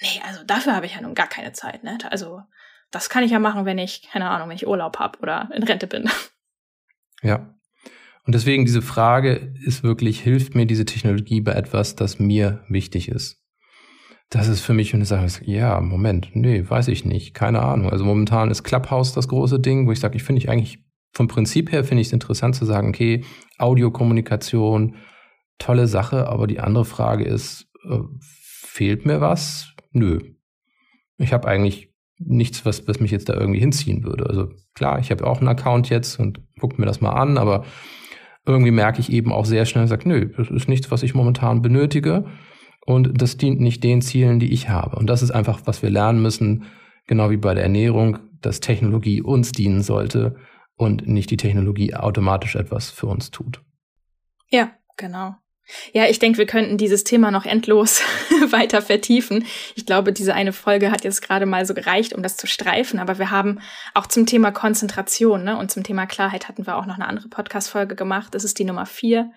nee, 0.00 0.22
also 0.26 0.44
dafür 0.44 0.74
habe 0.74 0.86
ich 0.86 0.94
ja 0.94 1.00
nun 1.00 1.14
gar 1.14 1.28
keine 1.28 1.52
Zeit, 1.52 1.84
ne? 1.84 1.98
Also 2.10 2.42
das 2.90 3.08
kann 3.08 3.24
ich 3.24 3.30
ja 3.30 3.38
machen, 3.38 3.64
wenn 3.64 3.78
ich, 3.78 4.08
keine 4.10 4.30
Ahnung, 4.30 4.48
wenn 4.48 4.56
ich 4.56 4.66
Urlaub 4.66 4.98
habe 4.98 5.18
oder 5.20 5.50
in 5.54 5.62
Rente 5.62 5.86
bin. 5.86 6.08
Ja. 7.22 7.56
Und 8.26 8.34
deswegen 8.34 8.66
diese 8.66 8.82
Frage 8.82 9.54
ist 9.64 9.82
wirklich, 9.82 10.20
hilft 10.20 10.54
mir 10.54 10.66
diese 10.66 10.84
Technologie 10.84 11.40
bei 11.40 11.52
etwas, 11.52 11.96
das 11.96 12.18
mir 12.18 12.62
wichtig 12.68 13.08
ist? 13.08 13.42
Das 14.28 14.48
ist 14.48 14.60
für 14.60 14.74
mich 14.74 14.92
eine 14.92 15.06
Sache, 15.06 15.26
ja, 15.44 15.80
Moment, 15.80 16.34
nee, 16.34 16.68
weiß 16.68 16.88
ich 16.88 17.06
nicht, 17.06 17.32
keine 17.32 17.62
Ahnung. 17.62 17.90
Also 17.90 18.04
momentan 18.04 18.50
ist 18.50 18.64
Clubhouse 18.64 19.14
das 19.14 19.28
große 19.28 19.58
Ding, 19.60 19.86
wo 19.86 19.92
ich 19.92 20.00
sage, 20.00 20.16
ich 20.16 20.24
finde 20.24 20.42
ich 20.42 20.50
eigentlich 20.50 20.84
vom 21.12 21.28
Prinzip 21.28 21.72
her 21.72 21.82
finde 21.84 22.02
ich 22.02 22.08
es 22.08 22.12
interessant 22.12 22.54
zu 22.54 22.66
sagen, 22.66 22.90
okay, 22.90 23.24
Audiokommunikation, 23.56 24.96
tolle 25.58 25.86
Sache, 25.86 26.28
aber 26.28 26.46
die 26.46 26.60
andere 26.60 26.84
Frage 26.84 27.24
ist, 27.24 27.66
äh, 27.88 28.00
fehlt 28.20 29.06
mir 29.06 29.20
was? 29.22 29.72
Nö. 29.96 30.20
Ich 31.18 31.32
habe 31.32 31.48
eigentlich 31.48 31.92
nichts, 32.18 32.64
was, 32.64 32.86
was 32.88 33.00
mich 33.00 33.10
jetzt 33.10 33.28
da 33.28 33.34
irgendwie 33.34 33.60
hinziehen 33.60 34.04
würde. 34.04 34.26
Also 34.26 34.48
klar, 34.74 34.98
ich 34.98 35.10
habe 35.10 35.26
auch 35.26 35.38
einen 35.38 35.48
Account 35.48 35.88
jetzt 35.90 36.18
und 36.18 36.40
gucke 36.60 36.80
mir 36.80 36.86
das 36.86 37.00
mal 37.00 37.12
an, 37.12 37.38
aber 37.38 37.64
irgendwie 38.46 38.70
merke 38.70 39.00
ich 39.00 39.12
eben 39.12 39.32
auch 39.32 39.44
sehr 39.44 39.66
schnell, 39.66 39.86
sag, 39.86 40.06
nö, 40.06 40.32
das 40.36 40.50
ist 40.50 40.68
nichts, 40.68 40.90
was 40.90 41.02
ich 41.02 41.14
momentan 41.14 41.62
benötige 41.62 42.24
und 42.86 43.20
das 43.20 43.36
dient 43.36 43.60
nicht 43.60 43.82
den 43.82 44.00
Zielen, 44.00 44.38
die 44.38 44.52
ich 44.52 44.68
habe. 44.68 44.96
Und 44.96 45.08
das 45.08 45.22
ist 45.22 45.32
einfach, 45.32 45.60
was 45.64 45.82
wir 45.82 45.90
lernen 45.90 46.22
müssen, 46.22 46.64
genau 47.06 47.30
wie 47.30 47.36
bei 47.36 47.54
der 47.54 47.64
Ernährung, 47.64 48.18
dass 48.40 48.60
Technologie 48.60 49.20
uns 49.20 49.52
dienen 49.52 49.82
sollte 49.82 50.36
und 50.76 51.06
nicht 51.06 51.30
die 51.30 51.36
Technologie 51.36 51.94
automatisch 51.94 52.54
etwas 52.54 52.90
für 52.90 53.06
uns 53.06 53.30
tut. 53.30 53.62
Ja, 54.50 54.72
genau. 54.96 55.34
Ja, 55.92 56.06
ich 56.06 56.18
denke, 56.18 56.38
wir 56.38 56.46
könnten 56.46 56.78
dieses 56.78 57.02
Thema 57.02 57.30
noch 57.30 57.44
endlos 57.44 58.00
weiter 58.50 58.82
vertiefen. 58.82 59.44
Ich 59.74 59.84
glaube, 59.84 60.12
diese 60.12 60.34
eine 60.34 60.52
Folge 60.52 60.90
hat 60.90 61.04
jetzt 61.04 61.22
gerade 61.22 61.46
mal 61.46 61.66
so 61.66 61.74
gereicht, 61.74 62.12
um 62.12 62.22
das 62.22 62.36
zu 62.36 62.46
streifen. 62.46 63.00
Aber 63.00 63.18
wir 63.18 63.30
haben 63.30 63.60
auch 63.94 64.06
zum 64.06 64.26
Thema 64.26 64.52
Konzentration 64.52 65.44
ne, 65.44 65.58
und 65.58 65.70
zum 65.70 65.82
Thema 65.82 66.06
Klarheit 66.06 66.48
hatten 66.48 66.66
wir 66.66 66.76
auch 66.76 66.86
noch 66.86 66.94
eine 66.96 67.08
andere 67.08 67.28
Podcast-Folge 67.28 67.96
gemacht. 67.96 68.34
Das 68.34 68.44
ist 68.44 68.58
die 68.58 68.64
Nummer 68.64 68.86
vier, 68.86 69.32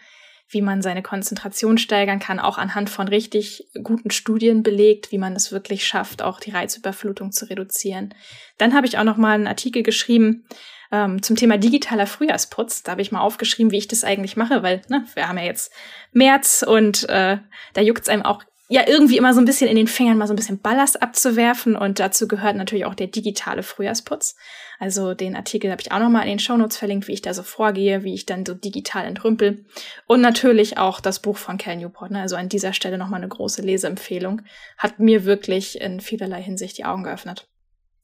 wie 0.49 0.61
man 0.61 0.81
seine 0.81 1.01
Konzentration 1.01 1.77
steigern 1.77 2.19
kann, 2.19 2.39
auch 2.39 2.57
anhand 2.57 2.89
von 2.89 3.07
richtig 3.07 3.67
guten 3.83 4.11
Studien 4.11 4.61
belegt, 4.61 5.11
wie 5.11 5.17
man 5.17 5.35
es 5.35 5.51
wirklich 5.51 5.85
schafft, 5.85 6.21
auch 6.21 6.39
die 6.39 6.51
Reizüberflutung 6.51 7.31
zu 7.31 7.49
reduzieren. 7.49 8.13
Dann 8.57 8.73
habe 8.73 8.85
ich 8.87 8.97
auch 8.97 9.03
noch 9.03 9.17
mal 9.17 9.33
einen 9.33 9.47
Artikel 9.47 9.83
geschrieben, 9.83 10.45
ähm, 10.91 11.21
zum 11.21 11.35
Thema 11.35 11.57
digitaler 11.57 12.07
Frühjahrsputz. 12.07 12.83
Da 12.83 12.91
habe 12.91 13.01
ich 13.01 13.11
mal 13.11 13.21
aufgeschrieben, 13.21 13.71
wie 13.71 13.77
ich 13.77 13.87
das 13.87 14.03
eigentlich 14.03 14.37
mache, 14.37 14.63
weil 14.63 14.81
ne, 14.89 15.05
wir 15.13 15.27
haben 15.27 15.37
ja 15.37 15.45
jetzt 15.45 15.71
März 16.11 16.63
und 16.67 17.07
äh, 17.09 17.37
da 17.73 17.81
juckt 17.81 18.03
es 18.03 18.09
einem 18.09 18.23
auch 18.23 18.43
ja 18.71 18.87
irgendwie 18.87 19.17
immer 19.17 19.33
so 19.33 19.41
ein 19.41 19.45
bisschen 19.45 19.67
in 19.67 19.75
den 19.75 19.87
Fingern, 19.87 20.17
mal 20.17 20.27
so 20.27 20.33
ein 20.33 20.35
bisschen 20.35 20.61
Ballast 20.61 21.01
abzuwerfen. 21.01 21.75
Und 21.75 21.99
dazu 21.99 22.27
gehört 22.27 22.55
natürlich 22.55 22.85
auch 22.85 22.93
der 22.93 23.07
digitale 23.07 23.63
Frühjahrsputz. 23.63 24.35
Also 24.77 25.15
den 25.15 25.35
Artikel 25.35 25.71
habe 25.71 25.81
ich 25.81 25.91
auch 25.91 25.99
nochmal 25.99 26.23
in 26.23 26.29
den 26.29 26.39
Shownotes 26.39 26.77
verlinkt, 26.77 27.07
wie 27.07 27.13
ich 27.13 27.23
da 27.23 27.33
so 27.33 27.41
vorgehe, 27.41 28.03
wie 28.03 28.13
ich 28.13 28.27
dann 28.27 28.45
so 28.45 28.53
digital 28.53 29.05
entrümpel. 29.05 29.65
Und 30.05 30.21
natürlich 30.21 30.77
auch 30.77 31.01
das 31.01 31.19
Buch 31.19 31.37
von 31.37 31.57
Cal 31.57 31.77
Newport. 31.77 32.11
Ne? 32.11 32.21
Also 32.21 32.35
an 32.35 32.47
dieser 32.47 32.73
Stelle 32.73 32.99
nochmal 32.99 33.19
eine 33.19 33.27
große 33.27 33.63
Leseempfehlung. 33.63 34.43
Hat 34.77 34.99
mir 34.99 35.25
wirklich 35.25 35.81
in 35.81 35.99
vielerlei 35.99 36.41
Hinsicht 36.41 36.77
die 36.77 36.85
Augen 36.85 37.03
geöffnet. 37.03 37.48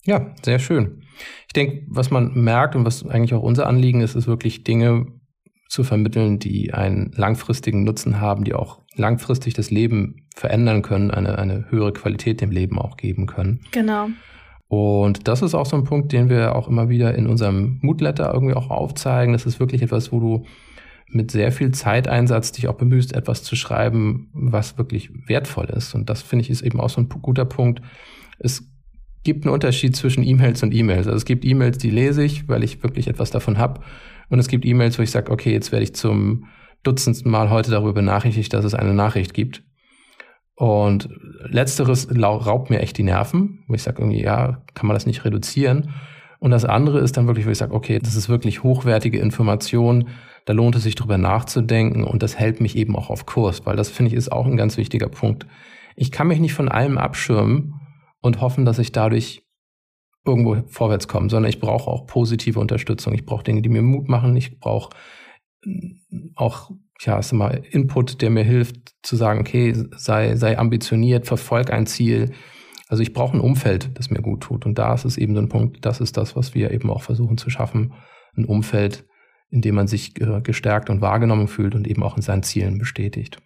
Ja, 0.05 0.33
sehr 0.43 0.59
schön. 0.59 1.01
Ich 1.47 1.53
denke, 1.53 1.85
was 1.87 2.11
man 2.11 2.33
merkt 2.33 2.75
und 2.75 2.85
was 2.85 3.05
eigentlich 3.05 3.33
auch 3.33 3.41
unser 3.41 3.67
Anliegen 3.67 4.01
ist, 4.01 4.15
ist 4.15 4.27
wirklich 4.27 4.63
Dinge 4.63 5.07
zu 5.67 5.83
vermitteln, 5.83 6.39
die 6.39 6.73
einen 6.73 7.11
langfristigen 7.15 7.83
Nutzen 7.83 8.19
haben, 8.19 8.43
die 8.43 8.53
auch 8.53 8.81
langfristig 8.95 9.53
das 9.53 9.71
Leben 9.71 10.27
verändern 10.35 10.81
können, 10.81 11.11
eine, 11.11 11.37
eine 11.37 11.69
höhere 11.69 11.93
Qualität 11.93 12.41
dem 12.41 12.51
Leben 12.51 12.79
auch 12.79 12.97
geben 12.97 13.25
können. 13.25 13.61
Genau. 13.71 14.09
Und 14.67 15.27
das 15.27 15.41
ist 15.41 15.55
auch 15.55 15.65
so 15.65 15.75
ein 15.75 15.83
Punkt, 15.83 16.11
den 16.11 16.29
wir 16.29 16.55
auch 16.55 16.67
immer 16.67 16.89
wieder 16.89 17.15
in 17.15 17.27
unserem 17.27 17.79
Moodletter 17.81 18.33
irgendwie 18.33 18.55
auch 18.55 18.69
aufzeigen. 18.69 19.33
Das 19.33 19.45
ist 19.45 19.59
wirklich 19.59 19.81
etwas, 19.81 20.11
wo 20.11 20.19
du 20.19 20.45
mit 21.07 21.31
sehr 21.31 21.51
viel 21.51 21.71
Zeiteinsatz 21.71 22.51
dich 22.51 22.67
auch 22.67 22.75
bemühst, 22.75 23.15
etwas 23.15 23.43
zu 23.43 23.55
schreiben, 23.55 24.29
was 24.33 24.77
wirklich 24.77 25.11
wertvoll 25.27 25.65
ist. 25.65 25.93
Und 25.93 26.09
das 26.09 26.21
finde 26.21 26.43
ich 26.43 26.49
ist 26.49 26.61
eben 26.61 26.79
auch 26.79 26.89
so 26.89 27.01
ein 27.01 27.09
guter 27.09 27.45
Punkt. 27.45 27.81
Es 28.39 28.67
gibt 29.25 29.43
einen 29.43 29.53
Unterschied 29.53 29.95
zwischen 29.95 30.23
E-Mails 30.23 30.63
und 30.63 30.73
E-Mails. 30.73 31.07
Also 31.07 31.17
es 31.17 31.25
gibt 31.25 31.43
E-Mails, 31.43 31.77
die 31.77 31.89
lese 31.89 32.23
ich, 32.23 32.47
weil 32.47 32.63
ich 32.63 32.81
wirklich 32.81 33.07
etwas 33.07 33.31
davon 33.31 33.57
habe. 33.57 33.81
Und 34.29 34.39
es 34.39 34.47
gibt 34.47 34.65
E-Mails, 34.65 34.97
wo 34.97 35.03
ich 35.03 35.11
sage, 35.11 35.31
okay, 35.31 35.51
jetzt 35.51 35.73
werde 35.73 35.83
ich 35.83 35.93
zum 35.93 36.45
dutzendsten 36.83 37.29
Mal 37.29 37.49
heute 37.49 37.71
darüber 37.71 37.93
benachrichtigt, 37.93 38.53
dass 38.53 38.63
es 38.63 38.73
eine 38.73 38.93
Nachricht 38.93 39.33
gibt. 39.33 39.63
Und 40.55 41.09
letzteres 41.43 42.07
raubt 42.17 42.69
mir 42.69 42.79
echt 42.79 42.97
die 42.97 43.03
Nerven, 43.03 43.65
wo 43.67 43.73
ich 43.73 43.83
sage, 43.83 44.01
irgendwie, 44.01 44.23
ja, 44.23 44.63
kann 44.73 44.87
man 44.87 44.95
das 44.95 45.05
nicht 45.05 45.25
reduzieren. 45.25 45.89
Und 46.39 46.51
das 46.51 46.63
andere 46.63 46.99
ist 46.99 47.17
dann 47.17 47.27
wirklich, 47.27 47.45
wo 47.45 47.49
ich 47.49 47.57
sage, 47.57 47.73
okay, 47.73 47.99
das 47.99 48.15
ist 48.15 48.29
wirklich 48.29 48.63
hochwertige 48.63 49.19
Information, 49.19 50.09
da 50.45 50.53
lohnt 50.53 50.75
es 50.75 50.83
sich 50.83 50.95
drüber 50.95 51.17
nachzudenken 51.17 52.03
und 52.03 52.21
das 52.21 52.37
hält 52.37 52.61
mich 52.61 52.77
eben 52.77 52.95
auch 52.95 53.09
auf 53.09 53.25
Kurs, 53.25 53.65
weil 53.65 53.75
das 53.75 53.89
finde 53.89 54.11
ich 54.11 54.17
ist 54.17 54.31
auch 54.31 54.45
ein 54.45 54.57
ganz 54.57 54.77
wichtiger 54.77 55.09
Punkt. 55.09 55.47
Ich 55.95 56.11
kann 56.11 56.27
mich 56.27 56.39
nicht 56.39 56.53
von 56.53 56.69
allem 56.69 56.99
abschirmen 56.99 57.73
und 58.25 58.41
hoffen, 58.41 58.65
dass 58.65 58.79
ich 58.79 58.91
dadurch 58.91 59.43
irgendwo 60.25 60.63
vorwärts 60.67 61.07
komme, 61.07 61.29
sondern 61.29 61.49
ich 61.49 61.59
brauche 61.59 61.89
auch 61.89 62.07
positive 62.07 62.59
Unterstützung. 62.59 63.13
Ich 63.13 63.25
brauche 63.25 63.43
Dinge, 63.43 63.61
die 63.61 63.69
mir 63.69 63.83
Mut 63.83 64.09
machen. 64.09 64.35
Ich 64.35 64.59
brauche 64.59 64.89
mm, 65.63 66.31
auch, 66.35 66.71
ja, 67.01 67.19
ist 67.19 67.31
mal 67.33 67.61
Input, 67.69 68.21
der 68.21 68.31
mir 68.31 68.43
hilft 68.43 68.95
zu 69.03 69.15
sagen, 69.15 69.41
okay, 69.41 69.73
sei, 69.95 70.35
sei 70.35 70.57
ambitioniert, 70.57 71.27
verfolg 71.27 71.71
ein 71.71 71.85
Ziel. 71.85 72.31
Also 72.87 73.03
ich 73.03 73.13
brauche 73.13 73.37
ein 73.37 73.41
Umfeld, 73.41 73.91
das 73.97 74.09
mir 74.09 74.21
gut 74.21 74.41
tut. 74.41 74.65
Und 74.65 74.79
da 74.79 74.93
ist 74.93 75.05
es 75.05 75.17
eben 75.17 75.35
so 75.35 75.41
ein 75.41 75.49
Punkt, 75.49 75.85
das 75.85 76.01
ist 76.01 76.17
das, 76.17 76.35
was 76.35 76.55
wir 76.55 76.71
eben 76.71 76.89
auch 76.89 77.03
versuchen 77.03 77.37
zu 77.37 77.49
schaffen. 77.51 77.93
Ein 78.35 78.45
Umfeld, 78.45 79.05
in 79.49 79.61
dem 79.61 79.75
man 79.75 79.87
sich 79.87 80.15
gestärkt 80.15 80.89
und 80.89 81.01
wahrgenommen 81.01 81.47
fühlt 81.47 81.75
und 81.75 81.87
eben 81.87 82.01
auch 82.01 82.15
in 82.15 82.23
seinen 82.23 82.43
Zielen 82.43 82.79
bestätigt. 82.79 83.37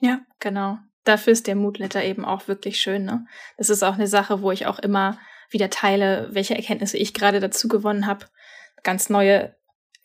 Ja, 0.00 0.20
genau 0.40 0.78
dafür 1.06 1.32
ist 1.32 1.46
der 1.46 1.54
Moodletter 1.54 2.04
eben 2.04 2.24
auch 2.24 2.48
wirklich 2.48 2.78
schön. 2.78 3.04
Ne? 3.04 3.26
Das 3.56 3.70
ist 3.70 3.82
auch 3.82 3.94
eine 3.94 4.06
Sache, 4.06 4.42
wo 4.42 4.50
ich 4.50 4.66
auch 4.66 4.78
immer 4.78 5.18
wieder 5.50 5.70
teile, 5.70 6.28
welche 6.32 6.54
Erkenntnisse 6.54 6.98
ich 6.98 7.14
gerade 7.14 7.40
dazu 7.40 7.68
gewonnen 7.68 8.06
habe. 8.06 8.26
Ganz 8.82 9.08
neue 9.10 9.54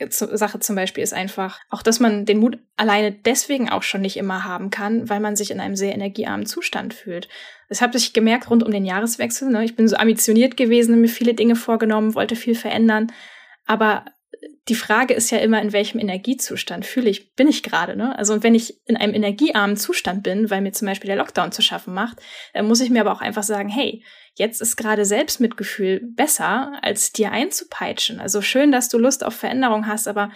Sache 0.10 0.60
zum 0.60 0.76
Beispiel 0.76 1.04
ist 1.04 1.14
einfach 1.14 1.60
auch, 1.70 1.84
dass 1.84 1.99
man 1.99 2.26
den 2.26 2.39
Mut 2.39 2.58
alleine 2.76 3.12
deswegen 3.12 3.70
auch 3.70 3.84
schon 3.84 4.02
nicht 4.02 4.18
immer 4.18 4.43
haben 4.43 4.72
kann, 4.72 5.10
weil 5.10 5.20
man 5.20 5.36
sich 5.36 5.52
in 5.52 5.60
einem 5.60 5.76
sehr 5.76 5.93
energiearmen 5.93 6.47
Zustand 6.47 6.93
fühlt. 6.93 7.30
Das 7.70 7.82
habe 7.82 7.97
ich 7.97 8.14
gemerkt 8.14 8.49
rund 8.49 8.64
um 8.64 8.72
den 8.72 8.86
Jahreswechsel. 8.86 9.49
Ne? 9.49 9.64
Ich 9.64 9.76
bin 9.76 9.88
so 9.88 9.95
ambitioniert 9.97 10.58
gewesen, 10.58 11.02
mir 11.02 11.08
viele 11.08 11.36
Dinge 11.36 11.56
vorgenommen, 11.56 12.16
wollte 12.16 12.36
viel 12.36 12.56
verändern, 12.56 13.12
aber 13.68 14.06
die 14.68 14.76
Frage 14.76 15.14
ist 15.16 15.32
ja 15.32 15.39
immer, 15.39 15.62
in 15.62 15.74
welchem 15.74 15.99
Energiezustand 15.99 16.86
fühle 16.86 17.09
ich, 17.09 17.34
bin 17.34 17.47
ich 17.47 17.64
gerade, 17.64 17.95
ne? 17.95 18.18
Also, 18.18 18.43
wenn 18.43 18.53
ich 18.53 18.80
in 18.86 18.95
einem 18.95 19.14
energiearmen 19.14 19.76
Zustand 19.76 20.22
bin, 20.22 20.49
weil 20.51 20.62
mir 20.62 20.72
zum 20.72 20.88
Beispiel 20.88 21.07
der 21.07 21.16
Lockdown 21.16 21.51
zu 21.51 21.62
schaffen 21.62 21.93
macht, 21.93 22.20
dann 22.53 22.68
muss 22.68 22.82
ich 22.82 22.91
mir 22.91 23.01
aber 23.01 23.12
auch 23.12 23.22
einfach 23.22 23.43
sagen, 23.43 23.70
hey, 23.70 24.03
jetzt 24.36 24.62
ist 24.62 24.76
gerade 24.76 25.03
Selbstmitgefühl 25.03 26.01
besser, 26.16 26.74
als 26.82 27.12
dir 27.12 27.32
einzupeitschen. 27.32 28.20
Also 28.20 28.41
schön, 28.41 28.72
dass 28.72 28.88
du 28.88 28.99
Lust 28.99 29.24
auf 29.24 29.34
Veränderung 29.34 29.88
hast, 29.88 30.07
aber 30.07 30.32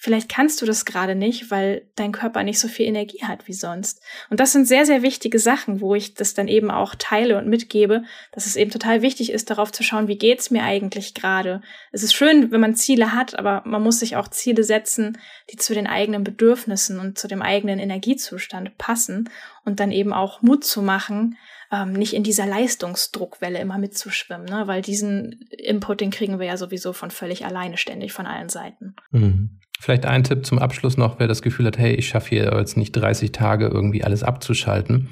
Vielleicht 0.00 0.28
kannst 0.28 0.62
du 0.62 0.66
das 0.66 0.84
gerade 0.84 1.16
nicht, 1.16 1.50
weil 1.50 1.82
dein 1.96 2.12
Körper 2.12 2.44
nicht 2.44 2.60
so 2.60 2.68
viel 2.68 2.86
Energie 2.86 3.24
hat 3.24 3.48
wie 3.48 3.52
sonst. 3.52 4.00
Und 4.30 4.38
das 4.38 4.52
sind 4.52 4.68
sehr, 4.68 4.86
sehr 4.86 5.02
wichtige 5.02 5.40
Sachen, 5.40 5.80
wo 5.80 5.96
ich 5.96 6.14
das 6.14 6.34
dann 6.34 6.46
eben 6.46 6.70
auch 6.70 6.94
teile 6.94 7.36
und 7.36 7.48
mitgebe, 7.48 8.04
dass 8.30 8.46
es 8.46 8.54
eben 8.54 8.70
total 8.70 9.02
wichtig 9.02 9.32
ist, 9.32 9.50
darauf 9.50 9.72
zu 9.72 9.82
schauen, 9.82 10.06
wie 10.06 10.16
geht's 10.16 10.52
mir 10.52 10.62
eigentlich 10.62 11.14
gerade. 11.14 11.62
Es 11.90 12.04
ist 12.04 12.14
schön, 12.14 12.52
wenn 12.52 12.60
man 12.60 12.76
Ziele 12.76 13.12
hat, 13.12 13.36
aber 13.36 13.62
man 13.66 13.82
muss 13.82 13.98
sich 13.98 14.14
auch 14.14 14.28
Ziele 14.28 14.62
setzen, 14.62 15.18
die 15.50 15.56
zu 15.56 15.74
den 15.74 15.88
eigenen 15.88 16.22
Bedürfnissen 16.22 17.00
und 17.00 17.18
zu 17.18 17.26
dem 17.26 17.42
eigenen 17.42 17.80
Energiezustand 17.80 18.78
passen 18.78 19.28
und 19.64 19.80
dann 19.80 19.90
eben 19.90 20.12
auch 20.12 20.42
Mut 20.42 20.64
zu 20.64 20.80
machen, 20.80 21.36
ähm, 21.72 21.92
nicht 21.92 22.14
in 22.14 22.22
dieser 22.22 22.46
Leistungsdruckwelle 22.46 23.58
immer 23.58 23.78
mitzuschwimmen, 23.78 24.46
ne? 24.46 24.66
weil 24.66 24.80
diesen 24.80 25.48
Input, 25.50 26.00
den 26.00 26.10
kriegen 26.10 26.38
wir 26.38 26.46
ja 26.46 26.56
sowieso 26.56 26.92
von 26.92 27.10
völlig 27.10 27.44
alleine 27.44 27.76
ständig 27.76 28.12
von 28.12 28.26
allen 28.26 28.48
Seiten. 28.48 28.94
Mhm. 29.10 29.58
Vielleicht 29.80 30.06
ein 30.06 30.24
Tipp 30.24 30.44
zum 30.44 30.58
Abschluss 30.58 30.96
noch, 30.96 31.18
wer 31.20 31.28
das 31.28 31.42
Gefühl 31.42 31.66
hat, 31.66 31.78
hey, 31.78 31.94
ich 31.94 32.08
schaffe 32.08 32.30
hier 32.30 32.52
jetzt 32.56 32.76
nicht 32.76 32.92
30 32.92 33.30
Tage 33.32 33.66
irgendwie 33.66 34.02
alles 34.02 34.22
abzuschalten. 34.22 35.08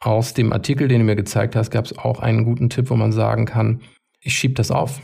Aus 0.00 0.34
dem 0.34 0.52
Artikel, 0.52 0.88
den 0.88 1.00
du 1.00 1.04
mir 1.04 1.16
gezeigt 1.16 1.54
hast, 1.54 1.70
gab 1.70 1.84
es 1.84 1.96
auch 1.96 2.20
einen 2.20 2.44
guten 2.44 2.68
Tipp, 2.68 2.90
wo 2.90 2.96
man 2.96 3.12
sagen 3.12 3.46
kann, 3.46 3.80
ich 4.20 4.36
schiebe 4.36 4.54
das 4.54 4.70
auf. 4.70 5.00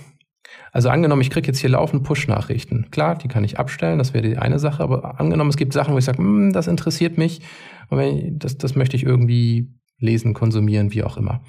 Also 0.73 0.89
angenommen, 0.89 1.23
ich 1.23 1.31
kriege 1.31 1.47
jetzt 1.47 1.61
hier 1.61 1.71
laufend 1.71 2.03
Push-Nachrichten. 2.03 2.91
Klar, 2.91 3.17
die 3.17 3.29
kann 3.29 3.45
ich 3.45 3.59
abstellen, 3.59 3.99
das 3.99 4.15
wäre 4.15 4.29
die 4.29 4.37
eine 4.37 4.59
Sache, 4.59 4.83
aber 4.83 5.21
angenommen, 5.21 5.51
es 5.51 5.57
gibt 5.57 5.73
Sachen, 5.73 5.95
wo 5.95 5.99
ich 5.99 6.05
sage, 6.05 6.19
hm, 6.19 6.53
das 6.53 6.67
interessiert 6.67 7.19
mich 7.19 7.41
und 7.89 8.01
ich, 8.01 8.25
das, 8.33 8.59
das 8.59 8.75
möchte 8.75 8.97
ich 8.97 9.05
irgendwie 9.05 9.69
lesen, 9.99 10.35
konsumieren, 10.35 10.93
wie 10.93 11.05
auch 11.05 11.17
immer. 11.17 11.43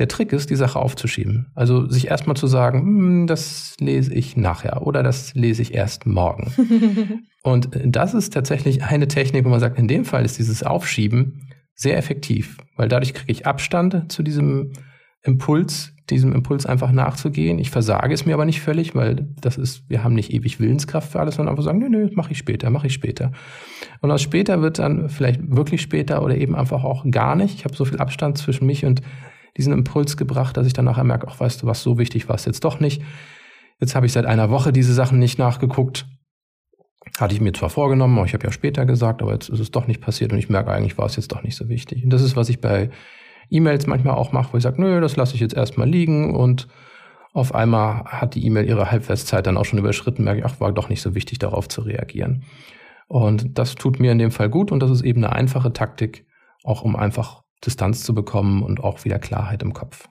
Der 0.00 0.08
Trick 0.08 0.32
ist, 0.32 0.48
die 0.48 0.56
Sache 0.56 0.78
aufzuschieben. 0.78 1.52
Also 1.54 1.86
sich 1.86 2.08
erstmal 2.08 2.34
zu 2.34 2.46
sagen, 2.46 2.80
hm, 2.80 3.26
das 3.26 3.76
lese 3.80 4.14
ich 4.14 4.34
nachher 4.34 4.86
oder 4.86 5.02
das 5.02 5.34
lese 5.34 5.60
ich 5.60 5.74
erst 5.74 6.06
morgen. 6.06 7.26
und 7.42 7.68
das 7.84 8.14
ist 8.14 8.32
tatsächlich 8.32 8.82
eine 8.82 9.08
Technik, 9.08 9.44
wo 9.44 9.50
man 9.50 9.60
sagt, 9.60 9.78
in 9.78 9.88
dem 9.88 10.06
Fall 10.06 10.24
ist 10.24 10.38
dieses 10.38 10.62
Aufschieben 10.62 11.50
sehr 11.74 11.98
effektiv, 11.98 12.56
weil 12.76 12.88
dadurch 12.88 13.12
kriege 13.12 13.30
ich 13.30 13.46
Abstand 13.46 14.10
zu 14.10 14.22
diesem 14.22 14.72
Impuls, 15.22 15.92
diesem 16.08 16.32
Impuls 16.32 16.64
einfach 16.64 16.92
nachzugehen. 16.92 17.58
Ich 17.58 17.68
versage 17.68 18.14
es 18.14 18.24
mir 18.24 18.32
aber 18.32 18.46
nicht 18.46 18.62
völlig, 18.62 18.94
weil 18.94 19.28
das 19.42 19.58
ist, 19.58 19.84
wir 19.90 20.02
haben 20.02 20.14
nicht 20.14 20.32
ewig 20.32 20.60
Willenskraft 20.60 21.12
für 21.12 21.20
alles, 21.20 21.34
sondern 21.34 21.52
einfach 21.52 21.64
sagen, 21.64 21.78
nö, 21.78 21.90
nö, 21.90 22.08
mache 22.14 22.32
ich 22.32 22.38
später, 22.38 22.70
mache 22.70 22.86
ich 22.86 22.94
später. 22.94 23.32
Und 24.00 24.10
aus 24.10 24.22
später 24.22 24.62
wird 24.62 24.78
dann 24.78 25.10
vielleicht 25.10 25.40
wirklich 25.54 25.82
später 25.82 26.22
oder 26.22 26.38
eben 26.38 26.56
einfach 26.56 26.84
auch 26.84 27.04
gar 27.10 27.36
nicht. 27.36 27.54
Ich 27.54 27.64
habe 27.66 27.76
so 27.76 27.84
viel 27.84 27.98
Abstand 27.98 28.38
zwischen 28.38 28.66
mich 28.66 28.86
und 28.86 29.02
diesen 29.56 29.72
Impuls 29.72 30.16
gebracht, 30.16 30.56
dass 30.56 30.66
ich 30.66 30.72
dann 30.72 30.84
nachher 30.84 31.04
merke, 31.04 31.26
ach, 31.28 31.40
weißt 31.40 31.62
du 31.62 31.66
was, 31.66 31.82
so 31.82 31.98
wichtig 31.98 32.28
war 32.28 32.36
es 32.36 32.44
jetzt 32.44 32.64
doch 32.64 32.80
nicht. 32.80 33.02
Jetzt 33.80 33.94
habe 33.94 34.06
ich 34.06 34.12
seit 34.12 34.26
einer 34.26 34.50
Woche 34.50 34.72
diese 34.72 34.94
Sachen 34.94 35.18
nicht 35.18 35.38
nachgeguckt. 35.38 36.06
Hatte 37.18 37.34
ich 37.34 37.40
mir 37.40 37.52
zwar 37.52 37.70
vorgenommen, 37.70 38.18
aber 38.18 38.26
ich 38.26 38.34
habe 38.34 38.44
ja 38.44 38.52
später 38.52 38.84
gesagt, 38.84 39.22
aber 39.22 39.32
jetzt 39.32 39.48
ist 39.48 39.60
es 39.60 39.70
doch 39.70 39.86
nicht 39.86 40.00
passiert 40.00 40.32
und 40.32 40.38
ich 40.38 40.50
merke 40.50 40.70
eigentlich, 40.70 40.98
war 40.98 41.06
es 41.06 41.16
jetzt 41.16 41.32
doch 41.32 41.42
nicht 41.42 41.56
so 41.56 41.68
wichtig. 41.68 42.04
Und 42.04 42.10
das 42.10 42.22
ist, 42.22 42.36
was 42.36 42.48
ich 42.50 42.60
bei 42.60 42.90
E-Mails 43.48 43.86
manchmal 43.86 44.14
auch 44.14 44.32
mache, 44.32 44.52
wo 44.52 44.56
ich 44.58 44.62
sage, 44.62 44.80
nö, 44.80 45.00
das 45.00 45.16
lasse 45.16 45.34
ich 45.34 45.40
jetzt 45.40 45.54
erstmal 45.54 45.88
liegen 45.88 46.36
und 46.36 46.68
auf 47.32 47.54
einmal 47.54 48.04
hat 48.04 48.34
die 48.34 48.44
E-Mail 48.44 48.66
ihre 48.66 48.90
Halbwertszeit 48.90 49.46
dann 49.46 49.56
auch 49.56 49.64
schon 49.64 49.78
überschritten, 49.78 50.24
merke 50.24 50.40
ich, 50.40 50.44
ach, 50.44 50.60
war 50.60 50.72
doch 50.72 50.88
nicht 50.88 51.00
so 51.00 51.14
wichtig, 51.14 51.38
darauf 51.38 51.68
zu 51.68 51.82
reagieren. 51.82 52.44
Und 53.06 53.58
das 53.58 53.76
tut 53.76 53.98
mir 53.98 54.12
in 54.12 54.18
dem 54.18 54.30
Fall 54.30 54.48
gut 54.48 54.72
und 54.72 54.80
das 54.80 54.90
ist 54.90 55.02
eben 55.02 55.24
eine 55.24 55.34
einfache 55.34 55.72
Taktik, 55.72 56.26
auch 56.64 56.82
um 56.82 56.96
einfach 56.96 57.42
Distanz 57.64 58.02
zu 58.02 58.14
bekommen 58.14 58.62
und 58.62 58.80
auch 58.82 59.04
wieder 59.04 59.18
Klarheit 59.18 59.62
im 59.62 59.72
Kopf. 59.72 60.08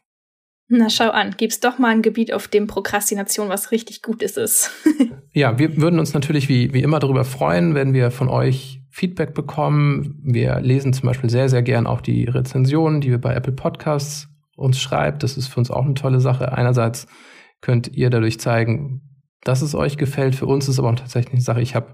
Na, 0.71 0.89
schau 0.89 1.09
an, 1.09 1.33
gibt's 1.35 1.59
doch 1.59 1.79
mal 1.79 1.89
ein 1.89 2.03
Gebiet, 2.03 2.31
auf 2.31 2.47
dem 2.47 2.67
Prokrastination 2.67 3.49
was 3.49 3.71
richtig 3.71 4.03
Gutes 4.03 4.37
ist. 4.37 4.69
ja, 5.33 5.57
wir 5.57 5.77
würden 5.77 5.99
uns 5.99 6.13
natürlich 6.13 6.47
wie, 6.47 6.73
wie 6.73 6.83
immer 6.83 6.99
darüber 6.99 7.25
freuen, 7.25 7.73
wenn 7.73 7.93
wir 7.93 8.11
von 8.11 8.29
euch 8.29 8.79
Feedback 8.91 9.33
bekommen. 9.33 10.19
Wir 10.23 10.59
lesen 10.59 10.93
zum 10.93 11.07
Beispiel 11.07 11.29
sehr, 11.31 11.49
sehr 11.49 11.63
gern 11.63 11.87
auch 11.87 12.01
die 12.01 12.25
Rezensionen, 12.25 13.01
die 13.01 13.09
wir 13.09 13.17
bei 13.17 13.33
Apple 13.33 13.53
Podcasts 13.53 14.27
uns 14.55 14.79
schreibt. 14.79 15.23
Das 15.23 15.37
ist 15.37 15.47
für 15.47 15.59
uns 15.59 15.71
auch 15.71 15.85
eine 15.85 15.95
tolle 15.95 16.19
Sache. 16.19 16.51
Einerseits 16.51 17.07
könnt 17.61 17.87
ihr 17.87 18.11
dadurch 18.11 18.39
zeigen, 18.39 19.01
dass 19.43 19.63
es 19.63 19.73
euch 19.73 19.97
gefällt. 19.97 20.35
Für 20.35 20.45
uns 20.45 20.67
ist 20.67 20.77
aber 20.77 20.89
auch 20.89 20.95
tatsächlich 20.95 21.33
eine 21.33 21.41
Sache. 21.41 21.61
Ich 21.61 21.73
habe 21.73 21.93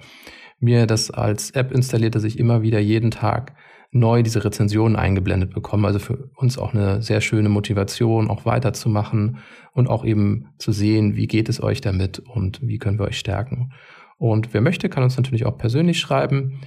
mir 0.65 0.87
das 0.87 1.11
als 1.11 1.51
App 1.51 1.71
installiert, 1.71 2.15
dass 2.15 2.25
ich 2.25 2.37
immer 2.37 2.61
wieder 2.61 2.79
jeden 2.79 3.11
Tag 3.11 3.53
neu 3.91 4.23
diese 4.23 4.43
Rezensionen 4.43 4.97
eingeblendet 4.97 5.53
bekommen. 5.53 5.85
Also 5.85 5.99
für 5.99 6.29
uns 6.35 6.57
auch 6.57 6.73
eine 6.73 7.01
sehr 7.01 7.21
schöne 7.21 7.47
Motivation, 7.47 8.29
auch 8.29 8.45
weiterzumachen 8.45 9.37
und 9.71 9.87
auch 9.87 10.03
eben 10.03 10.47
zu 10.57 10.73
sehen, 10.73 11.15
wie 11.15 11.27
geht 11.27 11.47
es 11.47 11.63
euch 11.63 11.79
damit 11.79 12.19
und 12.19 12.59
wie 12.61 12.77
können 12.77 12.99
wir 12.99 13.05
euch 13.05 13.17
stärken. 13.17 13.71
Und 14.17 14.53
wer 14.53 14.59
möchte, 14.59 14.89
kann 14.89 15.03
uns 15.03 15.15
natürlich 15.15 15.45
auch 15.45 15.57
persönlich 15.57 15.99
schreiben 15.99 16.59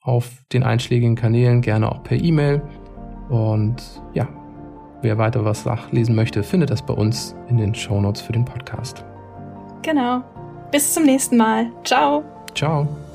auf 0.00 0.44
den 0.52 0.62
einschlägigen 0.62 1.16
Kanälen, 1.16 1.62
gerne 1.62 1.90
auch 1.90 2.04
per 2.04 2.16
E-Mail. 2.16 2.62
Und 3.28 3.82
ja, 4.14 4.28
wer 5.02 5.18
weiter 5.18 5.44
was 5.44 5.64
nachlesen 5.64 6.14
möchte, 6.14 6.44
findet 6.44 6.70
das 6.70 6.86
bei 6.86 6.94
uns 6.94 7.34
in 7.48 7.56
den 7.56 7.74
Show 7.74 8.00
Notes 8.00 8.22
für 8.22 8.32
den 8.32 8.44
Podcast. 8.44 9.04
Genau. 9.82 10.22
Bis 10.70 10.94
zum 10.94 11.04
nächsten 11.04 11.36
Mal. 11.36 11.70
Ciao. 11.84 12.22
Ciao. 12.54 13.05